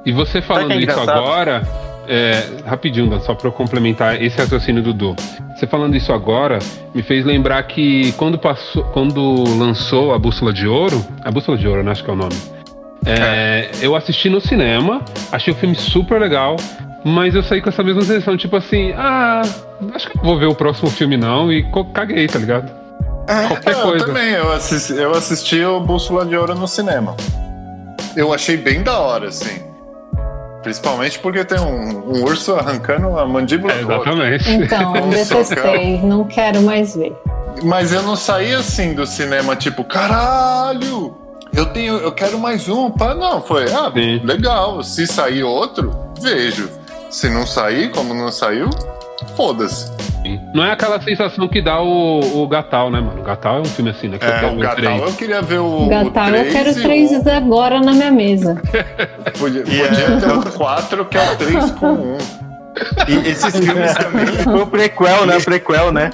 E 0.05 0.13
você 0.13 0.43
falando 0.43 0.73
é 0.73 0.77
isso 0.79 0.99
agora, 0.99 1.63
é, 2.09 2.45
rapidinho, 2.67 3.09
Dan, 3.09 3.21
só 3.21 3.35
pra 3.35 3.49
eu 3.49 3.53
complementar 3.53 4.21
esse 4.21 4.37
raciocínio 4.37 4.83
do 4.83 4.93
Dudu. 4.93 5.23
Você 5.57 5.67
falando 5.67 5.97
isso 5.97 6.13
agora 6.13 6.59
me 6.93 7.03
fez 7.03 7.25
lembrar 7.25 7.63
que 7.65 8.13
quando 8.13 8.37
passou, 8.37 8.83
quando 8.87 9.45
lançou 9.57 10.13
a 10.13 10.19
Bússola 10.19 10.53
de 10.53 10.67
Ouro, 10.67 11.05
a 11.23 11.31
Bússola 11.31 11.57
de 11.57 11.69
Ouro, 11.69 11.85
né, 11.85 11.93
acho 11.93 12.03
que 12.03 12.11
é 12.11 12.13
o 12.13 12.17
nome. 12.17 12.35
é, 13.07 13.71
Eu 13.81 13.95
assisti 13.95 14.29
no 14.29 14.41
cinema, 14.41 15.03
achei 15.31 15.53
o 15.53 15.57
filme 15.57 15.77
super 15.77 16.21
legal, 16.21 16.57
mas 17.05 17.35
eu 17.35 17.43
saí 17.43 17.61
com 17.61 17.69
essa 17.69 17.83
mesma 17.83 18.03
sensação, 18.03 18.37
tipo 18.37 18.57
assim, 18.57 18.93
ah, 18.97 19.43
acho 19.95 20.09
que 20.11 20.17
não 20.17 20.25
vou 20.25 20.39
ver 20.39 20.47
o 20.47 20.55
próximo 20.55 20.91
filme 20.91 21.17
não, 21.17 21.53
e 21.53 21.65
caguei, 21.93 22.27
tá 22.27 22.39
ligado? 22.39 22.71
Qualquer 23.49 23.73
eu 23.73 23.83
coisa. 23.83 24.07
também, 24.07 24.31
eu 24.31 24.53
assisti, 24.53 24.95
eu 24.95 25.13
assisti 25.13 25.65
o 25.65 25.81
Bússola 25.81 26.25
de 26.27 26.37
Ouro 26.37 26.55
no 26.55 26.67
cinema. 26.67 27.17
Eu 28.17 28.33
achei 28.33 28.57
bem 28.57 28.83
da 28.83 28.99
hora, 28.99 29.29
assim. 29.29 29.63
Principalmente 30.63 31.19
porque 31.19 31.45
tem 31.45 31.59
um, 31.59 32.13
um 32.19 32.23
urso 32.25 32.55
arrancando 32.55 33.19
a 33.19 33.27
mandíbula 33.27 33.73
É, 33.73 33.79
do 33.79 33.93
outro. 33.93 34.11
exatamente. 34.13 34.51
Então, 34.51 34.93
detestei, 35.11 36.01
não 36.03 36.25
quero 36.25 36.63
mais 36.63 36.95
ver. 36.95 37.17
Mas 37.63 37.93
eu 37.93 38.03
não 38.03 38.17
saí 38.17 38.55
assim 38.55 38.95
do 38.95 39.07
cinema, 39.07 39.57
tipo, 39.57 39.85
caralho! 39.85 41.17
Eu 41.55 41.67
tenho, 41.67 41.97
eu 41.99 42.13
quero 42.13 42.39
mais 42.39 42.69
um, 42.69 42.91
pá. 42.91 43.15
Não, 43.15 43.41
foi, 43.43 43.65
ah, 43.73 43.91
Sim. 43.93 44.21
legal. 44.25 44.83
Se 44.83 45.07
sair 45.07 45.43
outro, 45.43 45.93
vejo. 46.21 46.69
Se 47.13 47.29
não 47.29 47.47
sair, 47.47 47.91
como 47.91 48.15
não 48.15 48.31
saiu, 48.33 48.71
foda-se. 49.37 49.91
Não 50.55 50.65
é 50.65 50.73
aquela 50.73 51.01
sensação 51.01 51.47
que 51.49 51.61
dá 51.61 51.81
o, 51.83 52.43
o 52.43 52.49
Gatal, 52.49 52.91
né, 52.91 53.01
mano? 53.01 53.21
O 53.21 53.25
Gatal 53.25 53.57
é 53.59 53.61
um 53.61 53.65
filme 53.65 53.91
assim, 53.91 54.09
né? 54.09 54.19
Que 54.19 54.25
eu 54.25 54.29
É, 54.31 54.41
quero 54.41 54.53
O 54.53 54.57
ver 54.57 54.63
Gatal, 54.63 54.77
três. 54.77 55.01
eu 55.03 55.13
queria 55.13 55.43
ver 55.43 55.59
o. 55.59 55.87
Gatal, 55.89 56.31
o 56.31 56.37
eu 56.37 56.51
quero 56.53 56.71
e 56.71 56.75
três 56.75 57.11
o- 57.13 57.31
agora 57.31 57.81
na 57.81 57.93
minha 57.93 58.11
mesa. 58.11 58.61
Podia, 59.39 59.61
E 59.61 59.65
podia 59.65 59.85
é- 59.87 60.21
ter 60.21 60.49
o 60.49 60.53
4, 60.53 61.05
que 61.07 61.19
é 61.19 61.31
o 61.33 61.37
3 61.37 61.71
com 61.73 61.87
1. 61.93 62.19
E 63.09 63.29
esses 63.29 63.55
filmes 63.55 63.95
também. 63.95 64.27
Foi 64.43 64.63
o 64.63 64.67
prequel, 64.67 65.27
né? 65.27 65.39
Prequel, 65.41 65.93
né? 65.93 66.11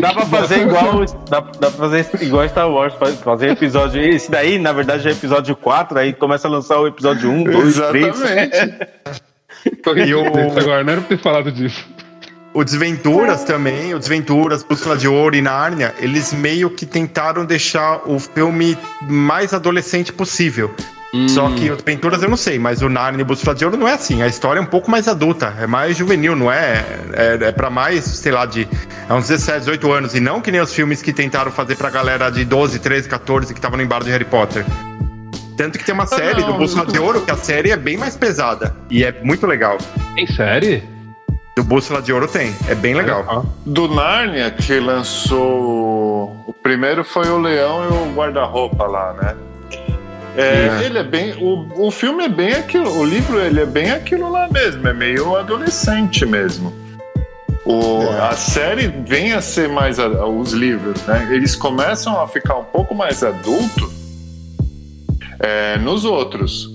Dá 0.00 0.12
pra 0.12 0.26
fazer 0.26 0.58
igual. 0.60 1.04
Dá, 1.28 1.40
dá 1.40 1.70
pra 1.70 1.70
fazer 1.70 2.06
igual 2.20 2.48
Star 2.48 2.70
Wars, 2.70 2.94
fa- 2.94 3.06
fazer 3.06 3.50
episódio. 3.50 4.00
Esse 4.00 4.30
daí, 4.30 4.58
na 4.58 4.72
verdade, 4.72 5.08
é 5.08 5.10
episódio 5.12 5.56
4, 5.56 5.98
aí 5.98 6.12
começa 6.12 6.46
a 6.46 6.50
lançar 6.50 6.78
o 6.78 6.86
episódio 6.86 7.30
1, 7.30 7.44
2, 7.44 7.74
3. 7.90 8.06
Exatamente. 8.06 8.82
E 10.06 10.14
o- 10.14 10.26
Agora, 10.58 10.82
não 10.84 10.92
era 10.92 11.00
pra 11.00 11.16
ter 11.16 11.18
falado 11.22 11.50
disso. 11.52 11.84
O 12.54 12.62
Desventuras 12.64 13.44
também, 13.44 13.94
o 13.94 13.98
Desventuras, 13.98 14.62
Bússola 14.62 14.96
de 14.96 15.08
Ouro 15.08 15.34
e 15.34 15.40
Nárnia, 15.40 15.94
eles 15.98 16.34
meio 16.34 16.68
que 16.68 16.84
tentaram 16.84 17.46
deixar 17.46 18.02
o 18.06 18.18
filme 18.18 18.76
mais 19.08 19.54
adolescente 19.54 20.12
possível. 20.12 20.70
Só 21.28 21.50
que 21.50 21.70
o 21.70 21.76
Desventuras 21.76 22.22
eu 22.22 22.28
não 22.30 22.36
sei, 22.38 22.58
mas 22.58 22.80
o 22.82 22.88
Nárnia 22.88 23.20
e 23.20 23.22
o 23.22 23.26
Bússola 23.26 23.54
de 23.54 23.64
Ouro 23.64 23.76
não 23.76 23.86
é 23.88 23.92
assim. 23.94 24.22
A 24.22 24.26
história 24.26 24.58
é 24.58 24.62
um 24.62 24.66
pouco 24.66 24.90
mais 24.90 25.08
adulta, 25.08 25.54
é 25.60 25.66
mais 25.66 25.96
juvenil, 25.96 26.34
não 26.36 26.50
é? 26.50 26.84
É, 27.12 27.38
é 27.48 27.52
para 27.52 27.68
mais, 27.70 28.04
sei 28.04 28.32
lá, 28.32 28.44
de 28.46 28.66
é 29.08 29.12
uns 29.14 29.28
17, 29.28 29.60
18 29.60 29.92
anos. 29.92 30.14
E 30.14 30.20
não 30.20 30.40
que 30.40 30.50
nem 30.50 30.60
os 30.60 30.72
filmes 30.74 31.02
que 31.02 31.12
tentaram 31.12 31.50
fazer 31.52 31.76
pra 31.76 31.90
galera 31.90 32.30
de 32.30 32.44
12, 32.46 32.78
13, 32.78 33.08
14 33.10 33.52
que 33.52 33.58
estavam 33.58 33.76
no 33.76 33.82
embalo 33.82 34.04
de 34.04 34.10
Harry 34.10 34.24
Potter. 34.24 34.64
Tanto 35.56 35.78
que 35.78 35.84
tem 35.84 35.94
uma 35.94 36.06
série 36.06 36.40
não, 36.40 36.52
do 36.52 36.54
Bússola 36.58 36.86
de 36.86 36.98
Ouro 36.98 37.20
que 37.22 37.30
a 37.30 37.36
série 37.36 37.70
é 37.70 37.76
bem 37.76 37.96
mais 37.96 38.16
pesada. 38.16 38.74
E 38.90 39.04
é 39.04 39.12
muito 39.22 39.46
legal. 39.46 39.78
Tem 40.14 40.26
série? 40.26 40.82
Do 41.54 41.62
Bússola 41.62 42.00
de 42.00 42.12
Ouro 42.12 42.26
tem, 42.26 42.54
é 42.68 42.74
bem 42.74 42.94
legal. 42.94 43.44
Do 43.66 43.86
Nárnia, 43.86 44.50
que 44.50 44.80
lançou. 44.80 46.34
O 46.46 46.54
primeiro 46.62 47.04
foi 47.04 47.28
o 47.28 47.38
Leão 47.38 47.84
e 47.84 47.88
o 47.88 48.14
Guarda-Roupa 48.14 48.84
lá, 48.86 49.12
né? 49.14 49.36
É, 50.36 50.42
É. 50.80 50.84
Ele 50.86 50.98
é 50.98 51.04
bem. 51.04 51.34
O, 51.42 51.86
o 51.88 51.90
filme 51.90 52.24
é 52.24 52.28
bem 52.28 52.54
aquilo. 52.54 52.90
O 52.98 53.04
livro 53.04 53.38
ele 53.38 53.60
é 53.60 53.66
bem 53.66 53.90
aquilo 53.90 54.30
lá 54.30 54.48
mesmo. 54.50 54.86
É 54.88 54.94
meio 54.94 55.36
adolescente 55.36 56.24
mesmo. 56.24 56.72
O, 57.66 58.02
É. 58.04 58.20
A 58.28 58.32
série 58.32 58.88
vem 58.88 59.34
a 59.34 59.42
ser 59.42 59.68
mais. 59.68 59.98
a- 59.98 60.08
os 60.26 60.52
livros, 60.52 61.02
né? 61.06 61.28
Eles 61.30 61.54
começam 61.54 62.18
a 62.18 62.26
ficar 62.26 62.56
um 62.56 62.64
pouco 62.64 62.94
mais 62.94 63.22
adulto 63.22 63.91
é, 65.40 65.78
nos 65.78 66.04
outros. 66.04 66.68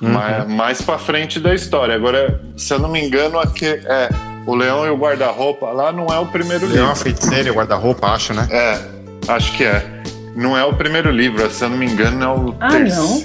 Mais, 0.00 0.48
mais 0.48 0.82
pra 0.82 0.98
frente 0.98 1.38
da 1.38 1.54
história. 1.54 1.94
Agora, 1.94 2.40
se 2.56 2.74
eu 2.74 2.78
não 2.80 2.88
me 2.88 3.00
engano, 3.00 3.38
aqui 3.38 3.66
é. 3.66 4.08
O 4.44 4.56
Leão 4.56 4.84
e 4.84 4.90
o 4.90 4.96
Guarda-Roupa 4.96 5.70
lá 5.70 5.92
não 5.92 6.06
é 6.06 6.18
o 6.18 6.26
primeiro 6.26 6.66
Leão, 6.66 6.86
a 6.86 6.88
livro. 6.88 7.02
feiticeira 7.04 7.46
e 7.46 7.50
o 7.52 7.54
guarda-roupa, 7.54 8.08
acho, 8.08 8.34
né? 8.34 8.48
É, 8.50 8.80
acho 9.28 9.52
que 9.56 9.62
é. 9.62 10.02
Não 10.34 10.58
é 10.58 10.64
o 10.64 10.72
primeiro 10.74 11.12
livro, 11.12 11.48
se 11.48 11.62
eu 11.62 11.68
não 11.68 11.76
me 11.76 11.86
engano, 11.86 12.24
é 12.24 12.26
o 12.26 12.54
Ah, 12.58 12.70
não? 12.80 13.20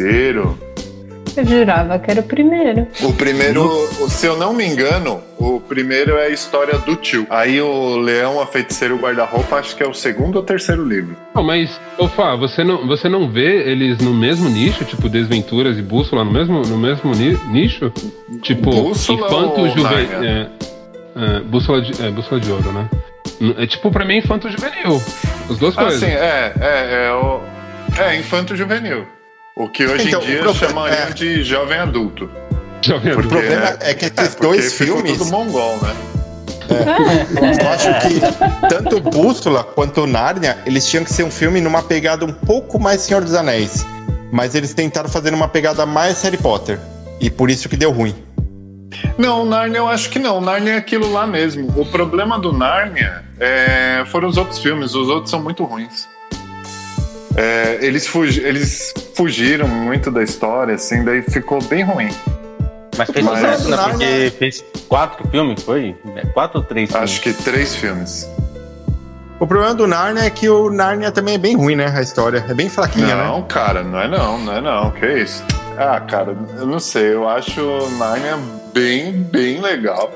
Eu 1.38 1.46
jurava 1.46 2.00
que 2.00 2.10
era 2.10 2.20
o 2.22 2.24
primeiro. 2.24 2.88
O 3.02 3.14
primeiro, 3.14 3.88
se 4.10 4.26
eu 4.26 4.36
não 4.38 4.54
me 4.54 4.66
engano, 4.66 5.22
o 5.38 5.60
primeiro 5.60 6.18
é 6.18 6.26
a 6.28 6.30
história 6.30 6.78
do 6.80 6.96
tio. 6.96 7.28
Aí 7.30 7.62
o 7.62 7.98
Leão, 7.98 8.42
a 8.42 8.48
Feiticeira 8.48 8.94
e 8.94 8.98
o 8.98 9.00
Guarda-Roupa, 9.00 9.58
acho 9.58 9.76
que 9.76 9.84
é 9.84 9.88
o 9.88 9.94
segundo 9.94 10.38
ou 10.38 10.44
terceiro 10.44 10.84
livro. 10.84 11.16
Não, 11.36 11.44
mas, 11.44 11.80
ô 11.98 12.08
Fá, 12.08 12.36
você 12.36 12.64
não, 12.64 12.88
você 12.88 13.08
não 13.08 13.30
vê 13.30 13.70
eles 13.70 14.00
no 14.00 14.14
mesmo 14.14 14.50
nicho, 14.50 14.84
tipo 14.86 15.08
Desventuras 15.10 15.78
e 15.78 15.82
Bússola, 15.82 16.24
no 16.24 16.32
mesmo, 16.32 16.62
no 16.62 16.78
mesmo 16.78 17.12
ni- 17.14 17.38
nicho? 17.52 17.92
Tipo, 18.42 18.72
Bússola 18.72 19.28
Infanto 19.28 19.70
Juvenil. 19.70 20.24
É, 20.24 20.48
é, 21.16 21.40
bússola, 21.42 21.82
de, 21.82 22.04
é, 22.04 22.10
Bússola 22.10 22.42
de 22.42 22.52
Ouro, 22.52 22.72
né? 22.72 22.90
É 23.60 23.68
tipo, 23.68 23.92
pra 23.92 24.04
mim, 24.06 24.18
Infanto 24.18 24.50
Juvenil. 24.50 25.02
As 25.50 25.58
duas 25.60 25.78
Ah, 25.78 25.84
coisas. 25.84 26.00
sim, 26.00 26.08
é, 26.16 26.54
é, 26.60 27.06
é 27.08 27.12
o. 27.14 27.42
É, 28.00 28.16
infanto 28.18 28.56
juvenil. 28.56 29.06
O 29.60 29.68
que 29.70 29.86
hoje 29.86 30.08
Então, 30.08 30.22
em 30.22 30.26
dia 30.26 30.40
o 30.40 30.44
problema- 30.44 30.68
chamariam 30.90 31.08
é. 31.08 31.12
de 31.14 31.44
jovem 31.44 31.78
adulto. 31.80 32.30
Jovem 32.82 33.10
O 33.14 33.20
adulto. 33.20 33.30
problema 33.30 33.78
é 33.82 33.94
que 33.94 34.06
esses 34.06 34.36
porque 34.36 34.42
dois 34.58 34.74
ficou 34.74 34.98
filmes. 34.98 35.18
tudo 35.18 35.32
mongol, 35.32 35.78
né? 35.82 35.96
Eu 37.62 37.70
acho 37.70 37.88
que 38.02 38.68
tanto 38.70 39.00
Bússola 39.00 39.64
quanto 39.64 40.06
Nárnia, 40.06 40.58
eles 40.66 40.86
tinham 40.88 41.04
que 41.04 41.12
ser 41.14 41.24
um 41.24 41.32
filme 41.32 41.62
numa 41.62 41.82
pegada 41.82 42.26
um 42.26 42.34
pouco 42.34 42.80
mais 42.80 43.02
Senhor 43.02 43.24
dos 43.24 43.34
Anéis. 43.34 43.86
Mas 44.32 44.54
eles 44.54 44.74
tentaram 44.74 45.08
fazer 45.10 45.34
uma 45.34 45.48
pegada 45.48 45.86
mais 45.86 46.22
Harry 46.24 46.38
Potter. 46.38 46.78
E 47.20 47.30
por 47.30 47.50
isso 47.50 47.70
que 47.70 47.78
deu 47.78 47.92
ruim. 47.92 48.14
Não, 49.18 49.46
Narnia 49.46 49.78
eu 49.80 49.88
acho 49.88 50.10
que 50.10 50.20
não. 50.20 50.40
Narnia 50.42 50.74
é 50.74 50.78
aquilo 50.78 51.12
lá 51.12 51.26
mesmo. 51.26 51.74
O 51.80 51.86
problema 51.86 52.38
do 52.38 52.52
Narnia 52.54 53.24
é, 53.40 54.04
foram 54.08 54.28
os 54.28 54.38
outros 54.38 54.60
filmes. 54.60 54.94
Os 54.94 55.08
outros 55.08 55.30
são 55.32 55.42
muito 55.42 55.64
ruins. 55.64 56.08
É, 57.38 57.78
eles, 57.82 58.08
fugi- 58.08 58.42
eles 58.44 58.92
fugiram 59.16 59.68
muito 59.68 60.10
da 60.10 60.24
história, 60.24 60.74
assim, 60.76 61.04
daí 61.04 61.22
ficou 61.22 61.62
bem 61.64 61.84
ruim. 61.84 62.10
Mas 62.98 63.10
fez 63.12 63.24
Mas- 63.24 63.40
sucesso, 63.40 63.70
né? 63.70 63.78
Não, 63.78 63.90
Porque 63.92 64.34
fez 64.40 64.66
quatro 64.90 65.28
filmes, 65.30 65.62
foi? 65.64 65.96
É, 66.16 66.26
Quatro 66.28 66.58
ou 66.60 66.64
três 66.66 66.90
filmes? 66.92 67.12
Acho 67.12 67.22
que 67.22 67.32
três 67.34 67.76
filmes. 67.76 68.28
O 69.40 69.46
problema 69.46 69.76
do 69.76 69.86
Narnia 69.86 70.24
é 70.24 70.30
que 70.32 70.50
o 70.50 70.72
Narnia 70.72 71.12
também 71.12 71.36
é 71.36 71.38
bem 71.38 71.56
ruim, 71.56 71.76
né? 71.76 71.94
A 71.96 72.02
história. 72.02 72.44
É 72.50 72.54
bem 72.56 72.70
fraquinha, 72.70 73.16
né? 73.16 73.24
não, 73.28 73.44
cara, 73.44 73.84
não 73.84 74.00
é 74.02 74.08
não, 74.08 74.40
não 74.40 74.54
é 74.54 74.60
não. 74.62 74.90
Que 74.90 75.06
isso? 75.20 75.44
Ah, 75.78 76.00
cara, 76.02 76.36
eu 76.58 76.66
não 76.66 76.80
sei. 76.80 77.14
Eu 77.14 77.30
acho 77.30 77.62
Narnia 78.00 78.36
bem, 78.74 79.12
bem 79.14 79.62
legal. 79.62 80.12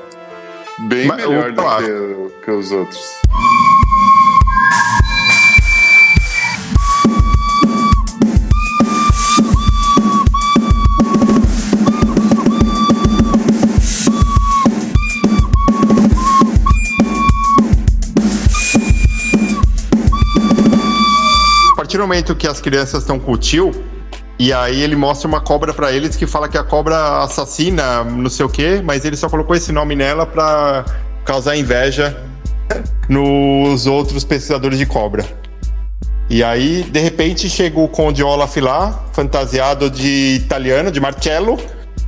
Bem 0.88 1.06
Mas 1.06 1.18
melhor 1.24 1.52
do 1.52 1.62
que, 1.62 2.44
que 2.46 2.50
os 2.50 2.72
outros. 2.72 3.00
Partir 21.92 21.98
do 21.98 22.08
momento 22.08 22.34
que 22.34 22.48
as 22.48 22.58
crianças 22.58 23.02
estão 23.02 23.18
com 23.18 23.32
o 23.32 23.36
tio, 23.36 23.70
e 24.38 24.50
aí 24.50 24.80
ele 24.80 24.96
mostra 24.96 25.28
uma 25.28 25.42
cobra 25.42 25.74
pra 25.74 25.92
eles 25.92 26.16
que 26.16 26.26
fala 26.26 26.48
que 26.48 26.56
a 26.56 26.64
cobra 26.64 27.22
assassina, 27.22 28.02
não 28.02 28.30
sei 28.30 28.46
o 28.46 28.48
quê, 28.48 28.80
mas 28.82 29.04
ele 29.04 29.14
só 29.14 29.28
colocou 29.28 29.54
esse 29.54 29.72
nome 29.72 29.94
nela 29.94 30.24
pra 30.24 30.86
causar 31.22 31.54
inveja 31.54 32.16
nos 33.10 33.86
outros 33.86 34.24
pesquisadores 34.24 34.78
de 34.78 34.86
cobra. 34.86 35.22
E 36.30 36.42
aí, 36.42 36.82
de 36.82 36.98
repente, 36.98 37.50
chega 37.50 37.78
o 37.78 37.86
Conde 37.86 38.24
Olaf 38.24 38.56
lá, 38.56 39.04
fantasiado 39.12 39.90
de 39.90 40.36
italiano, 40.36 40.90
de 40.90 40.98
Marcello, 40.98 41.58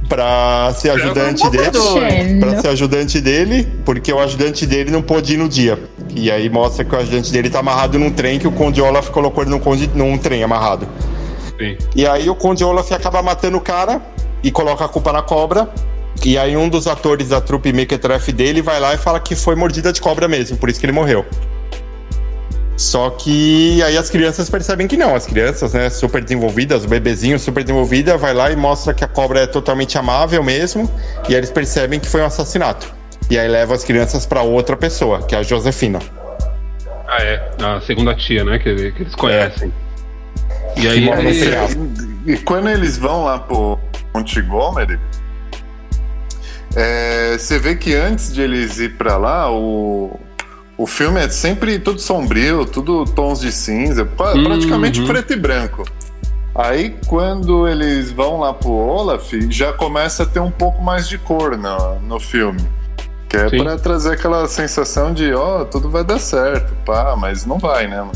pra 0.08 0.72
ser 0.74 0.90
ajudante 0.90 1.48
dele. 1.50 2.40
Pra 2.40 2.60
ser 2.60 2.68
ajudante 2.68 3.20
dele, 3.20 3.68
porque 3.84 4.12
o 4.12 4.18
ajudante 4.18 4.66
dele 4.66 4.90
não 4.90 5.02
pôde 5.02 5.34
ir 5.34 5.36
no 5.36 5.48
dia. 5.48 5.78
E 6.14 6.30
aí 6.30 6.48
mostra 6.48 6.84
que 6.84 6.94
o 6.94 6.98
ajudante 6.98 7.32
dele 7.32 7.50
tá 7.50 7.60
amarrado 7.60 7.98
num 7.98 8.10
trem 8.10 8.38
que 8.38 8.46
o 8.46 8.52
Conde 8.52 8.80
Olaf 8.80 9.10
colocou 9.10 9.42
ele 9.42 9.50
num, 9.50 9.58
conde, 9.58 9.90
num 9.94 10.16
trem 10.18 10.42
amarrado. 10.42 10.86
Sim. 11.58 11.76
E 11.94 12.06
aí 12.06 12.28
o 12.28 12.34
Conde 12.34 12.64
Olaf 12.64 12.90
acaba 12.92 13.22
matando 13.22 13.56
o 13.56 13.60
cara 13.60 14.02
e 14.42 14.50
coloca 14.50 14.84
a 14.84 14.88
culpa 14.88 15.12
na 15.12 15.22
cobra. 15.22 15.68
E 16.24 16.38
aí 16.38 16.56
um 16.56 16.68
dos 16.68 16.86
atores 16.86 17.30
da 17.30 17.40
trupe 17.40 17.72
Mequetrefe 17.72 18.32
dele 18.32 18.62
vai 18.62 18.78
lá 18.78 18.94
e 18.94 18.98
fala 18.98 19.18
que 19.18 19.34
foi 19.34 19.54
mordida 19.54 19.92
de 19.92 20.00
cobra 20.00 20.28
mesmo, 20.28 20.56
por 20.56 20.68
isso 20.68 20.78
que 20.78 20.86
ele 20.86 20.92
morreu. 20.92 21.24
Só 22.76 23.10
que 23.10 23.80
aí 23.82 23.96
as 23.96 24.10
crianças 24.10 24.50
percebem 24.50 24.88
que 24.88 24.96
não. 24.96 25.14
As 25.14 25.26
crianças, 25.26 25.72
né, 25.72 25.88
super 25.90 26.22
desenvolvidas, 26.22 26.84
o 26.84 26.88
bebezinho 26.88 27.38
super 27.38 27.62
desenvolvida, 27.62 28.16
vai 28.16 28.34
lá 28.34 28.50
e 28.50 28.56
mostra 28.56 28.92
que 28.92 29.04
a 29.04 29.08
cobra 29.08 29.40
é 29.40 29.46
totalmente 29.46 29.96
amável 29.96 30.42
mesmo. 30.42 30.90
E 31.28 31.32
aí 31.32 31.36
eles 31.36 31.50
percebem 31.50 32.00
que 32.00 32.08
foi 32.08 32.20
um 32.20 32.26
assassinato. 32.26 32.92
E 33.30 33.38
aí 33.38 33.48
leva 33.48 33.74
as 33.74 33.84
crianças 33.84 34.26
pra 34.26 34.42
outra 34.42 34.76
pessoa, 34.76 35.22
que 35.22 35.34
é 35.34 35.38
a 35.38 35.42
Josefina. 35.42 36.00
Ah, 37.06 37.22
é. 37.22 37.50
A 37.62 37.80
segunda 37.80 38.14
tia, 38.14 38.44
né? 38.44 38.58
Que, 38.58 38.92
que 38.92 39.02
eles 39.02 39.14
conhecem. 39.14 39.72
E 40.76 40.88
aí 40.88 41.34
seriado. 41.34 41.90
E 42.26 42.36
quando 42.38 42.68
eles 42.68 42.98
vão 42.98 43.24
lá 43.24 43.38
pro 43.38 43.78
Montgomery, 44.12 44.98
é, 46.74 47.36
você 47.38 47.58
vê 47.58 47.76
que 47.76 47.94
antes 47.94 48.32
de 48.32 48.42
eles 48.42 48.78
ir 48.78 48.96
pra 48.96 49.16
lá, 49.16 49.50
o, 49.52 50.18
o 50.76 50.86
filme 50.86 51.20
é 51.20 51.28
sempre 51.28 51.78
tudo 51.78 52.00
sombrio, 52.00 52.64
tudo 52.64 53.04
tons 53.04 53.40
de 53.40 53.52
cinza, 53.52 54.02
Uhum. 54.02 54.44
praticamente 54.44 55.02
preto 55.04 55.32
e 55.32 55.36
branco. 55.36 55.84
Aí 56.54 56.96
quando 57.06 57.66
eles 57.66 58.12
vão 58.12 58.38
lá 58.40 58.54
pro 58.54 58.70
Olaf, 58.70 59.32
já 59.50 59.72
começa 59.72 60.22
a 60.22 60.26
ter 60.26 60.40
um 60.40 60.50
pouco 60.50 60.82
mais 60.82 61.08
de 61.08 61.18
cor 61.18 61.56
no, 61.56 61.98
no 62.00 62.20
filme. 62.20 62.60
Que 63.28 63.36
é 63.36 63.48
Sim. 63.48 63.64
pra 63.64 63.76
trazer 63.76 64.12
aquela 64.12 64.46
sensação 64.46 65.12
de, 65.12 65.32
ó, 65.34 65.64
tudo 65.64 65.90
vai 65.90 66.04
dar 66.04 66.20
certo, 66.20 66.72
pá, 66.84 67.16
mas 67.18 67.44
não 67.44 67.58
vai, 67.58 67.88
né? 67.88 67.98
mano? 67.98 68.12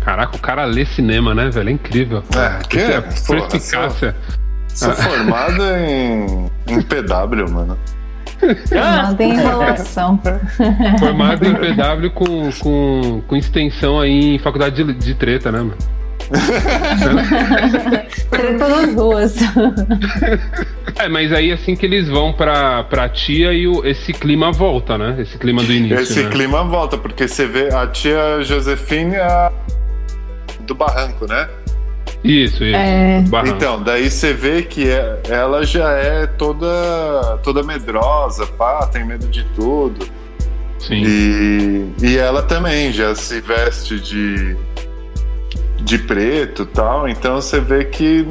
Caraca, 0.00 0.36
o 0.36 0.40
cara 0.40 0.64
lê 0.64 0.84
cinema, 0.84 1.34
né, 1.34 1.48
velho? 1.50 1.68
É 1.68 1.72
incrível. 1.72 2.22
É, 2.36 2.62
que 2.66 2.78
é, 2.78 2.96
a 2.96 3.02
porra, 3.02 3.46
perspicácia. 3.48 4.16
Sou 4.68 4.92
formado 4.92 5.62
em, 5.76 6.50
em 6.66 6.82
PW, 6.82 7.48
mano. 7.50 7.78
Em 9.18 9.30
enrolação. 9.30 10.20
Formado 10.98 11.46
em 11.46 11.54
PW 11.54 12.10
com, 12.14 12.50
com, 12.60 13.22
com 13.26 13.36
extensão 13.36 14.00
aí 14.00 14.34
em 14.34 14.38
faculdade 14.38 14.82
de, 14.82 14.92
de 14.92 15.14
treta, 15.14 15.50
né, 15.50 15.58
mano? 15.58 15.76
Treta 18.30 18.68
nas 18.68 18.94
ruas. 18.94 19.36
É, 20.96 21.08
mas 21.08 21.32
aí 21.32 21.52
assim 21.52 21.76
que 21.76 21.84
eles 21.84 22.08
vão 22.08 22.32
pra, 22.32 22.84
pra 22.84 23.08
tia 23.08 23.52
e 23.52 23.66
o, 23.66 23.84
esse 23.84 24.12
clima 24.12 24.50
volta, 24.50 24.96
né? 24.96 25.16
Esse 25.18 25.36
clima 25.36 25.62
do 25.62 25.72
início. 25.72 25.98
Esse 25.98 26.22
né? 26.22 26.30
clima 26.30 26.64
volta, 26.64 26.96
porque 26.96 27.28
você 27.28 27.46
vê 27.46 27.74
a 27.74 27.86
tia 27.86 28.42
Josefine 28.42 29.16
a... 29.16 29.52
do 30.60 30.74
barranco, 30.74 31.26
né? 31.26 31.48
Isso, 32.24 32.64
isso. 32.64 32.74
É. 32.74 33.22
Então, 33.46 33.82
daí 33.82 34.10
você 34.10 34.32
vê 34.32 34.62
que 34.62 34.88
é- 34.88 35.20
ela 35.28 35.62
já 35.64 35.90
é 35.92 36.26
toda, 36.26 37.38
toda 37.42 37.62
medrosa, 37.62 38.46
pá, 38.46 38.86
tem 38.86 39.04
medo 39.04 39.28
de 39.28 39.44
tudo. 39.54 40.06
Sim. 40.78 41.02
E, 41.04 41.92
e 42.02 42.16
ela 42.16 42.42
também 42.42 42.90
já 42.92 43.14
se 43.14 43.40
veste 43.42 44.00
de, 44.00 44.56
de 45.82 45.98
preto 45.98 46.62
e 46.62 46.66
tal, 46.66 47.08
então 47.08 47.36
você 47.36 47.60
vê 47.60 47.84
que 47.84 48.26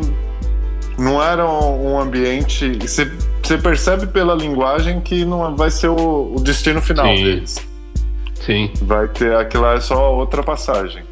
não 0.97 1.21
era 1.23 1.47
um, 1.47 1.93
um 1.93 1.99
ambiente. 1.99 2.77
Você, 2.81 3.11
você 3.41 3.57
percebe 3.57 4.07
pela 4.07 4.33
linguagem 4.33 5.01
que 5.01 5.23
não 5.23 5.55
vai 5.55 5.69
ser 5.69 5.89
o, 5.89 6.33
o 6.35 6.39
destino 6.39 6.81
final 6.81 7.05
Sim. 7.15 7.23
deles. 7.23 7.67
Sim. 8.35 8.71
Vai 8.81 9.07
ter 9.07 9.35
aquilo 9.35 9.63
lá 9.63 9.75
é 9.75 9.79
só 9.79 10.15
outra 10.15 10.43
passagem. 10.43 11.03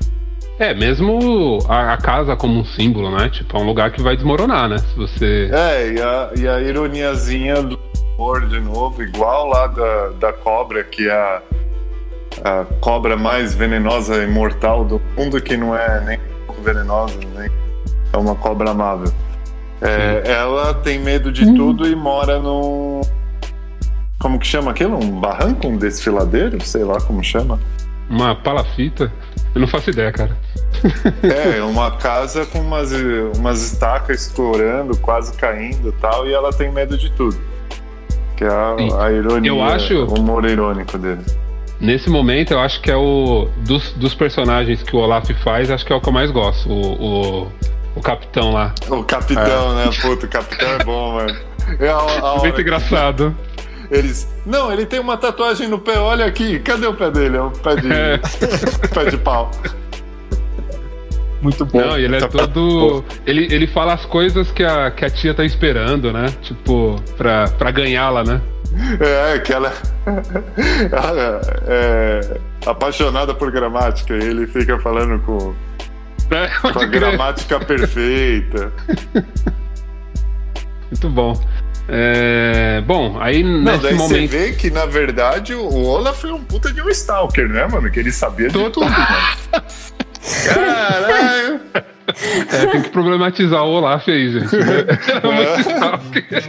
É, 0.62 0.76
mesmo 0.76 1.58
a, 1.68 1.94
a 1.94 1.98
casa 1.98 2.36
como 2.36 2.60
um 2.60 2.64
símbolo, 2.64 3.10
né? 3.18 3.30
Tipo, 3.30 3.58
é 3.58 3.62
um 3.62 3.64
lugar 3.64 3.90
que 3.90 4.00
vai 4.00 4.16
desmoronar, 4.16 4.70
né? 4.70 4.78
Se 4.78 4.96
você. 4.96 5.50
É, 5.52 5.92
e 5.92 6.00
a, 6.00 6.30
e 6.38 6.48
a 6.48 6.62
ironiazinha 6.62 7.64
do 7.64 7.80
humor 8.14 8.46
de 8.46 8.60
novo, 8.60 9.02
igual 9.02 9.48
lá 9.48 9.66
da, 9.66 10.10
da 10.20 10.32
cobra, 10.32 10.84
que 10.84 11.10
é 11.10 11.12
a, 11.12 11.42
a 12.44 12.66
cobra 12.80 13.18
mais 13.18 13.56
venenosa 13.56 14.24
e 14.24 14.28
mortal 14.28 14.86
do 14.86 15.02
mundo, 15.18 15.42
que 15.42 15.58
não 15.58 15.76
é 15.76 16.00
nem 16.02 16.20
um 16.20 16.46
pouco 16.46 16.62
venenosa, 16.62 17.18
nem 17.36 17.50
é 18.14 18.18
uma 18.18 18.36
cobra 18.36 18.70
amável. 18.70 19.12
É, 19.82 20.32
ela 20.32 20.76
tem 20.76 21.00
medo 21.00 21.32
de 21.32 21.56
tudo 21.56 21.88
e 21.88 21.96
mora 21.96 22.38
num. 22.38 23.02
Como 24.20 24.38
que 24.38 24.46
chama 24.46 24.70
aquilo? 24.70 25.04
Um 25.04 25.20
barranco? 25.20 25.68
Um 25.68 25.76
desfiladeiro? 25.76 26.64
Sei 26.64 26.84
lá 26.84 27.02
como 27.02 27.24
chama. 27.24 27.60
Uma 28.08 28.36
palafita. 28.36 29.12
Eu 29.56 29.62
não 29.62 29.68
faço 29.68 29.90
ideia, 29.90 30.12
cara. 30.12 30.51
É, 31.58 31.62
uma 31.64 31.92
casa 31.92 32.46
com 32.46 32.60
umas, 32.60 32.92
umas 33.38 33.62
estacas 33.62 34.28
estourando, 34.28 34.98
quase 34.98 35.34
caindo 35.34 35.90
e 35.90 35.92
tal, 35.94 36.28
e 36.28 36.34
ela 36.34 36.52
tem 36.52 36.72
medo 36.72 36.98
de 36.98 37.10
tudo. 37.12 37.38
Que 38.36 38.44
é 38.46 38.48
a, 38.50 39.06
a 39.06 39.12
ironia, 39.12 39.50
Eu 39.50 39.62
acho- 39.64 39.94
o 40.06 40.20
humor 40.20 40.46
irônico 40.46 40.98
dele. 40.98 41.22
Nesse 41.80 42.10
momento, 42.10 42.52
eu 42.52 42.60
acho 42.60 42.80
que 42.82 42.92
é 42.92 42.96
o. 42.96 43.48
Dos, 43.58 43.92
dos 43.94 44.14
personagens 44.14 44.84
que 44.84 44.96
o 44.96 45.00
Olaf 45.00 45.28
faz, 45.44 45.70
acho 45.72 45.84
que 45.86 45.92
é 45.92 45.96
o 45.96 46.00
que 46.02 46.10
eu 46.10 46.14
mais 46.14 46.30
gosto. 46.32 46.70
O, 46.70 47.44
o- 47.44 47.52
o 47.96 48.02
capitão 48.02 48.52
lá. 48.54 48.74
O 48.90 49.04
capitão, 49.04 49.76
né? 49.76 49.90
Puta, 50.02 50.26
o 50.26 50.30
capitão 50.30 50.70
é 50.70 50.84
bom, 50.84 51.14
mano. 51.14 51.36
É 51.80 51.90
a, 51.90 51.98
a 51.98 52.38
Muito 52.42 52.56
que 52.56 52.62
engraçado. 52.62 53.36
Eles. 53.90 54.28
Não, 54.46 54.72
ele 54.72 54.86
tem 54.86 55.00
uma 55.00 55.18
tatuagem 55.18 55.68
no 55.68 55.80
pé, 55.80 55.98
olha 56.00 56.26
aqui. 56.26 56.60
Cadê 56.60 56.86
o 56.88 56.94
pé 56.94 57.10
dele? 57.12 57.38
É 57.38 57.42
o 57.42 57.50
pé 57.52 57.76
de. 57.76 57.90
É. 57.92 58.18
pé 58.94 59.06
de 59.10 59.18
pau. 59.18 59.50
Muito 61.42 61.66
bom. 61.66 61.80
Não, 61.82 61.98
ele 61.98 62.16
é 62.16 62.20
Tá- 62.20 62.28
todo. 62.28 63.04
Ele, 63.26 63.48
ele 63.54 63.66
fala 63.68 63.94
as 63.94 64.06
coisas 64.06 64.52
que 64.52 64.64
a, 64.64 64.92
que 64.92 65.04
a 65.04 65.10
tia 65.10 65.34
tá 65.34 65.44
esperando, 65.44 66.14
né? 66.14 66.28
Tipo, 66.42 66.96
pra, 67.18 67.46
pra 67.50 67.72
ganhá-la, 67.72 68.24
né? 68.24 68.40
É, 69.00 69.40
que 69.40 69.52
ela 69.52 69.74
ela 70.92 71.42
é 71.68 72.38
apaixonada 72.66 73.34
por 73.34 73.52
gramática. 73.52 74.14
E 74.14 74.24
ele 74.24 74.46
fica 74.48 74.78
falando 74.80 75.20
com, 75.24 75.54
É, 76.32 76.48
com 76.72 76.80
a 76.80 76.86
gramática 76.86 77.60
perfeita. 77.66 78.72
Muito 80.92 81.10
bom. 81.10 81.34
É, 81.90 82.82
bom, 82.86 83.18
aí 83.20 83.44
Não, 83.44 83.60
nesse 83.64 83.80
daí 83.84 83.94
você 83.96 84.14
momento. 84.14 84.30
vê 84.32 84.52
que, 84.54 84.70
na 84.70 84.86
verdade, 84.86 85.54
o 85.54 85.84
Olaf 85.84 86.24
é 86.24 86.32
um 86.32 86.42
puta 86.44 86.72
de 86.72 86.82
um 86.82 86.88
stalker, 86.90 87.50
né, 87.50 87.68
mano? 87.68 87.90
Que 87.92 88.00
ele 88.00 88.12
sabia 88.12 88.48
de 88.48 88.54
tudo, 88.54 88.80
mano. 88.82 88.96
Caralho! 90.46 91.62
É, 92.52 92.66
tem 92.68 92.82
que 92.82 92.90
problematizar 92.90 93.64
o 93.64 93.70
Olaf 93.72 94.08
aí, 94.10 94.32
gente. 94.32 94.56
né? 94.56 94.86
Muito 95.24 95.60
stalker. 95.62 96.44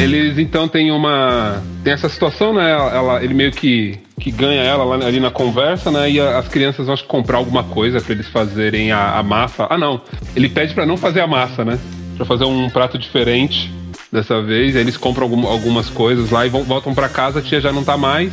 Eles 0.00 0.38
então 0.38 0.68
têm 0.68 0.90
uma. 0.90 1.62
Tem 1.82 1.92
essa 1.92 2.08
situação, 2.08 2.52
né? 2.52 2.70
Ela, 2.70 3.22
ele 3.22 3.32
meio 3.32 3.52
que, 3.52 3.98
que 4.20 4.30
ganha 4.30 4.62
ela 4.62 4.84
lá, 4.84 4.96
ali 5.06 5.20
na 5.20 5.30
conversa, 5.30 5.90
né? 5.90 6.10
E 6.10 6.20
a- 6.20 6.38
as 6.38 6.48
crianças 6.48 6.86
vão 6.86 6.94
acho 6.94 7.04
que 7.04 7.08
comprar 7.08 7.38
alguma 7.38 7.62
coisa 7.62 8.00
pra 8.00 8.12
eles 8.12 8.28
fazerem 8.28 8.90
a, 8.92 9.18
a 9.18 9.22
massa. 9.22 9.66
Ah, 9.70 9.78
não. 9.78 10.00
Ele 10.34 10.48
pede 10.48 10.74
pra 10.74 10.84
não 10.84 10.96
fazer 10.96 11.20
a 11.20 11.26
massa, 11.26 11.64
né? 11.64 11.78
Pra 12.16 12.26
fazer 12.26 12.44
um 12.44 12.68
prato 12.70 12.98
diferente 12.98 13.72
dessa 14.14 14.40
vez. 14.40 14.76
Aí 14.76 14.82
eles 14.82 14.96
compram 14.96 15.24
algum- 15.24 15.46
algumas 15.46 15.90
coisas 15.90 16.30
lá 16.30 16.46
e 16.46 16.48
vão, 16.48 16.62
voltam 16.62 16.94
pra 16.94 17.08
casa. 17.08 17.40
A 17.40 17.42
tia 17.42 17.60
já 17.60 17.72
não 17.72 17.82
tá 17.84 17.96
mais. 17.98 18.32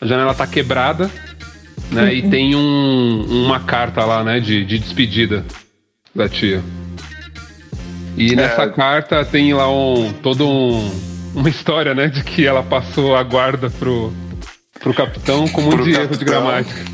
A 0.00 0.06
janela 0.06 0.32
tá 0.34 0.46
quebrada. 0.46 1.10
Né? 1.90 2.14
E 2.14 2.28
tem 2.30 2.54
um, 2.56 3.44
uma 3.46 3.60
carta 3.60 4.04
lá, 4.04 4.24
né? 4.24 4.40
De, 4.40 4.64
de 4.64 4.78
despedida 4.78 5.44
da 6.14 6.28
tia. 6.28 6.62
E 8.16 8.34
nessa 8.34 8.62
É. 8.62 8.68
carta 8.68 9.24
tem 9.24 9.52
lá 9.54 9.70
um 9.70 10.12
todo 10.22 10.48
um, 10.48 10.90
uma 11.34 11.48
história, 11.48 11.94
né, 11.94 12.08
de 12.08 12.24
que 12.24 12.44
ela 12.44 12.62
passou 12.64 13.14
a 13.14 13.22
guarda 13.22 13.70
pro, 13.70 14.12
pro 14.80 14.92
capitão 14.92 15.46
com 15.46 15.60
muito 15.60 15.84
Pro 15.84 15.90
erro 15.92 16.16
de 16.16 16.24
gramática. 16.24 16.84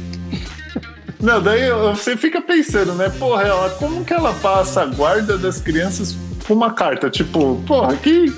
Não, 1.18 1.40
daí 1.40 1.70
você 1.94 2.14
fica 2.18 2.42
pensando, 2.42 2.92
né? 2.94 3.08
Porra, 3.08 3.42
ela, 3.44 3.70
como 3.70 4.04
que 4.04 4.12
ela 4.12 4.34
passa 4.34 4.82
a 4.82 4.86
guarda 4.86 5.38
das 5.38 5.58
crianças 5.58 6.14
uma 6.48 6.72
carta? 6.72 7.10
Tipo, 7.10 7.62
porra, 7.66 7.96
que, 7.96 8.30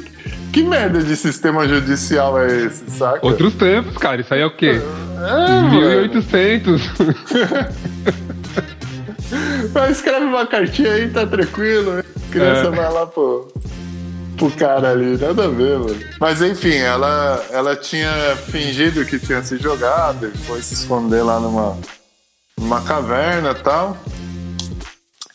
que 0.52 0.62
merda 0.62 1.02
de 1.02 1.16
sistema 1.16 1.66
judicial 1.66 2.38
é 2.40 2.66
esse, 2.66 2.88
saca? 2.90 3.26
Outros 3.26 3.54
tempos, 3.54 3.96
cara, 3.98 4.20
isso 4.20 4.32
aí 4.32 4.40
é 4.40 4.46
o 4.46 4.50
quê? 4.54 4.80
É, 5.18 5.60
mano. 5.60 5.70
1800. 5.80 6.82
Vai, 9.72 9.90
escreve 9.90 10.24
uma 10.26 10.46
cartinha 10.46 10.92
aí, 10.92 11.10
tá 11.10 11.26
tranquilo. 11.26 11.98
A 11.98 12.04
criança 12.32 12.68
É. 12.68 12.70
vai 12.70 12.92
lá 12.92 13.06
pro, 13.06 13.52
pro 14.36 14.50
cara 14.52 14.90
ali, 14.92 15.16
nada 15.18 15.46
a 15.46 15.48
ver, 15.48 15.78
mano. 15.78 15.98
Mas 16.20 16.40
enfim, 16.42 16.74
ela, 16.76 17.44
ela 17.50 17.74
tinha 17.76 18.10
fingido 18.50 19.04
que 19.04 19.18
tinha 19.18 19.42
se 19.42 19.56
jogado 19.58 20.28
e 20.32 20.38
foi 20.38 20.62
se 20.62 20.74
esconder 20.74 21.22
lá 21.22 21.40
numa, 21.40 21.76
numa 22.58 22.80
caverna 22.82 23.50
e 23.50 23.54
tal. 23.62 23.96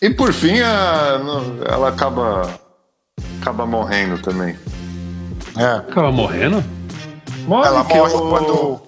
E 0.02 0.10
por 0.10 0.32
fim, 0.34 0.60
a- 0.62 1.20
ela 1.70 1.90
acaba, 1.90 2.48
acaba 3.42 3.66
morrendo 3.66 4.18
também. 4.20 4.56
É. 5.58 5.66
Acaba 5.66 6.12
morrendo? 6.12 6.64
Morre 7.48 7.68
Ela 7.68 7.84
que 7.86 7.96
morre 7.98 8.14
o- 8.14 8.30
quando 8.30 8.82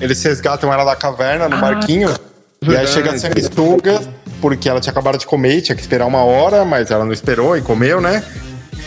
eles 0.00 0.22
resgatam 0.24 0.72
ela 0.72 0.84
da 0.84 0.96
caverna 0.96 1.48
no 1.48 1.56
Ah, 1.56 1.60
barquinho. 1.60 2.08
E 2.08 2.66
aí 2.70 2.70
verdade. 2.70 2.88
chega 2.90 3.12
a 3.12 3.18
sanguessuga, 3.18 4.00
porque 4.40 4.68
ela 4.68 4.80
tinha 4.80 4.90
acabado 4.90 5.18
de 5.18 5.26
comer 5.26 5.58
e 5.58 5.62
tinha 5.62 5.76
que 5.76 5.82
esperar 5.82 6.06
uma 6.06 6.24
hora, 6.24 6.64
mas 6.64 6.90
ela 6.90 7.04
não 7.04 7.12
esperou 7.12 7.56
e 7.56 7.62
comeu, 7.62 8.00
né? 8.00 8.24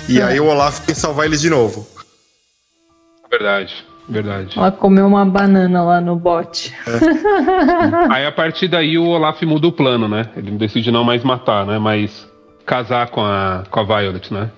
E 0.09 0.21
aí 0.21 0.39
o 0.39 0.47
Olaf 0.47 0.79
tem 0.79 0.93
que 0.93 0.99
salvar 0.99 1.25
eles 1.25 1.39
de 1.39 1.49
novo. 1.49 1.87
Verdade, 3.29 3.73
verdade. 4.09 4.57
Ela 4.59 4.71
comeu 4.71 5.05
uma 5.07 5.23
banana 5.25 5.83
lá 5.83 6.01
no 6.01 6.15
bote. 6.17 6.75
Aí 8.09 8.25
a 8.25 8.31
partir 8.31 8.67
daí 8.67 8.97
o 8.97 9.05
Olaf 9.07 9.41
muda 9.43 9.67
o 9.67 9.71
plano, 9.71 10.07
né? 10.07 10.27
Ele 10.35 10.51
decide 10.51 10.91
não 10.91 11.03
mais 11.05 11.23
matar, 11.23 11.65
né? 11.65 11.79
Mas 11.79 12.27
casar 12.65 13.07
com 13.09 13.21
a, 13.23 13.63
com 13.71 13.79
a 13.79 13.83
Violet, 13.83 14.33
né? 14.33 14.49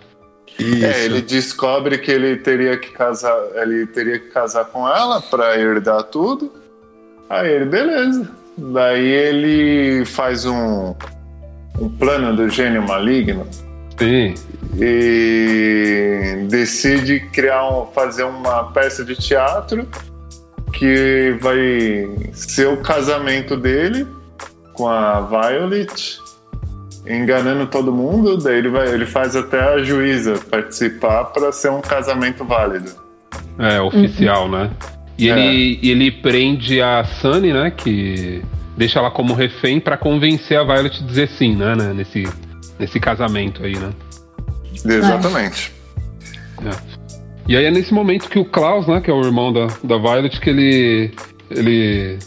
Isso. 0.59 0.85
É, 0.85 1.05
ele 1.05 1.21
descobre 1.21 1.97
que 1.97 2.11
ele 2.11 2.37
teria 2.37 2.77
que 2.77 2.91
casar, 2.91 3.35
ele 3.55 3.87
teria 3.87 4.19
que 4.19 4.29
casar 4.29 4.65
com 4.65 4.87
ela 4.87 5.21
para 5.21 5.59
herdar 5.59 6.03
tudo. 6.03 6.51
Aí 7.29 7.51
ele, 7.51 7.65
beleza. 7.65 8.29
Daí 8.57 9.05
ele 9.05 10.05
faz 10.05 10.45
um, 10.45 10.93
um 11.79 11.89
plano 11.89 12.35
do 12.35 12.47
gênio 12.49 12.83
maligno 12.83 13.47
Sim. 13.97 14.35
e 14.79 16.45
decide 16.47 17.19
criar 17.31 17.67
um, 17.67 17.87
fazer 17.87 18.23
uma 18.23 18.71
peça 18.71 19.03
de 19.03 19.15
teatro 19.15 19.87
que 20.71 21.35
vai 21.41 21.57
ser 22.33 22.67
o 22.67 22.77
casamento 22.77 23.57
dele 23.57 24.07
com 24.73 24.87
a 24.87 25.21
Violet, 25.21 26.19
enganando 27.07 27.67
todo 27.67 27.91
mundo. 27.91 28.37
Daí 28.37 28.57
ele, 28.57 28.69
vai, 28.69 28.87
ele 28.87 29.05
faz 29.05 29.35
até 29.35 29.59
a 29.59 29.83
juíza 29.83 30.39
participar 30.49 31.25
para 31.25 31.51
ser 31.51 31.69
um 31.71 31.81
casamento 31.81 32.43
válido. 32.45 32.91
É, 33.59 33.81
oficial, 33.81 34.49
né? 34.49 34.71
E 35.17 35.29
É. 35.29 35.37
ele, 35.37 35.79
ele 35.83 36.11
prende 36.11 36.81
a 36.81 37.03
Sunny, 37.03 37.53
né? 37.53 37.71
Que 37.71 38.41
deixa 38.77 38.99
ela 38.99 39.11
como 39.11 39.33
refém 39.33 39.79
pra 39.79 39.95
convencer 39.97 40.57
a 40.57 40.63
Violet 40.63 41.03
a 41.03 41.05
dizer 41.05 41.27
sim, 41.29 41.55
né? 41.55 41.75
né, 41.75 41.93
Nesse, 41.93 42.23
nesse 42.79 42.99
casamento 42.99 43.63
aí, 43.63 43.77
né? 43.77 43.91
Exatamente. 44.85 45.71
E 47.47 47.55
aí 47.57 47.65
é 47.65 47.71
nesse 47.71 47.93
momento 47.93 48.29
que 48.29 48.39
o 48.39 48.45
Klaus, 48.45 48.87
né? 48.87 49.01
Que 49.01 49.11
é 49.11 49.13
o 49.13 49.21
irmão 49.21 49.51
da, 49.51 49.67
da 49.83 49.97
Violet, 49.97 50.39
que 50.39 50.49
ele. 50.49 51.11
ele 51.51 52.17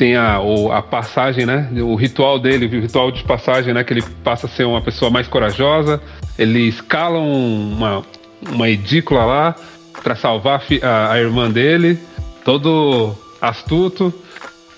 tem 0.00 0.16
a, 0.16 0.40
o- 0.40 0.72
a 0.72 0.80
passagem, 0.80 1.44
né? 1.44 1.68
O 1.82 1.94
ritual 1.94 2.38
dele, 2.38 2.64
o 2.64 2.80
ritual 2.80 3.12
de 3.12 3.22
passagem, 3.22 3.74
né? 3.74 3.84
Que 3.84 3.92
ele 3.92 4.02
passa 4.24 4.46
a 4.46 4.48
ser 4.48 4.64
uma 4.64 4.80
pessoa 4.80 5.10
mais 5.10 5.28
corajosa. 5.28 6.00
Ele 6.38 6.60
escala 6.66 7.18
um- 7.18 7.74
uma, 7.76 8.02
uma 8.50 8.66
edícula 8.70 9.26
lá 9.26 9.54
pra 10.02 10.16
salvar 10.16 10.62
a, 10.82 11.12
a- 11.12 11.18
irmã 11.20 11.50
dele, 11.50 11.98
todo 12.46 13.14
astuto. 13.42 14.10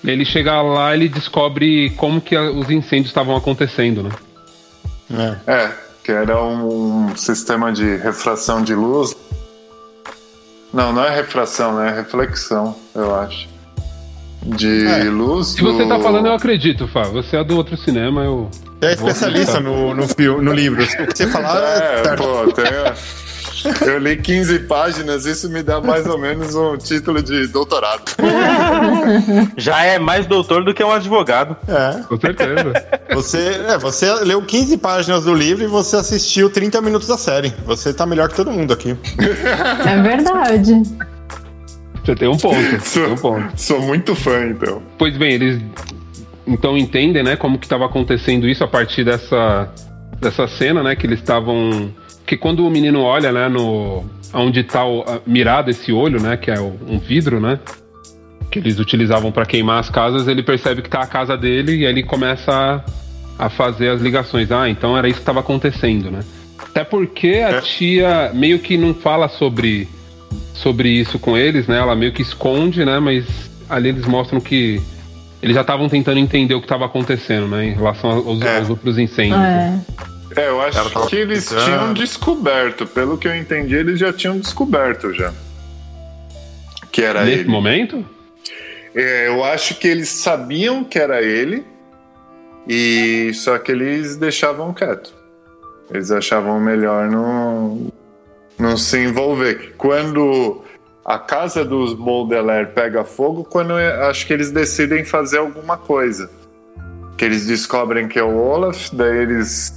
Ele 0.03 0.25
chega 0.25 0.61
lá 0.61 0.93
ele 0.93 1.07
descobre 1.07 1.91
como 1.91 2.19
que 2.19 2.35
a- 2.35 2.51
os 2.51 2.69
incêndios 2.69 3.07
estavam 3.07 3.33
acontecendo, 3.37 4.03
né? 4.03 5.37
É. 5.47 5.51
É, 5.53 5.71
que 6.03 6.11
era 6.11 6.43
um 6.43 7.15
sistema 7.15 7.71
de 7.71 7.95
refração 7.95 8.61
de 8.61 8.75
luz. 8.75 9.15
Não, 10.73 10.91
não 10.91 11.05
é 11.05 11.15
refração, 11.15 11.81
é 11.81 11.93
reflexão, 11.95 12.75
eu 12.93 13.15
acho. 13.15 13.52
De 14.45 14.85
É. 14.87 15.03
luz. 15.05 15.47
Se 15.49 15.61
você 15.61 15.83
do- 15.83 15.89
tá 15.89 15.99
falando, 15.99 16.27
eu 16.27 16.33
acredito, 16.33 16.87
Fá. 16.87 17.03
Você 17.03 17.37
é 17.37 17.43
do 17.43 17.55
outro 17.57 17.77
cinema, 17.77 18.23
eu. 18.23 18.49
Você 18.79 18.87
é 18.89 18.93
especialista 18.93 19.59
no, 19.59 19.93
no, 19.95 20.07
fio- 20.07 20.41
no 20.41 20.51
livro. 20.53 20.83
O 20.83 20.87
que 21.07 21.17
você 21.17 21.27
falar 21.27 21.57
é, 21.81 22.01
É, 22.07 22.15
pô, 22.15 22.51
tem. 22.51 22.65
Eu 23.87 23.97
li 23.97 24.17
15 24.17 24.59
páginas, 24.59 25.25
isso 25.25 25.49
me 25.49 25.63
dá 25.63 25.79
mais 25.79 26.05
ou 26.05 26.17
menos 26.17 26.53
um 26.53 26.75
título 26.77 27.23
de 27.23 27.47
doutorado. 27.47 28.03
Já 29.55 29.83
é 29.85 29.97
mais 29.97 30.25
doutor 30.25 30.65
do 30.65 30.73
que 30.73 30.83
um 30.83 30.91
advogado. 30.91 31.55
É. 31.65 32.01
Com 32.03 32.19
certeza. 32.19 32.73
Você, 33.13 33.61
é, 33.69 33.77
você 33.77 34.13
leu 34.15 34.41
15 34.41 34.77
páginas 34.77 35.23
do 35.23 35.33
livro 35.33 35.63
e 35.63 35.67
você 35.67 35.95
assistiu 35.95 36.49
30 36.49 36.81
minutos 36.81 37.07
da 37.07 37.17
série. 37.17 37.53
Você 37.65 37.93
tá 37.93 38.05
melhor 38.05 38.27
que 38.27 38.35
todo 38.35 38.51
mundo 38.51 38.73
aqui. 38.73 38.97
É 39.85 40.01
verdade. 40.01 40.81
Você 42.03 42.15
tem 42.15 42.27
um 42.27 42.37
ponto. 42.37 42.55
Você 42.55 42.99
tem 43.03 43.11
um 43.13 43.17
Sou, 43.17 43.31
ponto. 43.31 43.51
sou 43.61 43.81
muito 43.81 44.15
fã, 44.15 44.45
então. 44.47 44.81
Pois 44.97 45.15
bem, 45.17 45.33
eles 45.33 45.61
então 46.45 46.77
entendem, 46.77 47.23
né, 47.23 47.35
como 47.37 47.57
que 47.57 47.65
estava 47.65 47.85
acontecendo 47.85 48.47
isso 48.49 48.63
a 48.63 48.67
partir 48.67 49.05
dessa, 49.05 49.71
dessa 50.19 50.45
cena, 50.47 50.83
né, 50.83 50.95
que 50.95 51.05
eles 51.07 51.19
estavam... 51.19 51.89
Que 52.25 52.35
quando 52.35 52.65
o 52.65 52.69
menino 52.69 53.01
olha, 53.01 53.31
né, 53.31 53.47
no... 53.47 54.03
Onde 54.33 54.63
tá 54.63 54.83
o- 54.85 55.01
a- 55.03 55.21
mirado 55.25 55.69
esse 55.69 55.91
olho, 55.93 56.21
né, 56.21 56.35
que 56.35 56.51
é 56.51 56.59
um 56.59 56.99
vidro, 56.99 57.39
né, 57.39 57.59
que 58.51 58.59
eles 58.59 58.77
utilizavam 58.79 59.31
para 59.31 59.45
queimar 59.45 59.79
as 59.79 59.89
casas, 59.89 60.27
ele 60.27 60.43
percebe 60.43 60.81
que 60.81 60.89
tá 60.89 60.99
a 61.01 61.07
casa 61.07 61.37
dele 61.37 61.77
e 61.77 61.85
aí 61.85 61.91
ele 61.93 62.03
começa 62.03 62.51
a, 63.39 63.45
a 63.45 63.49
fazer 63.49 63.89
as 63.89 64.01
ligações. 64.01 64.51
Ah, 64.51 64.67
então 64.69 64.97
era 64.97 65.07
isso 65.07 65.17
que 65.17 65.21
estava 65.21 65.39
acontecendo, 65.39 66.11
né? 66.11 66.19
Até 66.57 66.83
porque 66.83 67.27
a 67.45 67.51
É. 67.51 67.61
tia 67.61 68.31
meio 68.33 68.59
que 68.59 68.75
não 68.77 68.93
fala 68.93 69.29
sobre 69.29 69.87
sobre 70.53 70.89
isso 70.89 71.17
com 71.19 71.37
eles, 71.37 71.67
né? 71.67 71.77
Ela 71.79 71.95
meio 71.95 72.11
que 72.13 72.21
esconde, 72.21 72.83
né? 72.85 72.99
Mas 72.99 73.25
ali 73.69 73.89
eles 73.89 74.05
mostram 74.05 74.39
que 74.39 74.81
eles 75.41 75.55
já 75.55 75.61
estavam 75.61 75.89
tentando 75.89 76.19
entender 76.19 76.53
o 76.55 76.59
que 76.59 76.65
estava 76.65 76.85
acontecendo, 76.85 77.47
né? 77.47 77.65
Em 77.67 77.73
relação 77.73 78.09
aos, 78.11 78.41
É. 78.41 78.57
aos 78.59 78.69
outros 78.69 78.97
incêndios. 78.97 79.39
É. 79.39 79.79
É, 80.35 80.49
eu 80.49 80.59
acho 80.61 80.89
tava 80.91 81.07
que 81.07 81.15
eles 81.15 81.47
tinham 81.47 81.93
descoberto. 81.93 82.87
Pelo 82.87 83.17
que 83.17 83.27
eu 83.27 83.35
entendi, 83.35 83.75
eles 83.75 83.99
já 83.99 84.11
tinham 84.11 84.39
descoberto 84.39 85.13
já. 85.13 85.31
Que 86.91 87.01
era 87.03 87.23
Nesse 87.23 87.41
ele. 87.41 87.49
momento? 87.49 88.03
É, 88.95 89.27
eu 89.27 89.43
acho 89.43 89.75
que 89.75 89.87
eles 89.87 90.09
sabiam 90.09 90.83
que 90.83 90.97
era 90.99 91.21
ele, 91.21 91.63
e 92.67 93.31
só 93.33 93.57
que 93.57 93.71
eles 93.71 94.15
deixavam 94.15 94.73
quieto. 94.73 95.13
Eles 95.91 96.09
achavam 96.11 96.59
melhor 96.59 97.09
não, 97.09 97.91
não 98.59 98.77
se 98.77 98.97
envolver. 98.99 99.73
Quando 99.77 100.61
a 101.05 101.19
casa 101.19 101.65
dos 101.65 101.93
Baudelaire 101.93 102.71
pega 102.73 103.03
fogo, 103.03 103.43
quando 103.43 103.73
acho 103.73 104.25
que 104.25 104.33
eles 104.33 104.51
decidem 104.51 105.03
fazer 105.03 105.39
alguma 105.39 105.77
coisa. 105.77 106.29
Que 107.17 107.25
eles 107.25 107.45
descobrem 107.45 108.07
que 108.07 108.17
é 108.17 108.23
o 108.23 108.35
Olaf, 108.37 108.89
daí 108.93 109.17
eles. 109.17 109.73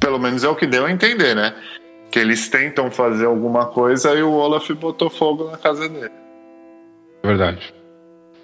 Pelo 0.00 0.18
menos 0.18 0.44
é 0.44 0.48
o 0.48 0.54
que 0.54 0.66
deu 0.66 0.84
a 0.86 0.90
entender, 0.90 1.34
né? 1.34 1.54
Que 2.10 2.18
eles 2.18 2.48
tentam 2.48 2.90
fazer 2.90 3.26
alguma 3.26 3.66
coisa 3.66 4.14
e 4.14 4.22
o 4.22 4.32
Olaf 4.32 4.68
botou 4.70 5.10
fogo 5.10 5.50
na 5.50 5.56
casa 5.56 5.88
dele. 5.88 6.10
É 7.22 7.26
verdade. 7.26 7.74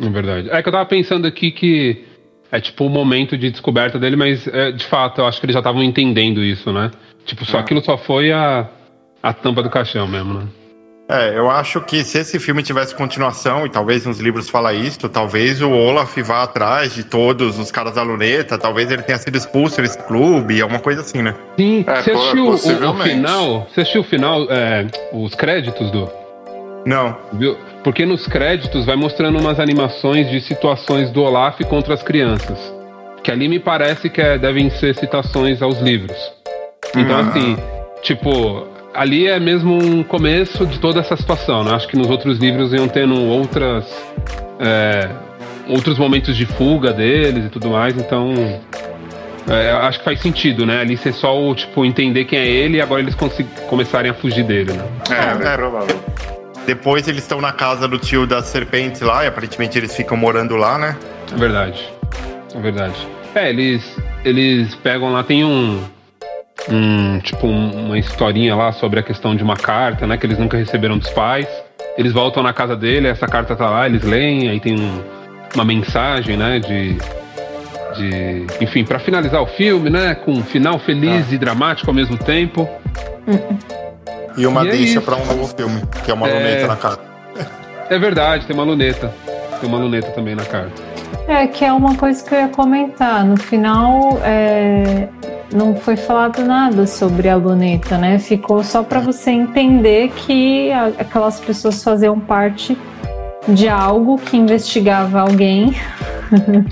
É 0.01 0.09
verdade. 0.09 0.51
É 0.51 0.63
que 0.63 0.69
eu 0.69 0.73
tava 0.73 0.87
pensando 0.87 1.27
aqui 1.27 1.51
que 1.53 2.05
é 2.51 2.61
tipo 2.61 2.85
o 2.85 2.91
momento 2.91 3.37
de 3.37 3.51
descoberta 3.51 3.99
dele, 3.99 4.17
mas 4.17 4.47
é, 4.49 4.73
de 4.73 4.85
fato 4.87 5.21
eu 5.21 5.27
acho 5.27 5.41
que 5.41 5.47
eles 5.47 5.55
já 5.55 5.61
estavam 5.61 5.83
entendendo 5.83 6.43
isso, 6.43 6.73
né? 6.73 6.91
Tipo, 7.25 7.45
só 7.45 7.59
Ah. 7.59 7.61
aquilo 7.61 7.83
só 7.85 7.97
foi 7.97 8.33
a, 8.33 8.69
a 9.23 9.33
tampa 9.33 9.63
do 9.63 9.71
caixão 9.71 10.07
mesmo, 10.09 10.35
né? 10.35 10.47
É, 11.09 11.37
eu 11.37 11.51
acho 11.51 11.81
que 11.83 12.03
se 12.05 12.19
esse 12.19 12.39
filme 12.39 12.63
tivesse 12.63 12.95
continuação, 12.95 13.67
e 13.67 13.69
talvez 13.69 14.07
nos 14.07 14.19
livros 14.19 14.49
fala 14.49 14.73
isso, 14.73 15.09
talvez 15.11 15.61
o 15.61 15.71
Olaf 15.71 16.17
vá 16.23 16.43
atrás 16.43 16.95
de 16.95 17.05
todos 17.05 17.59
os 17.59 17.71
caras 17.71 17.95
da 17.97 18.03
luneta, 18.03 18.57
talvez 18.57 18.91
ele 18.91 19.03
tenha 19.03 19.19
sido 19.19 19.37
expulso 19.37 19.83
desse 19.83 19.99
clube, 20.05 20.63
alguma 20.63 20.81
coisa 20.81 21.03
assim, 21.03 21.21
né? 21.21 21.35
Sim, 21.59 21.85
É, 21.87 22.01
você 22.03 22.13
assistiu 22.13 22.47
o- 22.47 22.55
o, 22.55 23.03
final? 23.03 23.67
Você 23.75 23.81
assistiu 23.83 24.01
o 24.01 24.05
final, 24.05 24.47
é, 24.51 24.87
os 25.13 25.35
créditos 25.35 25.91
do. 25.91 26.09
Não. 26.87 27.15
Viu? 27.35 27.59
Porque 27.85 28.07
nos 28.07 28.27
créditos 28.27 28.87
vai 28.87 28.97
mostrando 28.97 29.39
umas 29.39 29.61
animações 29.61 30.31
de 30.31 30.41
situações 30.41 31.11
do 31.11 31.23
Olaf 31.23 31.61
contra 31.65 31.93
as 31.95 32.03
crianças. 32.03 32.59
Que 33.23 33.31
ali 33.31 33.49
me 33.49 33.59
parece 33.61 34.09
que 34.09 34.21
é- 34.21 34.39
devem 34.39 34.71
ser 34.71 34.95
citações 34.95 35.61
aos 35.61 35.79
livros. 35.81 36.17
Então, 36.97 37.21
Uhum. 37.21 37.29
assim, 37.29 37.57
tipo, 38.03 38.67
ali 38.95 39.27
é 39.27 39.39
mesmo 39.39 39.77
um 39.77 40.03
começo 40.03 40.67
de 40.67 40.79
toda 40.79 41.01
essa 41.01 41.17
situação, 41.17 41.65
né? 41.65 41.75
Acho 41.75 41.89
que 41.89 41.97
nos 41.97 42.09
outros 42.09 42.39
livros 42.39 42.73
iam 42.73 42.89
tendo 42.89 43.21
outras. 43.21 43.85
é, 44.61 45.09
outros 45.69 45.99
momentos 45.99 46.37
de 46.37 46.45
fuga 46.45 46.93
deles 46.93 47.47
e 47.47 47.49
tudo 47.49 47.71
mais, 47.71 47.97
então. 47.97 48.33
é, 49.49 49.71
acho 49.73 49.99
que 50.01 50.05
faz 50.05 50.21
sentido, 50.21 50.67
né? 50.67 50.81
Ali 50.81 50.97
ser 50.97 51.13
só 51.13 51.39
o, 51.41 51.55
tipo, 51.55 51.85
entender 51.85 52.25
quem 52.25 52.39
é 52.39 52.47
ele 52.47 52.79
e 52.79 52.81
agora 52.81 53.01
eles 53.01 53.17
começarem 53.69 54.11
a 54.11 54.15
fugir 54.15 54.45
dele, 54.45 54.73
né? 54.73 54.85
É, 55.11 55.35
bem 55.35 55.49
é. 55.49 55.57
provável. 55.57 56.01
Depois 56.67 57.09
eles 57.09 57.23
estão 57.23 57.41
na 57.41 57.53
casa 57.53 57.89
do 57.89 57.99
tio 57.99 58.27
das 58.27 58.47
serpentes 58.47 59.01
lá, 59.01 59.25
e 59.25 59.27
aparentemente 59.27 59.77
eles 59.77 59.97
ficam 59.97 60.17
morando 60.17 60.57
lá, 60.57 60.79
né? 60.79 60.97
É 61.33 61.37
verdade. 61.37 61.93
É 62.55 62.61
verdade. 62.61 63.09
É, 63.35 63.49
eles, 63.49 63.97
eles 64.25 64.75
pegam 64.77 65.13
lá, 65.13 65.25
tem 65.25 65.45
um. 65.45 65.83
Um 66.71 67.19
tipo, 67.21 67.47
um- 67.47 67.87
uma 67.87 67.99
historinha 67.99 68.55
lá 68.55 68.73
sobre 68.73 69.01
a 69.01 69.03
questão 69.03 69.35
de 69.35 69.43
uma 69.43 69.57
carta, 69.57 70.07
né? 70.07 70.17
Que 70.17 70.27
eles 70.27 70.39
nunca 70.39 70.57
receberam 70.57 70.97
dos 70.99 71.11
pais. 71.11 71.47
Eles 71.99 72.13
voltam 72.13 72.43
na 72.43 72.53
casa 72.53 72.77
dele, 72.77 73.09
essa 73.09 73.27
carta 73.27 73.55
tá 73.57 73.69
lá, 73.69 73.87
eles 73.87 74.03
leem, 74.03 74.49
aí 74.49 74.61
tem 74.61 74.79
um- 74.81 75.03
uma 75.55 75.65
mensagem, 75.65 76.37
né? 76.37 76.59
De. 76.61 76.97
de 77.95 78.47
enfim, 78.65 78.85
pra 78.85 78.99
finalizar 78.99 79.43
o 79.43 79.47
filme, 79.47 79.91
né? 79.91 80.15
Com 80.15 80.33
um 80.33 80.43
final 80.43 80.79
feliz 80.79 81.31
e 81.31 81.37
dramático 81.37 81.91
ao 81.91 81.95
mesmo 81.95 82.17
tempo. 82.17 82.69
E 84.35 84.47
uma 84.47 84.65
E 84.65 84.69
é 84.69 84.71
deixa 84.71 84.85
isso. 84.95 85.03
pra 85.03 85.15
um 85.17 85.27
novo 85.27 85.47
filme, 85.55 85.83
que 86.03 86.11
é 86.11 86.15
uma 86.15 86.27
É. 86.27 86.33
luneta 86.33 86.67
na 86.67 86.77
casa. 86.77 86.99
É 87.91 87.99
verdade, 87.99 88.47
tem 88.47 88.55
uma 88.57 88.65
luneta. 88.65 89.13
Tem 89.61 89.69
uma 89.69 89.79
luneta 89.79 90.11
também 90.13 90.35
na 90.35 90.43
carta. 90.47 90.73
É, 91.27 91.47
que 91.47 91.65
é 91.65 91.73
uma 91.73 91.95
coisa 91.97 92.23
que 92.25 92.35
eu 92.35 92.41
ia 92.41 92.49
comentar. 92.49 93.25
No 93.25 93.37
final, 93.37 94.19
é, 94.25 95.09
não 95.55 95.75
foi 95.77 95.97
falado 95.97 96.45
nada 96.45 96.87
sobre 96.87 97.29
a 97.29 97.37
luneta, 97.37 97.97
né? 97.97 98.19
Ficou 98.19 98.63
só 98.65 98.83
para 98.83 99.01
você 99.01 99.31
entender 99.31 100.11
que 100.11 100.71
a- 100.73 100.93
aquelas 100.99 101.39
pessoas 101.41 101.83
faziam 101.83 102.19
parte 102.19 102.77
de 103.49 103.69
algo 103.69 104.19
que 104.19 104.37
investigava 104.37 105.21
alguém. 105.21 105.75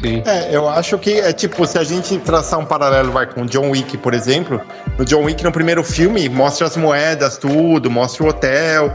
Sim. 0.03 0.23
É, 0.27 0.55
eu 0.55 0.69
acho 0.69 0.99
que 0.99 1.21
é 1.21 1.33
tipo, 1.33 1.67
se 1.67 1.79
a 1.79 1.85
gente 1.85 2.19
traçar 2.19 2.59
um 2.59 2.65
paralelo 2.65 3.13
vai 3.13 3.27
com 3.27 3.45
John 3.47 3.71
Wick, 3.71 3.97
por 3.99 4.15
exemplo, 4.15 4.61
no 4.99 5.05
John 5.05 5.25
Wick, 5.25 5.43
no 5.45 5.53
primeiro 5.53 5.83
filme, 5.85 6.29
mostra 6.29 6.67
as 6.67 6.77
moedas, 6.77 7.37
tudo, 7.39 7.91
mostra 7.91 8.25
o 8.25 8.29
hotel, 8.29 8.93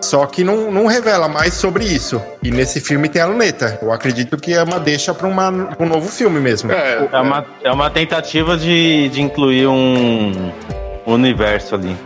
só 0.00 0.26
que 0.26 0.44
não, 0.44 0.70
não 0.70 0.86
revela 0.86 1.28
mais 1.28 1.54
sobre 1.54 1.84
isso. 1.84 2.20
E 2.42 2.50
nesse 2.50 2.80
filme 2.80 3.08
tem 3.08 3.20
a 3.20 3.26
luneta. 3.26 3.78
Eu 3.82 3.92
acredito 3.92 4.36
que 4.36 4.54
é 4.54 4.62
uma 4.62 4.78
deixa 4.78 5.12
pra 5.12 5.26
um 5.26 5.86
novo 5.86 6.08
filme 6.08 6.40
mesmo. 6.40 6.70
É, 6.70 7.08
É 7.10 7.20
uma, 7.20 7.46
é 7.64 7.72
uma 7.72 7.90
tentativa 7.90 8.56
de, 8.56 9.08
de 9.08 9.20
incluir 9.20 9.66
um 9.66 10.52
universo 11.06 11.74
ali. 11.74 11.96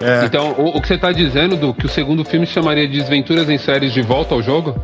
É. 0.00 0.24
Então, 0.24 0.54
o, 0.58 0.76
o 0.76 0.80
que 0.82 0.88
você 0.88 0.98
tá 0.98 1.12
dizendo, 1.12 1.56
do 1.56 1.72
que 1.72 1.86
o 1.86 1.88
segundo 1.88 2.24
filme 2.24 2.46
chamaria 2.46 2.86
de 2.86 2.98
Desventuras 2.98 3.48
em 3.48 3.58
Séries 3.58 3.92
de 3.92 4.02
Volta 4.02 4.34
ao 4.34 4.42
Jogo? 4.42 4.74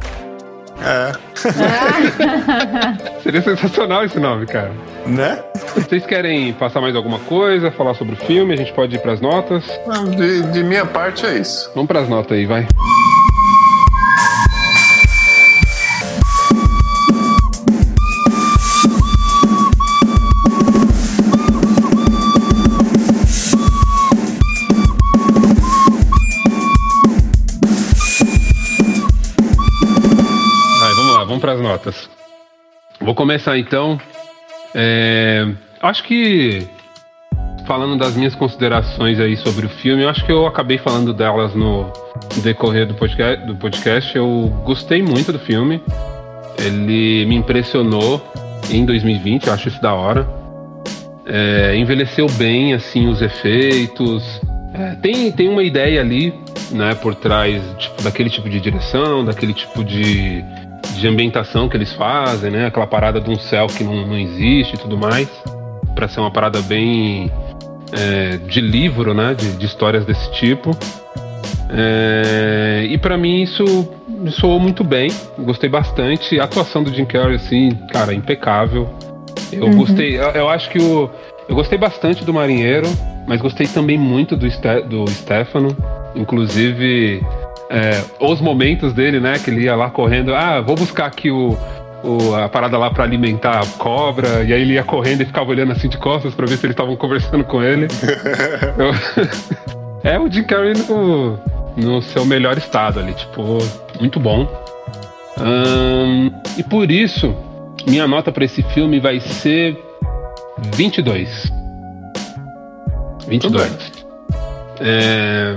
É, 0.83 1.13
Seria 3.23 3.43
sensacional 3.43 4.05
esse 4.05 4.19
nome, 4.19 4.47
cara. 4.47 4.73
né? 5.07 5.43
Vocês 5.75 6.05
querem 6.07 6.53
passar 6.55 6.81
mais 6.81 6.97
alguma 6.97 7.19
coisa, 7.19 7.71
falar 7.71 7.95
sobre 7.95 8.15
o 8.15 8.17
filme? 8.17 8.55
A 8.55 8.57
gente 8.57 8.73
pode 8.73 8.97
ir 8.97 8.99
pras 8.99 9.21
notas? 9.21 9.65
Não, 9.87 10.05
de, 10.05 10.43
de 10.43 10.63
minha 10.65 10.87
parte 10.87 11.27
é 11.27 11.39
isso. 11.39 11.71
Vamos 11.75 11.89
pras 11.89 12.09
notas 12.09 12.33
aí, 12.33 12.47
vai. 12.47 12.63
Vai, 12.63 13.00
Vou 33.01 33.15
começar 33.15 33.59
então. 33.59 34.01
É, 34.75 35.47
acho 35.81 36.05
que 36.05 36.69
falando 37.67 37.97
das 37.97 38.17
minhas 38.17 38.35
considerações 38.35 39.21
aí 39.21 39.37
sobre 39.37 39.67
o 39.67 39.69
filme, 39.69 40.03
eu 40.03 40.09
acho 40.09 40.25
que 40.25 40.33
eu 40.33 40.47
acabei 40.47 40.77
falando 40.77 41.13
delas 41.13 41.55
no 41.55 41.93
decorrer 42.43 42.87
do 42.87 42.95
podcast. 42.95 43.47
Do 43.47 43.55
podcast. 43.57 44.17
Eu 44.17 44.53
gostei 44.65 45.03
muito 45.03 45.33
do 45.33 45.39
filme. 45.39 45.81
Ele 46.59 47.25
me 47.27 47.37
impressionou 47.37 48.21
em 48.71 48.85
2020, 48.85 49.47
eu 49.47 49.53
acho 49.53 49.69
isso 49.69 49.81
da 49.81 49.95
hora. 49.95 50.29
É, 51.27 51.77
envelheceu 51.77 52.27
bem, 52.33 52.75
assim, 52.75 53.09
os 53.09 53.23
efeitos. 53.23 54.41
É, 54.75 54.97
tem, 54.97 55.31
tem 55.33 55.49
uma 55.49 55.63
ideia 55.63 56.01
ali, 56.01 56.35
né, 56.71 56.95
por 56.97 57.15
trás 57.15 57.63
tipo, 57.79 58.03
daquele 58.03 58.31
tipo 58.31 58.49
de 58.49 58.61
direção, 58.61 59.25
daquele 59.25 59.55
tipo 59.55 59.85
de, 59.85 60.45
de 61.01 61.09
ambientação 61.09 61.69
que 61.69 61.77
eles 61.77 61.93
fazem, 61.93 62.51
né? 62.51 62.67
Aquela 62.67 62.87
parada 62.87 63.21
de 63.21 63.31
um 63.31 63.39
céu 63.39 63.67
que 63.67 63.83
não, 63.83 64.07
não 64.07 64.19
existe 64.19 64.75
e 64.75 64.79
tudo 64.79 64.97
mais. 64.97 65.29
Pra 65.95 66.07
ser 66.09 66.21
uma 66.21 66.31
parada 66.31 66.61
bem 66.63 67.31
é, 67.93 68.37
de 68.47 68.61
livro, 68.61 69.13
né? 69.15 69.35
De, 69.35 69.53
de 69.53 69.67
histórias 69.67 70.05
desse 70.05 70.31
tipo. 70.33 70.71
É, 71.73 72.87
e 72.89 72.99
pra 72.99 73.17
mim 73.17 73.43
isso 73.43 73.89
me 74.09 74.31
soou 74.31 74.59
muito 74.61 74.83
bem. 74.85 75.11
Gostei 75.39 75.69
bastante. 75.69 76.39
A 76.41 76.45
atuação 76.45 76.83
do 76.83 76.93
Jim 76.93 77.05
Carrey, 77.05 77.37
assim, 77.37 77.71
cara, 77.93 78.13
impecável. 78.15 78.89
Eu 79.53 79.71
gostei. 79.71 80.17
Eu, 80.19 80.31
eu 80.31 80.49
acho 80.49 80.71
que 80.71 80.79
o. 80.79 81.11
Eu 81.49 81.55
gostei 81.57 81.77
bastante 81.77 82.25
do 82.25 82.33
Marinheiro, 82.33 82.87
mas 83.27 83.41
gostei 83.41 83.67
também 83.67 83.99
muito 83.99 84.37
do, 84.37 84.49
Ste- 84.49 84.83
do 84.83 85.05
Stefano. 85.11 85.77
Inclusive, 86.15 87.21
é, 87.71 88.03
os 88.21 88.41
momentos 88.41 88.93
dele, 88.93 89.21
né? 89.21 89.39
Que 89.39 89.49
ele 89.51 89.63
ia 89.63 89.77
lá 89.77 89.89
correndo. 89.91 90.35
Ah, 90.35 90.61
vou 90.61 90.75
buscar 90.75 91.07
aqui 91.07 91.31
o, 91.31 91.57
o- 92.03 92.35
a 92.35 92.49
parada 92.49 92.77
lá 92.77 92.91
pra 92.91 93.05
alimentar 93.05 93.61
a 93.61 93.67
cobra. 93.79 94.43
E 94.43 94.53
aí 94.53 94.61
ele 94.63 94.73
ia 94.75 94.83
correndo 94.83 95.21
e 95.23 95.25
ficava 95.25 95.49
olhando 95.51 95.71
assim 95.73 95.89
de 95.89 95.97
costas 95.97 96.35
pra 96.35 96.47
ver 96.47 96.57
se 96.57 96.67
eles 96.67 96.75
estavam 96.75 96.97
conversando 96.97 97.45
com 97.45 97.63
ele. 97.63 97.87
Eu- 98.77 98.93
é 100.03 100.19
o 100.19 100.29
Jim 100.31 100.43
Carrey 100.45 100.75
no, 100.89 101.39
no 101.77 102.03
seu 102.03 102.25
melhor 102.25 102.59
estado 102.59 102.99
ali, 102.99 103.13
tipo, 103.15 103.59
muito 104.01 104.19
bom. 104.19 104.49
Ahn, 105.39 106.31
e 106.59 106.63
por 106.65 106.91
isso, 106.91 107.35
minha 107.87 108.07
nota 108.09 108.33
pra 108.33 108.45
esse 108.45 108.63
filme 108.63 108.99
vai 108.99 109.21
ser 109.21 109.79
22. 110.75 111.51
22. 113.29 113.93
É, 114.81 115.55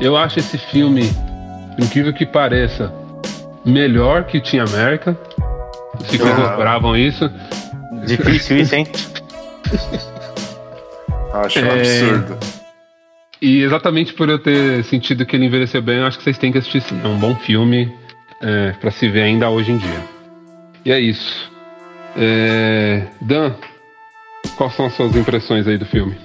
eu 0.00 0.16
acho 0.16 0.38
esse 0.38 0.56
filme 0.58 1.10
incrível 1.78 2.12
que 2.12 2.24
pareça, 2.26 2.92
melhor 3.64 4.24
que 4.24 4.40
Team 4.40 4.64
América. 4.66 5.16
Se 6.04 6.18
vocês 6.18 6.38
Ah. 6.38 6.98
isso. 6.98 7.30
Difícil 8.04 8.58
isso, 8.58 8.74
hein? 8.74 8.86
Acho 11.32 11.58
um 11.60 11.66
É. 11.66 11.72
absurdo. 11.72 12.38
E 13.40 13.62
exatamente 13.62 14.14
por 14.14 14.28
eu 14.28 14.38
ter 14.38 14.82
sentido 14.84 15.26
que 15.26 15.36
ele 15.36 15.44
envelheceu 15.46 15.82
bem, 15.82 15.98
eu 15.98 16.06
acho 16.06 16.16
que 16.18 16.24
vocês 16.24 16.38
têm 16.38 16.50
que 16.50 16.58
assistir 16.58 16.80
sim. 16.80 16.98
É 17.04 17.06
um 17.06 17.18
bom 17.18 17.34
filme 17.34 17.92
é, 18.40 18.72
para 18.80 18.90
se 18.90 19.08
ver 19.08 19.22
ainda 19.22 19.48
hoje 19.50 19.72
em 19.72 19.78
dia. 19.78 20.00
E 20.84 20.92
é 20.92 20.98
isso. 21.00 21.50
É, 22.16 23.02
Dan, 23.20 23.54
quais 24.56 24.74
são 24.74 24.86
as 24.86 24.94
suas 24.94 25.14
impressões 25.14 25.66
aí 25.66 25.76
do 25.76 25.84
filme? 25.84 26.16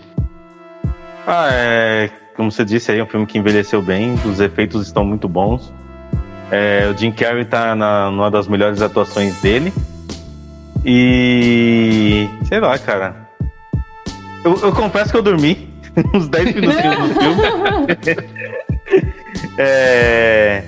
Ah, 1.27 1.49
é. 1.51 2.09
Como 2.35 2.51
você 2.51 2.63
disse 2.63 2.91
aí, 2.91 2.99
é 2.99 3.03
um 3.03 3.07
filme 3.07 3.25
que 3.25 3.37
envelheceu 3.37 3.81
bem, 3.81 4.15
os 4.25 4.39
efeitos 4.39 4.85
estão 4.85 5.05
muito 5.05 5.27
bons. 5.27 5.73
É, 6.49 6.91
o 6.93 6.97
Jim 6.97 7.11
Carrey 7.11 7.45
tá 7.45 7.75
na, 7.75 8.11
numa 8.11 8.29
das 8.29 8.47
melhores 8.47 8.81
atuações 8.81 9.39
dele. 9.41 9.73
E. 10.85 12.27
sei 12.45 12.59
lá, 12.59 12.77
cara. 12.77 13.15
Eu, 14.43 14.57
eu 14.61 14.71
confesso 14.71 15.11
que 15.11 15.17
eu 15.17 15.21
dormi 15.21 15.69
uns 16.13 16.27
10 16.27 16.55
minutinhos 16.55 16.97
no 16.99 17.07
filme. 17.15 17.41
é. 19.57 20.63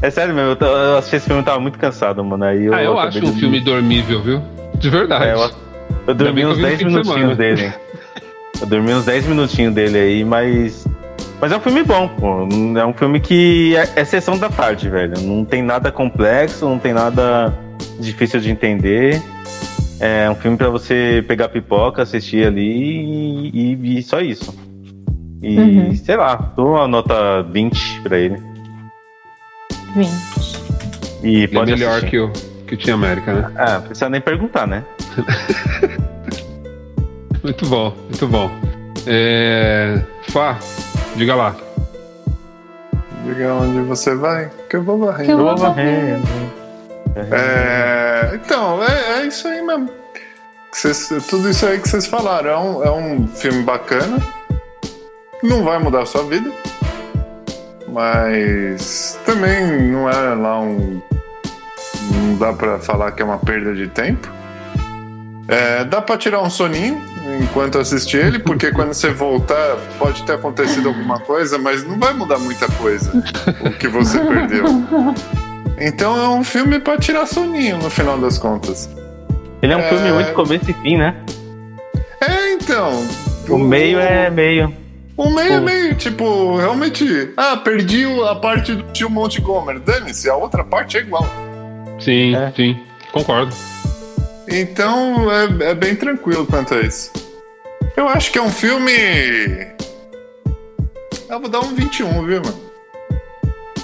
É 0.00 0.10
sério 0.10 0.34
mesmo, 0.34 0.56
eu, 0.60 0.66
eu 0.66 0.98
assisti 0.98 1.16
esse 1.16 1.26
filme 1.26 1.42
e 1.42 1.44
tava 1.44 1.60
muito 1.60 1.78
cansado, 1.78 2.24
mano. 2.24 2.44
Aí 2.44 2.64
eu 2.64 2.74
ah, 2.74 2.82
eu 2.82 2.98
acho 2.98 3.24
um 3.24 3.34
filme 3.34 3.60
dormível, 3.60 4.20
viu? 4.20 4.42
De 4.74 4.90
verdade. 4.90 5.26
É, 5.26 5.34
eu, 5.34 5.50
eu 6.08 6.14
dormi 6.14 6.44
uns 6.44 6.56
vi 6.56 6.62
no 6.62 6.68
10 6.68 6.78
fim 6.78 6.86
de 6.88 6.92
minutinhos 6.92 7.36
dele. 7.36 7.72
Eu 8.62 8.66
dormi 8.66 8.94
uns 8.94 9.04
10 9.04 9.26
minutinhos 9.26 9.74
dele 9.74 9.98
aí, 9.98 10.24
mas. 10.24 10.86
Mas 11.40 11.50
é 11.52 11.56
um 11.56 11.60
filme 11.60 11.82
bom, 11.82 12.06
pô. 12.08 12.48
É 12.78 12.86
um 12.86 12.92
filme 12.94 13.18
que 13.20 13.74
é, 13.76 13.88
é 13.96 14.04
sessão 14.04 14.38
da 14.38 14.48
tarde, 14.48 14.88
velho. 14.88 15.20
Não 15.20 15.44
tem 15.44 15.60
nada 15.60 15.90
complexo, 15.92 16.64
não 16.68 16.78
tem 16.78 16.92
nada 16.94 17.52
difícil 17.98 18.38
de 18.40 18.50
entender. 18.50 19.20
É 19.98 20.30
um 20.30 20.34
filme 20.36 20.56
pra 20.56 20.68
você 20.68 21.24
pegar 21.26 21.48
pipoca, 21.48 22.02
assistir 22.02 22.46
ali 22.46 22.62
e, 23.52 23.74
e- 23.74 23.98
e 23.98 24.02
só 24.02 24.20
isso. 24.20 24.54
E 25.42 25.58
Uhum. 25.58 25.94
sei 25.96 26.16
lá, 26.16 26.36
dou 26.56 26.70
uma 26.76 26.86
nota 26.86 27.42
20 27.42 28.00
pra 28.02 28.16
ele. 28.18 28.40
20. 29.96 30.08
E 31.24 31.28
Ele 31.34 31.44
é 31.44 31.48
pode 31.48 31.72
melhor 31.72 31.90
assistir. 31.98 32.10
que 32.10 32.18
o, 32.20 32.32
que 32.66 32.74
o 32.74 32.78
Team 32.78 32.94
América, 32.96 33.32
né? 33.32 33.50
Ah, 33.56 33.80
precisa 33.80 34.08
nem 34.08 34.20
perguntar, 34.20 34.66
né? 34.68 34.84
Muito 37.42 37.66
bom, 37.66 37.90
muito 38.08 38.26
bom. 38.28 38.50
É... 39.06 40.00
Fá, 40.28 40.58
diga 41.16 41.34
lá. 41.34 41.54
Diga 43.24 43.54
onde 43.54 43.80
você 43.80 44.14
vai, 44.14 44.50
que 44.68 44.76
eu 44.76 44.82
vou 44.82 44.98
varrer. 44.98 45.26
Que 45.26 45.32
eu 45.32 45.38
vou 45.38 45.56
varrer. 45.56 46.20
É, 47.16 48.30
então, 48.34 48.82
é, 48.82 49.20
é 49.20 49.26
isso 49.26 49.46
aí 49.48 49.60
mesmo. 49.62 49.90
Vocês- 50.72 51.08
tudo 51.28 51.50
isso 51.50 51.66
aí 51.66 51.78
que 51.78 51.88
vocês 51.88 52.06
falaram. 52.06 52.50
É 52.50 52.56
um, 52.58 52.84
é 52.84 52.90
um 52.90 53.26
filme 53.28 53.62
bacana. 53.62 54.18
Não 55.42 55.62
vai 55.64 55.78
mudar 55.78 56.02
a 56.02 56.06
sua 56.06 56.24
vida. 56.24 56.50
Mas 57.88 59.18
também 59.26 59.90
não 59.90 60.08
é 60.08 60.34
lá 60.34 60.60
um. 60.60 61.02
Não 62.14 62.36
dá 62.38 62.52
pra 62.52 62.78
falar 62.78 63.12
que 63.12 63.20
é 63.20 63.24
uma 63.24 63.38
perda 63.38 63.74
de 63.74 63.86
tempo. 63.88 64.28
É, 65.48 65.84
dá 65.84 66.00
pra 66.00 66.16
tirar 66.16 66.40
um 66.40 66.48
soninho 66.50 67.00
enquanto 67.42 67.78
assistir 67.78 68.18
ele, 68.18 68.38
porque 68.38 68.70
quando 68.72 68.94
você 68.94 69.10
voltar 69.10 69.76
pode 69.98 70.22
ter 70.24 70.34
acontecido 70.34 70.88
alguma 70.88 71.18
coisa, 71.18 71.58
mas 71.58 71.84
não 71.86 71.98
vai 71.98 72.12
mudar 72.12 72.38
muita 72.38 72.66
coisa 72.72 73.12
o 73.64 73.70
que 73.72 73.88
você 73.88 74.18
perdeu. 74.24 74.64
Então 75.78 76.16
é 76.16 76.28
um 76.28 76.44
filme 76.44 76.78
pra 76.78 76.96
tirar 76.96 77.26
soninho 77.26 77.78
no 77.78 77.90
final 77.90 78.18
das 78.18 78.38
contas. 78.38 78.88
Ele 79.60 79.72
é 79.72 79.76
um 79.76 79.80
É. 79.80 79.88
filme 79.88 80.12
muito 80.12 80.32
começo 80.32 80.70
e 80.70 80.74
fim, 80.74 80.96
né? 80.96 81.14
É, 82.20 82.52
então. 82.52 83.04
O 83.48 83.58
meio 83.58 83.98
é 83.98 84.30
meio. 84.30 84.72
O 85.16 85.28
meio 85.28 85.52
é 85.54 85.58
Pô. 85.58 85.64
meio, 85.64 85.94
tipo, 85.96 86.56
realmente. 86.56 87.32
Ah, 87.36 87.56
perdi 87.56 88.06
o- 88.06 88.24
a 88.24 88.36
parte 88.36 88.74
do 88.74 88.82
tio 88.92 89.10
Montgomery. 89.10 89.80
Dane-se, 89.80 90.28
a 90.30 90.34
outra 90.36 90.64
parte 90.64 90.96
é 90.96 91.00
igual. 91.00 91.26
Sim, 92.00 92.34
É. 92.34 92.52
sim, 92.56 92.80
concordo. 93.12 93.54
Então 94.48 95.30
é, 95.30 95.44
é 95.70 95.74
bem 95.74 95.94
tranquilo 95.94 96.46
quanto 96.46 96.74
a 96.74 96.80
isso. 96.80 97.12
Eu 97.96 98.08
acho 98.08 98.32
que 98.32 98.38
é 98.38 98.42
um 98.42 98.50
filme. 98.50 98.92
Eu 101.28 101.38
vou 101.40 101.48
dar 101.48 101.60
um 101.60 101.74
21, 101.74 102.24
viu, 102.26 102.42
mano? 102.42 102.60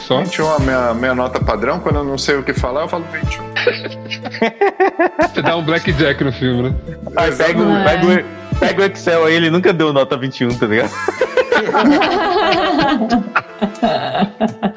Só 0.01 0.19
21 0.23 0.47
é 0.47 0.57
a 0.57 0.59
minha, 0.61 0.95
minha 0.95 1.15
nota 1.15 1.39
padrão. 1.41 1.79
Quando 1.81 1.97
eu 1.97 2.05
não 2.05 2.17
sei 2.19 2.37
o 2.37 2.43
que 2.43 2.53
falar, 2.55 2.83
eu 2.83 2.89
falo 2.89 3.05
21. 3.13 3.43
você 5.35 5.43
dá 5.43 5.57
um 5.57 5.63
blackjack 5.65 6.23
no 6.25 6.33
filme, 6.33 6.71
né? 6.71 6.75
Ah, 7.17 7.25
pega, 7.37 7.61
o- 7.61 7.77
É. 7.77 7.85
pega, 7.85 8.07
o, 8.07 8.25
pega 8.59 8.83
o 8.83 8.85
Excel 8.87 9.25
aí, 9.27 9.35
ele 9.35 9.51
nunca 9.51 9.73
deu 9.73 9.93
nota 9.93 10.17
21, 10.17 10.49
tá 10.57 10.67
ligado? 10.67 10.91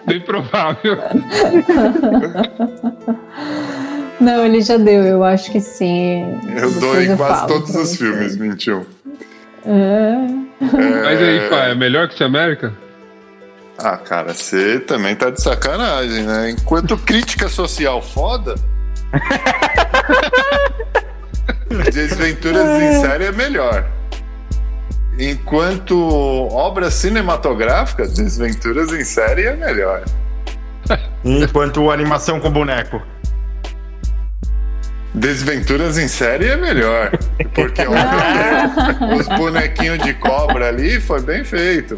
Bem 0.05 0.19
provável. 0.21 0.97
Não, 4.21 4.45
ele 4.45 4.61
já 4.61 4.77
deu, 4.77 5.03
eu 5.03 5.23
acho 5.23 5.51
que 5.51 5.59
sim. 5.59 6.23
Eu 6.55 6.71
dou 6.79 7.01
em 7.01 7.17
quase 7.17 7.47
todos 7.47 7.75
os 7.75 7.97
filmes 7.97 8.35
21. 8.35 8.85
É. 9.65 10.13
Mas 10.61 11.19
aí, 11.19 11.49
Fá, 11.49 11.69
é 11.69 11.75
melhor 11.75 12.07
que 12.07 12.21
o 12.21 12.25
América? 12.27 12.71
Ah, 13.79 13.97
cara, 13.97 14.31
você 14.31 14.79
também 14.79 15.15
tá 15.15 15.31
de 15.31 15.41
sacanagem, 15.41 16.23
né? 16.23 16.51
Enquanto 16.51 16.95
crítica 16.97 17.49
social 17.49 17.99
foda. 17.99 18.53
Desventuras 21.91 22.79
em 22.79 23.01
série 23.01 23.25
é 23.25 23.31
melhor. 23.31 23.87
Enquanto 25.17 25.97
obra 26.51 26.91
cinematográfica, 26.91 28.07
Desventuras 28.07 28.93
em 28.93 29.03
série 29.03 29.45
é 29.45 29.55
melhor. 29.55 30.03
Enquanto 31.25 31.89
animação 31.89 32.39
com 32.39 32.51
boneco. 32.51 33.01
Desventuras 35.13 35.97
em 35.97 36.07
série 36.07 36.47
é 36.47 36.55
melhor. 36.57 37.11
Porque 37.53 37.81
olha, 37.81 39.15
os 39.17 39.27
bonequinhos 39.27 39.99
de 39.99 40.13
cobra 40.13 40.69
ali 40.69 40.99
foi 41.01 41.21
bem 41.21 41.43
feito. 41.43 41.95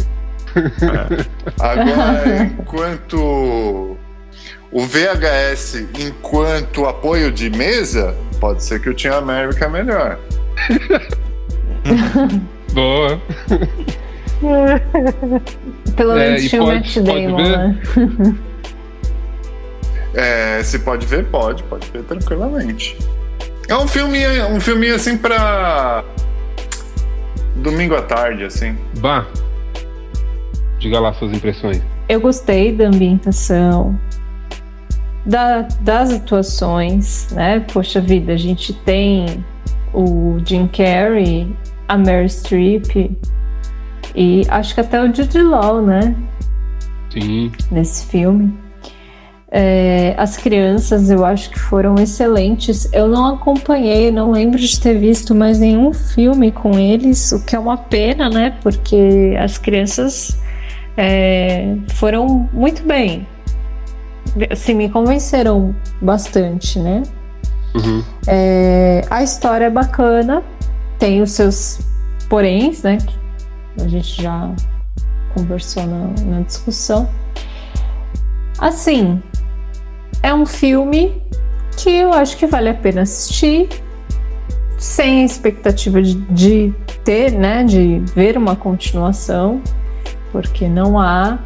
Agora, 1.60 2.52
enquanto 2.60 3.98
o 4.72 4.86
VHS, 4.86 5.86
enquanto 6.00 6.86
apoio 6.86 7.32
de 7.32 7.50
mesa, 7.52 8.16
pode 8.40 8.64
ser 8.64 8.80
que 8.82 8.90
o 8.90 8.96
Team 8.96 9.16
América 9.16 9.66
é 9.66 9.70
melhor. 9.70 10.18
Boa. 12.74 13.22
Pelo 15.96 16.18
É, 16.18 16.30
menos 16.30 16.44
e 16.44 16.50
tinha 16.50 16.64
o 16.64 16.68
Matt 16.68 16.98
Damon, 16.98 17.38
né? 17.38 17.78
É, 20.14 20.62
se 20.64 20.80
pode 20.80 21.06
ver, 21.06 21.26
pode, 21.26 21.64
pode 21.64 21.90
ver 21.92 22.04
tranquilamente. 22.04 22.98
É 23.68 23.76
um 23.76 23.88
filme, 23.88 24.20
um 24.52 24.60
filme 24.60 24.90
assim 24.90 25.18
pra 25.18 26.04
domingo 27.56 27.96
à 27.96 28.02
tarde, 28.02 28.44
assim. 28.44 28.78
Bah, 29.00 29.26
diga 30.80 31.00
lá 31.00 31.14
suas 31.14 31.32
impressões. 31.32 31.82
Eu 32.10 32.20
gostei 32.20 32.76
da 32.76 32.88
ambientação, 32.88 33.98
da- 35.26 35.68
das 35.82 36.12
atuações, 36.12 37.32
né? 37.32 37.62
Poxa 37.74 38.02
vida, 38.02 38.34
a 38.34 38.38
gente 38.38 38.74
tem 38.74 39.44
o 39.94 40.38
Jim 40.46 40.68
Carrey, 40.68 41.56
a 41.88 41.98
Meryl 41.98 42.28
Streep 42.30 43.16
e 44.16 44.42
acho 44.50 44.76
que 44.76 44.82
até 44.82 45.02
o 45.02 45.14
Jude 45.16 45.42
Law, 45.42 45.82
né? 45.82 46.14
Sim, 47.12 47.52
nesse 47.72 48.06
filme. 48.08 48.54
É, 49.56 50.16
as 50.18 50.36
crianças 50.36 51.12
eu 51.12 51.24
acho 51.24 51.52
que 51.52 51.60
foram 51.60 51.94
excelentes. 51.96 52.92
Eu 52.92 53.08
não 53.08 53.36
acompanhei, 53.36 54.10
não 54.10 54.32
lembro 54.32 54.58
de 54.58 54.80
ter 54.80 54.98
visto 54.98 55.36
mais 55.36 55.60
nenhum 55.60 55.94
filme 55.94 56.52
com 56.52 56.80
eles, 56.80 57.32
o 57.32 57.46
que 57.46 57.56
é 57.56 57.60
uma 57.60 57.78
pena, 57.78 58.32
né? 58.32 58.58
Porque 58.64 59.38
as 59.40 59.60
crianças 59.60 60.36
é, 60.98 61.76
foram 61.90 62.50
muito 62.52 62.84
bem. 62.84 63.28
Assim, 64.50 64.74
me 64.74 64.90
convenceram 64.90 65.76
bastante, 66.02 66.80
né? 66.80 67.04
uhum. 67.76 68.04
É, 68.28 69.06
a 69.10 69.22
história 69.22 69.66
é 69.66 69.70
bacana, 69.70 70.44
tem 70.98 71.22
os 71.22 71.32
seus 71.32 71.80
poréns, 72.28 72.82
né? 72.82 72.98
Que 73.78 73.84
a 73.84 73.88
gente 73.88 74.22
já 74.22 74.52
conversou 75.36 75.86
na, 75.86 76.08
na 76.26 76.42
discussão. 76.42 77.08
Assim, 78.60 79.22
é 80.24 80.34
um 80.34 80.46
filme 80.46 81.22
que 81.78 81.90
eu 81.90 82.14
acho 82.14 82.38
que 82.38 82.48
vale 82.48 82.70
a 82.70 82.74
pena 82.74 83.02
assistir, 83.02 83.68
sem 84.78 85.26
expectativa 85.26 86.02
de, 86.02 86.16
de 86.32 86.74
ter, 87.04 87.34
né? 87.34 87.64
De 87.64 88.00
ver 88.16 88.38
uma 88.38 88.56
continuação, 88.56 89.62
porque 90.32 90.68
não 90.68 90.98
há. 90.98 91.40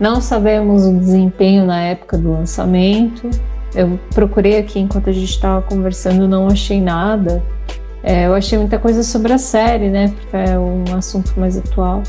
Não 0.00 0.20
sabemos 0.20 0.84
o 0.84 0.98
desempenho 0.98 1.64
na 1.64 1.80
época 1.80 2.18
do 2.18 2.32
lançamento. 2.32 3.30
Eu 3.74 3.98
procurei 4.12 4.58
aqui 4.58 4.80
enquanto 4.80 5.08
a 5.08 5.12
gente 5.12 5.30
estava 5.30 5.62
conversando, 5.62 6.26
não 6.26 6.48
achei 6.48 6.80
nada. 6.80 7.42
É, 8.02 8.26
eu 8.26 8.34
achei 8.34 8.58
muita 8.58 8.78
coisa 8.78 9.02
sobre 9.02 9.32
a 9.32 9.38
série, 9.38 9.88
né? 9.88 10.08
Porque 10.08 10.36
é 10.36 10.58
um 10.58 10.84
assunto 10.96 11.32
mais 11.38 11.56
atual. 11.56 12.02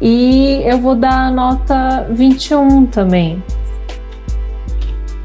E 0.00 0.62
eu 0.64 0.78
vou 0.78 0.94
dar 0.94 1.26
a 1.26 1.30
nota 1.30 2.06
21 2.10 2.86
também. 2.86 3.42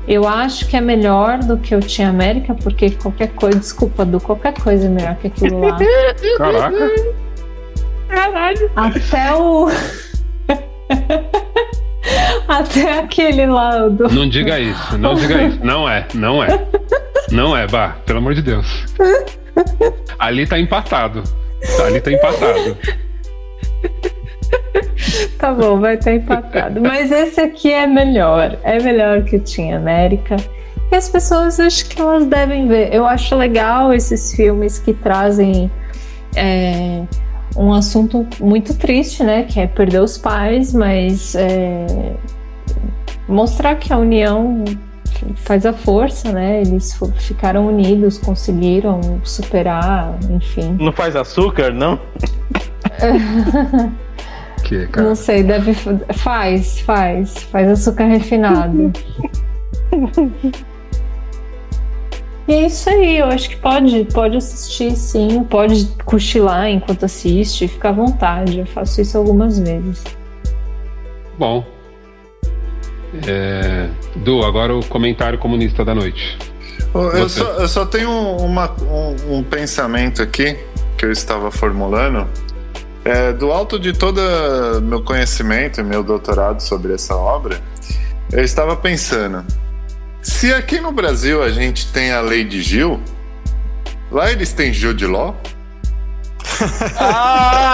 Eu 0.08 0.26
acho 0.26 0.66
que 0.68 0.78
é 0.78 0.82
melhor 0.82 1.40
do 1.40 1.58
que 1.58 1.76
o 1.76 1.82
Tinha 1.82 2.10
América, 2.10 2.56
porque 2.56 2.92
qualquer 2.92 3.34
coisa, 3.34 3.60
desculpa, 3.60 4.06
do 4.06 4.22
qualquer 4.22 4.54
coisa 4.54 4.86
é 4.86 4.90
melhor 4.90 5.16
que 5.18 5.28
aquilo 5.28 5.60
lá. 5.60 5.78
Caraca. 6.38 6.96
Caralho. 8.08 8.72
Até 8.76 9.36
o. 9.36 9.68
Até 12.48 13.00
aquele 13.00 13.46
lá 13.46 13.90
do. 13.90 14.08
Não 14.08 14.30
diga 14.30 14.58
isso, 14.58 14.98
não 14.98 15.14
diga 15.14 15.44
isso. 15.48 15.60
Não 15.62 15.90
é, 15.90 16.08
não 16.14 16.42
é. 16.42 16.48
Não 17.30 17.58
é, 17.58 17.68
Bah, 17.68 17.98
pelo 18.06 18.20
amor 18.20 18.34
de 18.34 18.42
Deus. 18.42 18.86
Ali 20.18 20.48
tá 20.48 20.58
empatado. 20.58 21.22
Ali 21.84 22.00
tá 22.00 22.10
empatado. 22.12 22.78
Tá 25.38 25.54
bom, 25.54 25.80
vai 25.80 25.96
estar 25.96 26.14
empatado. 26.14 26.82
Mas 26.82 27.12
esse 27.12 27.40
aqui 27.40 27.72
é 27.72 27.86
melhor. 27.86 28.58
É 28.64 28.80
melhor 28.80 29.24
que 29.24 29.36
o 29.36 29.40
Tinha 29.40 29.78
América. 29.78 30.36
E 30.92 30.96
as 30.96 31.10
pessoas 31.10 31.60
acho 31.60 31.88
que 31.88 32.02
elas 32.02 32.26
devem 32.26 32.68
ver. 32.68 32.94
Eu 32.94 33.06
acho 33.06 33.36
legal 33.36 33.94
esses 33.94 34.34
filmes 34.34 34.80
que 34.80 34.94
trazem 34.94 35.70
é, 36.36 37.04
um 37.56 37.74
assunto 37.74 38.26
muito 38.40 38.74
triste, 38.74 39.24
né? 39.24 39.44
Que 39.44 39.60
é 39.60 39.68
perder 39.68 40.02
os 40.02 40.18
pais, 40.18 40.74
mas 40.74 41.36
é, 41.36 42.16
mostrar 43.28 43.76
que 43.76 43.92
a 43.92 43.98
união 43.98 44.64
faz 45.36 45.66
a 45.66 45.74
força, 45.74 46.32
né? 46.32 46.62
Eles 46.62 46.98
ficaram 47.18 47.68
unidos, 47.68 48.18
conseguiram 48.18 49.02
superar, 49.24 50.18
enfim. 50.30 50.78
Não 50.80 50.92
faz 50.92 51.16
açúcar, 51.16 51.72
não? 51.74 52.00
Que, 54.64 54.88
cara? 54.88 55.08
Não 55.08 55.16
sei, 55.16 55.44
deve. 55.44 55.74
Faz, 56.14 56.80
faz. 56.80 57.38
Faz 57.44 57.70
açúcar 57.70 58.06
refinado. 58.06 58.92
e 62.48 62.54
é 62.54 62.66
isso 62.68 62.90
aí, 62.90 63.18
eu 63.18 63.26
acho 63.28 63.50
que 63.50 63.58
pode, 63.58 64.06
pode 64.14 64.38
assistir 64.38 64.92
sim, 64.96 65.44
pode 65.44 65.86
cochilar 66.06 66.68
enquanto 66.70 67.04
assiste, 67.06 67.68
fica 67.68 67.90
à 67.90 67.92
vontade. 67.92 68.60
Eu 68.60 68.66
faço 68.66 69.02
isso 69.02 69.18
algumas 69.18 69.60
vezes. 69.60 70.04
Bom. 71.38 71.66
É... 73.28 73.90
Du, 74.18 74.44
agora 74.44 74.76
o 74.76 74.84
comentário 74.86 75.38
comunista 75.40 75.84
da 75.84 75.94
noite. 75.94 76.38
Eu 76.94 77.30
só, 77.30 77.44
eu 77.44 77.68
só 77.68 77.86
tenho 77.86 78.10
uma- 78.38 78.74
um, 78.82 79.38
um 79.38 79.44
pensamento 79.44 80.22
aqui 80.22 80.58
que 80.98 81.06
eu 81.06 81.12
estava 81.12 81.52
formulando. 81.52 82.28
É, 83.08 83.32
do 83.32 83.54
alto 83.54 83.80
de 83.80 83.94
todo 83.94 84.20
meu 84.82 85.02
conhecimento 85.02 85.80
e 85.80 85.84
meu 85.84 86.04
doutorado 86.04 86.60
sobre 86.60 86.94
essa 86.94 87.16
obra, 87.16 87.58
eu 88.34 88.44
estava 88.44 88.76
pensando: 88.76 89.46
se 90.22 90.54
aqui 90.54 90.82
no 90.82 90.92
Brasil 90.92 91.42
a 91.42 91.50
gente 91.50 91.90
tem 91.94 92.12
a 92.12 92.20
lei 92.20 92.44
de 92.44 92.62
Gil, 92.62 93.00
lá 94.12 94.30
eles 94.30 94.52
têm 94.52 94.74
Gil 94.74 94.94
de 94.94 95.06
Ló? 95.06 95.34
Ai, 97.00 97.72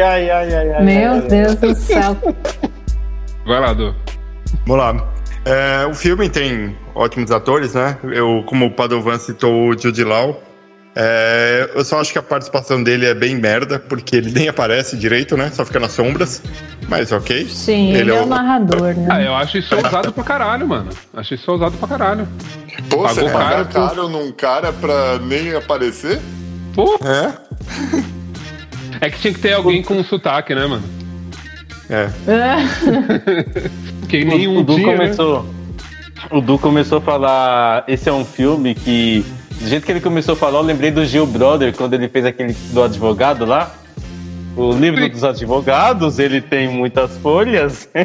ai, 0.00 0.30
ai, 0.30 0.54
ai, 0.54 0.72
ai. 0.72 0.82
Meu 0.82 1.12
ai, 1.12 1.20
Deus 1.20 1.56
do 1.56 1.74
céu. 1.74 2.16
Vai 3.44 3.60
lá, 3.60 3.74
Du. 3.74 3.94
Vamos 4.66 4.82
lá. 4.82 5.06
É, 5.44 5.84
o 5.84 5.94
filme 5.94 6.30
tem 6.30 6.74
ótimos 6.94 7.30
atores, 7.30 7.74
né? 7.74 7.98
Eu, 8.04 8.42
como 8.46 8.64
o 8.64 8.70
Padovan 8.70 9.18
citou 9.18 9.68
o 9.68 9.78
Jude 9.78 10.02
Law, 10.02 10.42
é, 10.96 11.70
eu 11.74 11.84
só 11.84 12.00
acho 12.00 12.10
que 12.12 12.18
a 12.18 12.22
participação 12.22 12.82
dele 12.82 13.04
é 13.06 13.14
bem 13.14 13.36
merda, 13.36 13.78
porque 13.78 14.16
ele 14.16 14.30
nem 14.32 14.48
aparece 14.48 14.96
direito, 14.96 15.36
né? 15.36 15.50
Só 15.52 15.64
fica 15.64 15.78
nas 15.78 15.92
sombras. 15.92 16.42
Mas 16.88 17.12
ok. 17.12 17.46
Sim, 17.48 17.92
ele, 17.92 18.10
é 18.10 18.22
o 18.22 18.26
narrador, 18.26 18.94
Ah, 19.10 19.18
né? 19.18 19.26
eu 19.26 19.34
acho 19.34 19.58
isso 19.58 19.74
ousado 19.76 20.12
pra 20.12 20.24
caralho, 20.24 20.66
mano. 20.66 20.88
Acho 21.14 21.34
isso 21.34 21.50
ousado 21.52 21.76
pra 21.76 21.86
caralho. 21.88 22.26
Pô, 22.88 23.02
Pagou 23.02 23.24
você 23.28 23.30
caro 23.30 23.64
por- 23.66 23.72
caro 23.72 24.08
num 24.08 24.32
cara 24.32 24.72
pra 24.72 25.18
nem 25.18 25.54
aparecer? 25.54 26.20
Pô, 26.74 26.98
É? 27.04 27.32
é 29.00 29.10
que 29.10 29.18
tinha 29.20 29.34
que 29.34 29.40
ter 29.40 29.52
alguém 29.52 29.82
com 29.82 29.94
um 29.94 30.04
sotaque, 30.04 30.54
né, 30.54 30.64
mano? 30.66 30.84
É. 31.90 32.08
Porque 34.00 34.22
O, 34.22 34.26
nenhum 34.28 34.58
o 34.58 34.62
Du 34.64 34.76
dia, 34.76 34.86
né? 34.86 34.92
começou. 34.96 35.46
O 36.30 36.40
Du 36.40 36.58
começou 36.58 36.98
a 36.98 37.00
falar. 37.00 37.84
Esse 37.88 38.08
é 38.08 38.12
um 38.12 38.24
filme 38.24 38.74
que. 38.74 39.24
Do 39.60 39.68
jeito 39.68 39.84
que 39.84 39.92
ele 39.92 40.00
começou 40.00 40.34
a 40.34 40.36
falar, 40.36 40.58
eu 40.58 40.62
lembrei 40.62 40.90
do 40.90 41.04
Gil 41.04 41.26
Brother, 41.26 41.72
quando 41.74 41.94
ele 41.94 42.08
fez 42.08 42.24
aquele 42.24 42.54
do 42.72 42.82
advogado 42.82 43.44
lá. 43.44 43.74
O 44.56 44.72
livro 44.72 45.06
dos 45.10 45.22
advogados, 45.22 46.18
ele 46.18 46.40
tem 46.40 46.66
muitas 46.68 47.16
folhas. 47.18 47.88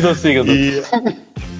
Prossiga, 0.00 0.42
Du. 0.42 0.52
E 0.52 0.82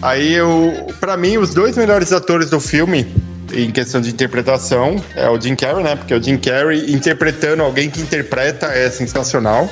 aí 0.03 0.33
eu, 0.35 0.87
para 1.01 1.17
mim, 1.17 1.37
os 1.39 1.55
dois 1.55 1.77
melhores 1.77 2.13
atores 2.13 2.51
do 2.51 2.59
filme 2.61 3.07
em 3.53 3.71
questão 3.71 4.01
de 4.01 4.11
interpretação 4.11 4.97
é 5.15 5.29
o 5.31 5.41
Jim 5.41 5.55
Carrey, 5.55 5.85
né? 5.85 5.95
Porque 5.95 6.13
o 6.15 6.23
Jim 6.23 6.37
Carrey 6.39 6.93
interpretando 6.93 7.63
alguém 7.63 7.89
que 7.89 8.01
interpreta 8.01 8.67
é 8.67 8.91
sensacional. 8.91 9.69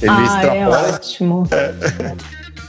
Ele 0.00 0.10
Ah, 0.10 0.20
é 0.20 0.24
extrapola, 0.24 0.94
ótimo. 0.94 1.48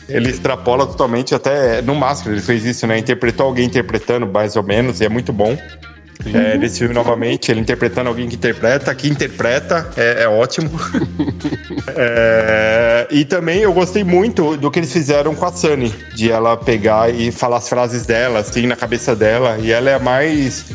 Ele 0.08 0.30
extrapola 0.30 0.86
totalmente 0.86 1.34
até 1.34 1.82
no 1.82 1.96
Máscara, 1.96 2.36
ele 2.36 2.42
fez 2.42 2.66
isso, 2.66 2.86
né? 2.88 2.98
Interpretou 2.98 3.46
alguém 3.46 3.66
interpretando 3.66 4.28
mais 4.28 4.56
ou 4.56 4.64
menos 4.64 5.02
e 5.02 5.06
é 5.06 5.10
muito 5.10 5.32
bom. 5.32 5.58
É, 6.34 6.58
nesse 6.58 6.80
filme 6.80 6.94
novamente, 6.94 7.52
ele 7.52 7.60
interpretando 7.60 8.08
alguém 8.08 8.30
que 8.30 8.36
interpreta, 8.36 8.94
que 8.96 9.10
interpreta, 9.10 9.90
é, 9.98 10.24
é 10.24 10.28
ótimo. 10.28 10.70
É, 11.96 13.08
e 13.12 13.26
também 13.26 13.60
eu 13.60 13.74
gostei 13.74 14.06
muito 14.06 14.56
do 14.56 14.72
que 14.72 14.80
eles 14.80 14.92
fizeram 14.92 15.36
com 15.36 15.46
a 15.46 15.52
Sunny, 15.52 15.94
de 16.16 16.32
ela 16.32 16.56
pegar 16.56 17.14
e 17.14 17.30
falar 17.30 17.58
as 17.58 17.68
frases 17.68 18.06
dela, 18.06 18.40
assim, 18.40 18.66
na 18.66 18.76
cabeça 18.76 19.14
dela. 19.14 19.58
E 19.60 19.72
ela 19.72 19.90
é 19.90 19.96
a 19.96 20.00
mais 20.00 20.66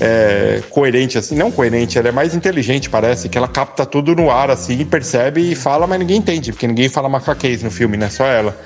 é, 0.00 0.62
coerente, 0.70 1.18
assim, 1.18 1.36
não 1.36 1.50
coerente, 1.50 1.98
ela 1.98 2.08
é 2.08 2.12
mais 2.12 2.34
inteligente, 2.34 2.88
parece, 2.88 3.28
que 3.28 3.36
ela 3.36 3.48
capta 3.48 3.84
tudo 3.84 4.14
no 4.14 4.30
ar, 4.30 4.50
assim, 4.50 4.84
percebe 4.84 5.52
e 5.52 5.54
fala, 5.54 5.86
mas 5.86 5.98
ninguém 5.98 6.18
entende, 6.18 6.52
porque 6.52 6.66
ninguém 6.66 6.88
fala 6.88 7.08
macaquês 7.08 7.62
no 7.62 7.70
filme, 7.70 7.96
né? 7.96 8.08
Só 8.08 8.26
ela. 8.26 8.56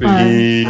E 0.00 0.66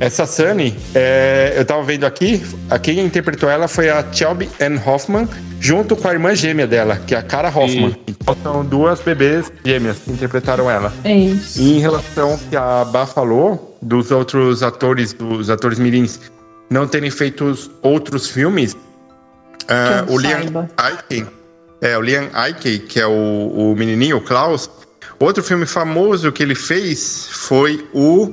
essa 0.00 0.26
Sunny, 0.26 0.76
é, 0.94 1.54
eu 1.56 1.64
tava 1.64 1.82
vendo 1.84 2.04
aqui, 2.04 2.42
a 2.68 2.78
quem 2.78 2.98
interpretou 2.98 3.48
ela 3.48 3.68
foi 3.68 3.88
a 3.88 4.04
Shelby 4.12 4.48
Ann 4.60 4.78
Hoffman, 4.84 5.28
junto 5.60 5.94
com 5.94 6.08
a 6.08 6.12
irmã 6.12 6.34
gêmea 6.34 6.66
dela, 6.66 6.96
que 6.96 7.14
é 7.14 7.18
a 7.18 7.22
Cara 7.22 7.48
Hoffman. 7.48 7.96
Então 8.08 8.36
são 8.42 8.64
duas 8.64 9.00
bebês 9.00 9.52
gêmeas 9.64 9.98
que 9.98 10.10
interpretaram 10.10 10.68
ela. 10.68 10.92
É 11.04 11.14
isso. 11.14 11.60
E 11.60 11.76
em 11.76 11.80
relação 11.80 12.32
ao 12.32 12.38
que 12.38 12.56
a 12.56 12.84
Bá 12.84 13.06
falou, 13.06 13.78
dos 13.80 14.10
outros 14.10 14.62
atores, 14.62 15.12
dos 15.12 15.48
atores 15.48 15.78
mirins 15.78 16.18
não 16.68 16.88
terem 16.88 17.10
feito 17.10 17.44
os 17.44 17.70
outros 17.82 18.28
filmes, 18.28 18.76
ah, 19.68 20.04
eu 20.06 20.14
o 20.14 20.18
Liam. 20.18 20.68
Aiken, 20.76 21.26
é, 21.80 21.96
o 21.96 22.00
Liam 22.00 22.28
Aiken, 22.32 22.78
que 22.80 23.00
é 23.00 23.06
o, 23.06 23.52
o 23.54 23.74
menininho, 23.76 24.18
o 24.18 24.20
Klaus, 24.20 24.70
outro 25.18 25.42
filme 25.42 25.66
famoso 25.66 26.30
que 26.32 26.42
ele 26.42 26.54
fez 26.54 27.28
foi 27.30 27.86
o 27.92 28.32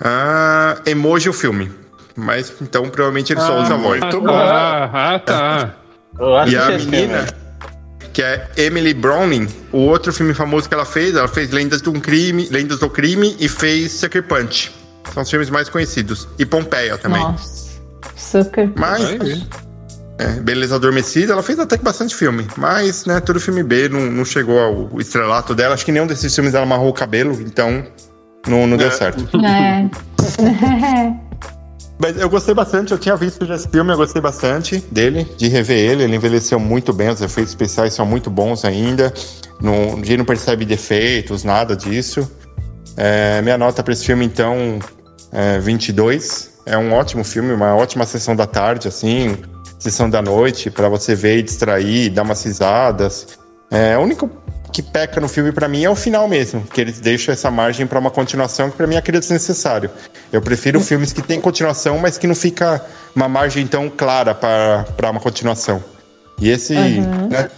ah, 0.00 0.80
Emoji 0.86 1.28
o 1.28 1.32
filme. 1.32 1.70
Mas 2.16 2.52
então 2.60 2.88
provavelmente 2.90 3.32
ele 3.32 3.40
só 3.40 3.58
Ah, 3.58 3.62
usa 3.62 3.74
a 3.74 3.76
voz. 3.76 4.00
muito 4.00 4.16
ah, 4.16 4.20
bom. 4.20 4.26
tá, 4.26 4.90
ah, 5.14 5.18
tá. 5.18 5.74
Eu 6.18 6.36
acho 6.36 6.52
E 6.52 6.56
a 6.58 6.72
esse 6.76 6.86
menina, 6.86 7.26
que 8.12 8.22
é 8.22 8.50
Emily 8.58 8.92
Browning, 8.92 9.48
o 9.72 9.78
outro 9.78 10.12
filme 10.12 10.34
famoso 10.34 10.68
que 10.68 10.74
ela 10.74 10.84
fez, 10.84 11.16
ela 11.16 11.28
fez 11.28 11.50
Lendas 11.50 11.80
do 11.80 11.92
Crime, 11.92 12.46
Lendas 12.50 12.80
do 12.80 12.90
Crime 12.90 13.34
e 13.40 13.48
fez 13.48 13.92
Sucker 13.92 14.22
Punch. 14.24 14.70
São 15.14 15.22
os 15.22 15.30
filmes 15.30 15.48
mais 15.48 15.68
conhecidos. 15.70 16.28
E 16.38 16.44
Pompeia 16.44 16.98
também. 16.98 17.22
Nossa. 17.22 17.80
Sucker. 18.14 18.70
Mas, 18.76 19.02
Vai 19.02 19.18
ver. 19.18 19.42
É, 20.22 20.40
Beleza 20.40 20.76
Adormecida, 20.76 21.32
ela 21.32 21.42
fez 21.42 21.58
até 21.58 21.76
que 21.76 21.84
bastante 21.84 22.14
filme. 22.14 22.46
Mas, 22.56 23.04
né, 23.06 23.20
tudo 23.20 23.40
filme 23.40 23.62
B, 23.62 23.88
não, 23.88 24.00
não 24.00 24.24
chegou 24.24 24.58
ao 24.58 25.00
estrelato 25.00 25.54
dela. 25.54 25.74
Acho 25.74 25.84
que 25.84 25.92
nenhum 25.92 26.06
desses 26.06 26.34
filmes 26.34 26.54
ela 26.54 26.64
amarrou 26.64 26.88
o 26.88 26.92
cabelo, 26.92 27.32
então 27.40 27.84
não, 28.46 28.66
não 28.66 28.76
deu 28.76 28.88
É. 28.88 28.90
certo. 28.90 29.28
É. 29.44 29.88
Mas 31.98 32.18
eu 32.18 32.28
gostei 32.28 32.52
bastante, 32.52 32.90
eu 32.90 32.98
tinha 32.98 33.14
visto 33.14 33.46
já 33.46 33.54
esse 33.54 33.68
filme, 33.68 33.92
eu 33.92 33.96
gostei 33.96 34.20
bastante 34.20 34.78
dele, 34.90 35.24
de 35.36 35.46
rever 35.46 35.78
ele. 35.78 36.02
Ele 36.02 36.16
envelheceu 36.16 36.58
muito 36.58 36.92
bem, 36.92 37.08
os 37.10 37.20
efeitos 37.20 37.52
especiais 37.52 37.94
são 37.94 38.04
muito 38.04 38.28
bons 38.28 38.64
ainda. 38.64 39.12
Não, 39.60 39.94
a 39.94 39.96
gente 39.96 40.16
não 40.16 40.24
percebe 40.24 40.64
defeitos, 40.64 41.44
nada 41.44 41.76
disso. 41.76 42.28
É, 42.96 43.40
minha 43.42 43.56
nota 43.56 43.84
para 43.84 43.92
esse 43.92 44.04
filme, 44.04 44.24
então, 44.24 44.80
é 45.30 45.60
22. 45.60 46.50
É 46.66 46.76
um 46.76 46.92
ótimo 46.92 47.22
filme, 47.22 47.52
uma 47.52 47.76
ótima 47.76 48.04
sessão 48.04 48.34
da 48.34 48.46
tarde, 48.46 48.88
assim. 48.88 49.36
Sessão 49.82 50.08
da 50.08 50.22
noite 50.22 50.70
para 50.70 50.88
você 50.88 51.14
ver 51.14 51.38
e 51.38 51.42
distrair, 51.42 52.10
dar 52.10 52.22
umas 52.22 52.42
risadas. 52.44 53.26
É, 53.70 53.96
o 53.96 54.00
único 54.02 54.30
que 54.72 54.82
peca 54.82 55.20
no 55.20 55.28
filme 55.28 55.52
para 55.52 55.68
mim 55.68 55.84
é 55.84 55.90
o 55.90 55.94
final 55.94 56.26
mesmo, 56.28 56.62
que 56.62 56.80
eles 56.80 56.98
deixam 57.00 57.32
essa 57.32 57.50
margem 57.50 57.86
para 57.86 57.98
uma 57.98 58.10
continuação 58.10 58.70
que 58.70 58.76
para 58.76 58.86
mim 58.86 58.96
acredito 58.96 59.22
desnecessário. 59.22 59.90
Eu 60.32 60.40
prefiro 60.40 60.80
filmes 60.80 61.12
que 61.12 61.20
tem 61.22 61.40
continuação, 61.40 61.98
mas 61.98 62.16
que 62.16 62.26
não 62.26 62.34
fica 62.34 62.82
uma 63.14 63.28
margem 63.28 63.66
tão 63.66 63.90
clara 63.90 64.34
para 64.34 65.10
uma 65.10 65.20
continuação. 65.20 65.82
E 66.38 66.48
esse, 66.50 66.74
Uhum. 66.74 67.28
né, 67.28 67.50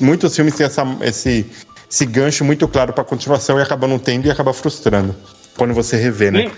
muitos 0.00 0.34
filmes 0.36 0.54
têm 0.54 0.66
essa, 0.66 0.84
esse, 1.02 1.46
esse 1.90 2.06
gancho 2.06 2.44
muito 2.44 2.66
claro 2.68 2.92
para 2.92 3.02
continuação 3.04 3.58
e 3.58 3.62
acaba 3.62 3.86
não 3.88 3.98
tendo 3.98 4.26
e 4.26 4.30
acaba 4.30 4.52
frustrando 4.52 5.14
quando 5.56 5.74
você 5.74 5.96
revê, 5.96 6.30
né? 6.30 6.50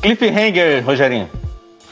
Cliffhanger, 0.00 0.84
Rogerinho. 0.84 1.28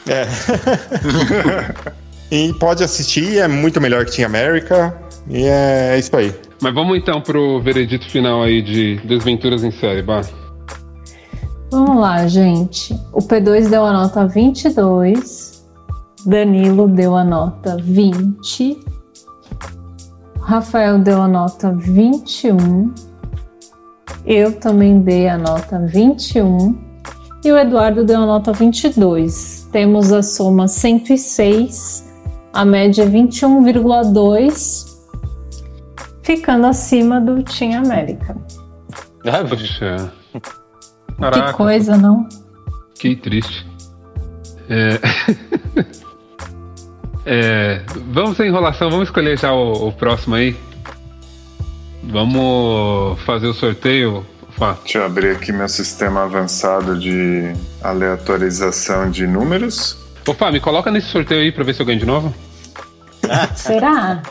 É. 0.07 0.25
e 2.35 2.53
pode 2.53 2.83
assistir, 2.83 3.37
é 3.37 3.47
muito 3.47 3.79
melhor 3.79 4.05
que 4.05 4.11
Team 4.11 4.27
América. 4.27 4.99
E 5.27 5.45
é 5.45 5.97
isso 5.97 6.15
aí. 6.15 6.33
Mas 6.61 6.73
vamos 6.73 6.97
então 6.97 7.21
pro 7.21 7.61
veredito 7.61 8.09
final 8.09 8.43
aí 8.43 8.61
de 8.61 8.97
Desventuras 9.05 9.63
em 9.63 9.71
Série, 9.71 10.01
bah. 10.01 10.21
Vamos 11.71 11.97
lá, 11.97 12.27
gente. 12.27 12.93
O 13.13 13.19
P2 13.19 13.69
deu 13.69 13.85
a 13.85 13.93
nota 13.93 14.27
22. 14.27 15.65
Danilo 16.25 16.87
deu 16.87 17.15
a 17.15 17.23
nota 17.23 17.77
20. 17.77 18.79
Rafael 20.41 20.99
deu 20.99 21.21
a 21.21 21.27
nota 21.27 21.71
21. 21.71 22.93
Eu 24.25 24.51
também 24.59 24.99
dei 24.99 25.27
a 25.27 25.37
nota 25.37 25.79
21. 25.79 26.77
E 27.43 27.51
o 27.51 27.57
Eduardo 27.57 28.03
deu 28.03 28.21
a 28.21 28.25
nota 28.25 28.51
22. 28.51 29.67
Temos 29.71 30.11
a 30.11 30.23
soma 30.23 30.67
106, 30.67 32.04
a 32.55 32.63
média 32.63 33.03
é 33.03 33.07
21,2, 33.07 34.85
ficando 36.23 36.65
acima 36.65 37.19
do 37.19 37.43
Team 37.43 37.77
América. 37.77 38.35
Ah, 39.25 39.43
Poxa. 39.47 40.11
Que 40.31 41.21
Caraca, 41.21 41.53
coisa, 41.53 41.97
não? 41.97 42.27
que 42.97 43.15
triste. 43.15 43.67
É... 44.69 44.99
É, 47.27 47.81
Vamos 48.11 48.37
sem 48.37 48.49
enrolação, 48.49 48.87
vamos 48.91 49.07
escolher 49.07 49.35
já 49.39 49.51
o, 49.51 49.87
o 49.87 49.91
próximo 49.91 50.35
aí. 50.35 50.55
Vamos 52.03 53.19
fazer 53.21 53.47
o 53.47 53.53
sorteio. 53.53 54.23
Fá. 54.51 54.77
Deixa 54.83 54.99
eu 54.99 55.05
abrir 55.05 55.31
aqui 55.31 55.51
meu 55.51 55.67
sistema 55.67 56.25
avançado 56.25 56.99
de 56.99 57.51
aleatorização 57.81 59.09
de 59.09 59.25
números. 59.25 59.97
Fá, 60.37 60.51
me 60.51 60.59
coloca 60.59 60.91
nesse 60.91 61.07
sorteio 61.07 61.41
aí 61.41 61.51
pra 61.51 61.63
ver 61.63 61.73
se 61.73 61.81
eu 61.81 61.85
ganho 61.87 61.97
de 61.97 62.05
novo. 62.05 62.31
Será? 63.55 64.21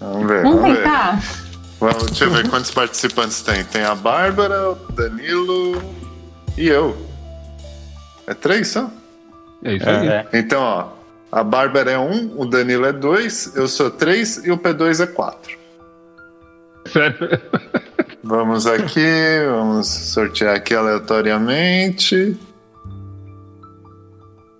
Vamos 0.00 0.28
ver. 0.28 0.42
Vamos 0.42 0.60
vamos 0.60 0.62
ver. 0.62 0.76
tentar? 0.76 1.22
Vamos, 1.78 2.06
deixa 2.06 2.24
eu 2.24 2.30
ver 2.30 2.48
quantos 2.48 2.70
participantes 2.70 3.40
tem. 3.42 3.64
Tem 3.64 3.82
a 3.82 3.94
Bárbara, 3.94 4.70
o 4.70 4.74
Danilo 4.92 5.82
e 6.56 6.68
eu. 6.68 6.96
É 8.26 8.34
três 8.34 8.68
só? 8.68 8.90
É 9.64 9.74
isso 9.74 9.88
aí. 9.88 10.08
É. 10.08 10.28
Então, 10.32 10.60
ó. 10.62 11.00
A 11.32 11.44
Bárbara 11.44 11.92
é 11.92 11.98
um, 11.98 12.40
o 12.40 12.44
Danilo 12.44 12.84
é 12.84 12.92
dois, 12.92 13.54
eu 13.54 13.68
sou 13.68 13.88
três 13.88 14.44
e 14.44 14.50
o 14.50 14.58
P2 14.58 15.00
é 15.00 15.06
quatro. 15.06 15.56
Sério. 16.86 17.40
Vamos 18.22 18.66
aqui, 18.66 19.06
vamos 19.48 19.86
sortear 19.86 20.56
aqui 20.56 20.74
aleatoriamente. 20.74 22.36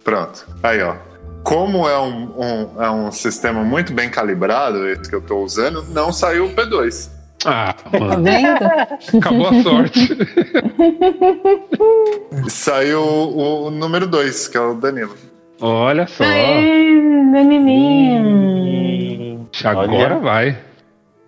Pronto. 0.05 0.47
Aí, 0.63 0.81
ó. 0.83 0.97
Como 1.43 1.89
é 1.89 1.99
um, 1.99 2.25
um- 2.39 2.83
é 2.83 2.91
um 2.91 3.11
sistema 3.11 3.65
muito 3.65 3.93
bem 3.93 4.11
calibrado, 4.11 4.87
esse 4.89 5.09
que 5.09 5.15
eu 5.15 5.23
tô 5.23 5.39
usando, 5.43 5.83
não 5.89 6.13
saiu 6.13 6.47
o 6.47 6.51
P2. 6.55 7.11
Ah, 7.47 7.73
Tá 7.73 7.99
mano. 7.99 8.23
vendo? 8.23 9.19
Acabou 9.19 9.49
a 9.49 9.63
sorte. 9.63 10.09
Saiu 12.49 13.01
o, 13.01 13.67
o 13.67 13.71
número 13.71 14.07
2, 14.07 14.49
que 14.49 14.57
é 14.57 14.61
o 14.61 14.75
Danilo. 14.75 15.15
Olha 15.61 16.07
só. 16.07 16.23
Aê, 16.25 17.01
Danilinho. 17.33 19.49
Agora 19.65 20.15
Olha. 20.15 20.19
vai. 20.19 20.59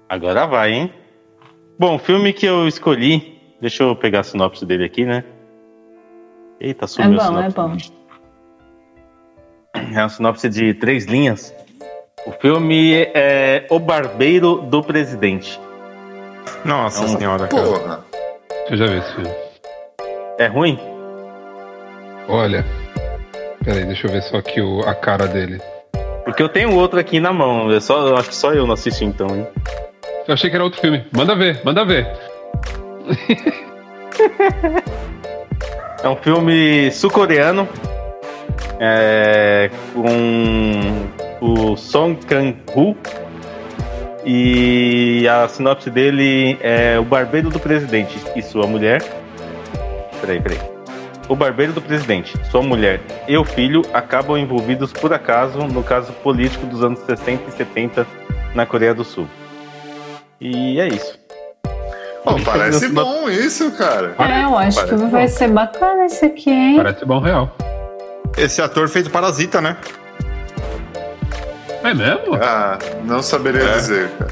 Agora 0.08 0.46
vai, 0.46 0.72
hein? 0.72 0.92
Bom, 1.78 1.94
o 1.96 1.98
filme 1.98 2.32
que 2.34 2.46
eu 2.46 2.66
escolhi. 2.68 3.32
Deixa 3.60 3.82
eu 3.84 3.94
pegar 3.96 4.20
a 4.20 4.24
sinopse 4.24 4.64
dele 4.66 4.84
aqui, 4.84 5.04
né? 5.04 5.24
Eita, 6.60 6.86
sumiu 6.86 7.18
É 7.18 7.22
a 7.24 7.30
bom, 7.30 7.38
é 7.38 7.50
sinopse. 7.50 7.92
É 9.74 10.00
uma 10.00 10.08
sinopse 10.08 10.48
de 10.48 10.74
três 10.74 11.06
linhas. 11.06 11.54
O 12.26 12.32
filme 12.32 12.94
é 13.14 13.66
O 13.70 13.78
Barbeiro 13.78 14.56
do 14.62 14.82
Presidente. 14.82 15.58
Nossa 16.64 17.02
Não. 17.02 17.18
senhora, 17.18 17.48
cara. 17.48 17.62
Porra. 17.62 18.04
Eu 18.70 18.76
já 18.76 18.86
vi 18.86 18.98
esse 18.98 19.14
filme. 19.14 19.30
É 20.38 20.46
ruim? 20.46 20.78
Olha. 22.28 22.64
Peraí, 23.64 23.84
deixa 23.84 24.06
eu 24.06 24.12
ver 24.12 24.22
só 24.22 24.36
aqui 24.38 24.60
o, 24.60 24.80
a 24.80 24.94
cara 24.94 25.26
dele. 25.26 25.60
Porque 26.24 26.42
eu 26.42 26.48
tenho 26.48 26.74
outro 26.76 26.98
aqui 27.00 27.18
na 27.18 27.32
mão. 27.32 27.70
Eu, 27.70 27.80
só, 27.80 28.06
eu 28.06 28.16
acho 28.16 28.28
que 28.28 28.36
só 28.36 28.52
eu 28.52 28.66
não 28.66 28.74
assisti 28.74 29.04
então, 29.04 29.28
hein? 29.28 29.46
Eu 30.26 30.34
achei 30.34 30.48
que 30.48 30.54
era 30.56 30.64
outro 30.64 30.80
filme. 30.80 31.04
Manda 31.12 31.34
ver, 31.34 31.60
manda 31.64 31.84
ver. 31.84 32.06
É 36.02 36.08
um 36.08 36.16
filme 36.16 36.90
sul-coreano. 36.90 37.68
É, 38.84 39.70
com 39.94 41.08
o 41.40 41.76
Song 41.76 42.16
Kang-ho. 42.26 42.96
E 44.24 45.26
a 45.28 45.46
sinopse 45.46 45.88
dele 45.88 46.58
é 46.60 46.98
O 46.98 47.04
Barbeiro 47.04 47.48
do 47.48 47.60
Presidente 47.60 48.18
e 48.34 48.42
sua 48.42 48.66
mulher. 48.66 49.02
Peraí, 50.20 50.40
peraí. 50.40 50.58
O 51.28 51.36
Barbeiro 51.36 51.72
do 51.72 51.80
Presidente, 51.80 52.34
sua 52.50 52.60
mulher 52.62 53.00
e 53.28 53.36
o 53.36 53.44
filho 53.44 53.82
acabam 53.94 54.36
envolvidos 54.36 54.92
por 54.92 55.12
acaso 55.14 55.58
no 55.60 55.82
caso 55.82 56.12
político 56.14 56.66
dos 56.66 56.82
anos 56.82 56.98
60 57.00 57.48
e 57.48 57.52
70 57.52 58.06
na 58.54 58.66
Coreia 58.66 58.92
do 58.92 59.04
Sul. 59.04 59.28
E 60.40 60.80
é 60.80 60.88
isso. 60.88 61.18
Pô, 62.24 62.34
parece 62.44 62.88
bom 62.88 63.28
isso, 63.30 63.70
cara. 63.72 64.14
É, 64.18 64.44
eu 64.44 64.56
acho 64.58 64.80
que 64.80 64.86
Parece 64.90 65.10
vai 65.10 65.22
bom. 65.22 65.28
ser 65.28 65.48
bacana 65.48 66.04
esse 66.06 66.24
aqui, 66.24 66.50
hein? 66.50 66.76
Parece 66.76 67.04
bom 67.04 67.20
real. 67.20 67.56
Esse 68.36 68.60
ator 68.62 68.88
fez 68.88 69.06
o 69.06 69.10
Parasita, 69.10 69.60
né? 69.60 69.76
É 71.84 71.92
mesmo? 71.94 72.34
Ah, 72.40 72.78
não 73.04 73.22
saberia 73.22 73.62
É. 73.62 73.72
dizer, 73.74 74.08
cara. 74.10 74.30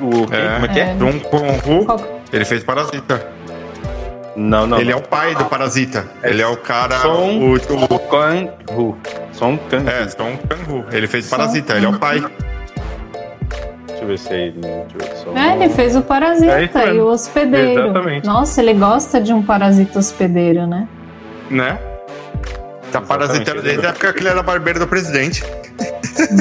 O, 0.00 0.26
quem? 0.26 0.38
É. 0.38 0.52
Como 0.54 0.64
é 0.64 0.68
que 0.68 0.80
é? 0.80 0.82
É. 0.90 0.96
Jung 0.98 1.20
Kong-ho, 1.20 1.84
Qual- 1.86 2.20
ele 2.32 2.44
fez 2.44 2.64
Parasita. 2.64 3.26
Não, 4.34 4.66
não. 4.66 4.78
Ele 4.78 4.92
é 4.92 4.96
o 4.96 5.00
pai 5.00 5.34
do 5.34 5.44
Parasita. 5.46 6.06
Ele 6.22 6.42
é 6.42 6.46
o 6.46 6.56
cara... 6.58 6.98
Song- 7.00 7.42
O, 7.42 7.54
o, 7.94 7.98
Kang-ho. 8.00 8.98
Song 9.32 9.58
Kang-ho. 9.70 9.88
é, 9.88 10.08
Song 10.08 10.38
Kang-ho. 10.48 10.84
Ele 10.92 11.06
fez 11.06 11.28
Parasita, 11.28 11.74
ele 11.74 11.86
é 11.86 11.88
o 11.88 11.98
pai. 11.98 12.22
Deixa 13.88 14.02
eu 14.02 14.08
ver 14.08 14.18
se 14.18 14.28
é 14.34 14.46
ele. 14.48 14.60
Ver 14.60 15.16
só. 15.16 15.32
É, 15.34 15.54
ele 15.54 15.68
fez 15.70 15.96
o 15.96 16.00
É 16.00 16.02
Parasita 16.02 16.78
mesmo. 16.80 16.94
e 16.94 17.00
o 17.00 17.06
Hospedeiro. 17.06 17.84
Exatamente. 17.84 18.26
Nossa, 18.26 18.60
ele 18.60 18.74
gosta 18.74 19.20
de 19.22 19.32
um 19.32 19.42
parasita 19.42 19.98
hospedeiro, 19.98 20.66
né? 20.66 20.86
Né? 21.50 21.78
Tá 22.92 23.00
parasitando 23.00 23.62
desde 23.62 23.84
a 23.86 23.90
época 23.90 24.12
que 24.12 24.20
ele 24.20 24.28
era 24.28 24.42
barbeiro 24.42 24.78
do 24.78 24.86
presidente. 24.86 25.42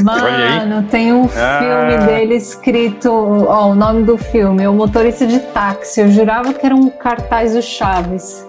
Mano, 0.03 0.83
tem 0.89 1.11
um 1.11 1.29
Ah. 1.35 1.59
filme 1.59 1.97
dele 2.07 2.35
escrito, 2.35 3.11
ó, 3.11 3.67
o 3.69 3.75
nome 3.75 4.03
do 4.03 4.17
filme, 4.17 4.65
O 4.67 4.73
Motorista 4.73 5.25
de 5.27 5.39
Táxi. 5.39 6.01
Eu 6.01 6.11
jurava 6.11 6.53
que 6.53 6.65
era 6.65 6.73
um 6.75 6.89
cartaz 6.89 7.53
do 7.53 7.61
Chaves. 7.61 8.45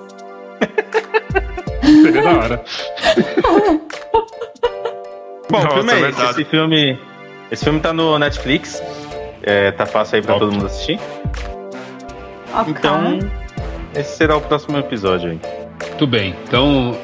Seria 1.82 2.22
da 2.22 2.30
hora. 2.30 2.64
Bom, 5.51 5.62
Nossa, 5.62 5.74
filme 5.76 5.92
é, 5.92 6.09
esse. 6.11 6.22
Esse 6.24 6.44
filme, 6.44 6.99
esse 7.51 7.64
filme 7.64 7.80
tá 7.80 7.92
no 7.92 8.18
Netflix. 8.18 8.82
É, 9.42 9.70
tá 9.72 9.86
fácil 9.86 10.16
aí 10.16 10.22
pra 10.22 10.38
todo 10.38 10.51
mundo 10.53 10.66
assistir. 10.66 10.99
Ok. 12.53 12.74
Então, 12.76 13.18
esse 13.94 14.16
será 14.16 14.36
o 14.36 14.40
próximo 14.40 14.78
episódio 14.78 15.30
aí. 15.30 15.40
Tudo 15.99 16.09
bem. 16.11 16.34
Então, 16.49 16.97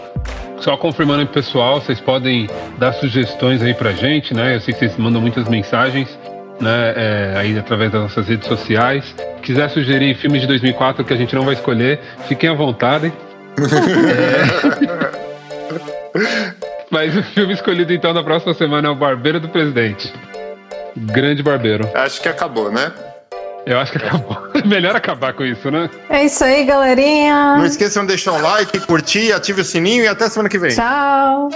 só 0.63 0.77
confirmando 0.77 1.21
aí, 1.21 1.27
pessoal, 1.27 1.81
vocês 1.81 2.01
podem 2.01 2.49
dar 2.79 2.93
sugestões 2.93 3.63
aí 3.63 3.75
pra 3.75 3.93
gente, 3.93 4.33
né? 4.33 4.57
Eu 4.57 4.61
sei 4.61 4.73
que 4.73 4.81
vocês 4.81 4.97
mandam 4.97 5.21
muitas 5.21 5.49
mensagens, 5.49 6.09
né? 6.61 6.95
é, 6.97 7.35
aí 7.37 7.59
através 7.59 7.91
das 7.91 8.03
nossas 8.03 8.29
redes 8.29 8.47
sociais. 8.47 9.15
Quiser 9.43 9.69
sugerir 9.71 10.15
filmes 10.15 10.41
de 10.41 10.47
2004 10.47 11.05
que 11.05 11.13
a 11.13 11.17
gente 11.17 11.35
não 11.35 11.43
vai 11.43 11.55
escolher, 11.55 12.01
fiquem 12.29 12.49
à 12.49 12.55
vontade. 12.55 13.13
É. 16.15 16.63
Mas 16.91 17.17
o 17.17 17.23
filme 17.23 17.55
escolhido 17.55 17.91
então 17.91 18.13
na 18.13 18.23
próxima 18.23 18.53
semana 18.53 18.89
é 18.89 18.91
O 18.91 18.95
Barbeiro 18.95 19.41
do 19.41 19.49
Presidente. 19.49 20.13
Grande 20.95 21.43
barbeiro. 21.43 21.89
Acho 21.95 22.21
que 22.21 22.29
acabou, 22.29 22.71
né? 22.71 22.93
Eu 23.65 23.79
acho 23.79 23.93
que 23.93 23.99
acabou. 23.99 24.51
Melhor 24.67 24.97
acabar 24.97 25.33
com 25.33 25.45
isso, 25.45 25.71
né? 25.71 25.89
É 26.09 26.25
isso 26.25 26.43
aí, 26.45 26.65
galerinha. 26.65 27.57
Não 27.57 27.67
esqueçam 27.67 28.03
de 28.03 28.09
deixar 28.09 28.33
o 28.33 28.41
like, 28.41 28.81
curtir, 28.81 29.33
ative 29.33 29.61
o 29.61 29.65
sininho 29.65 30.05
e 30.05 30.09
até 30.09 30.29
semana 30.29 30.49
que 30.49 30.59
vem. 30.59 30.75
Tchau. 30.75 31.49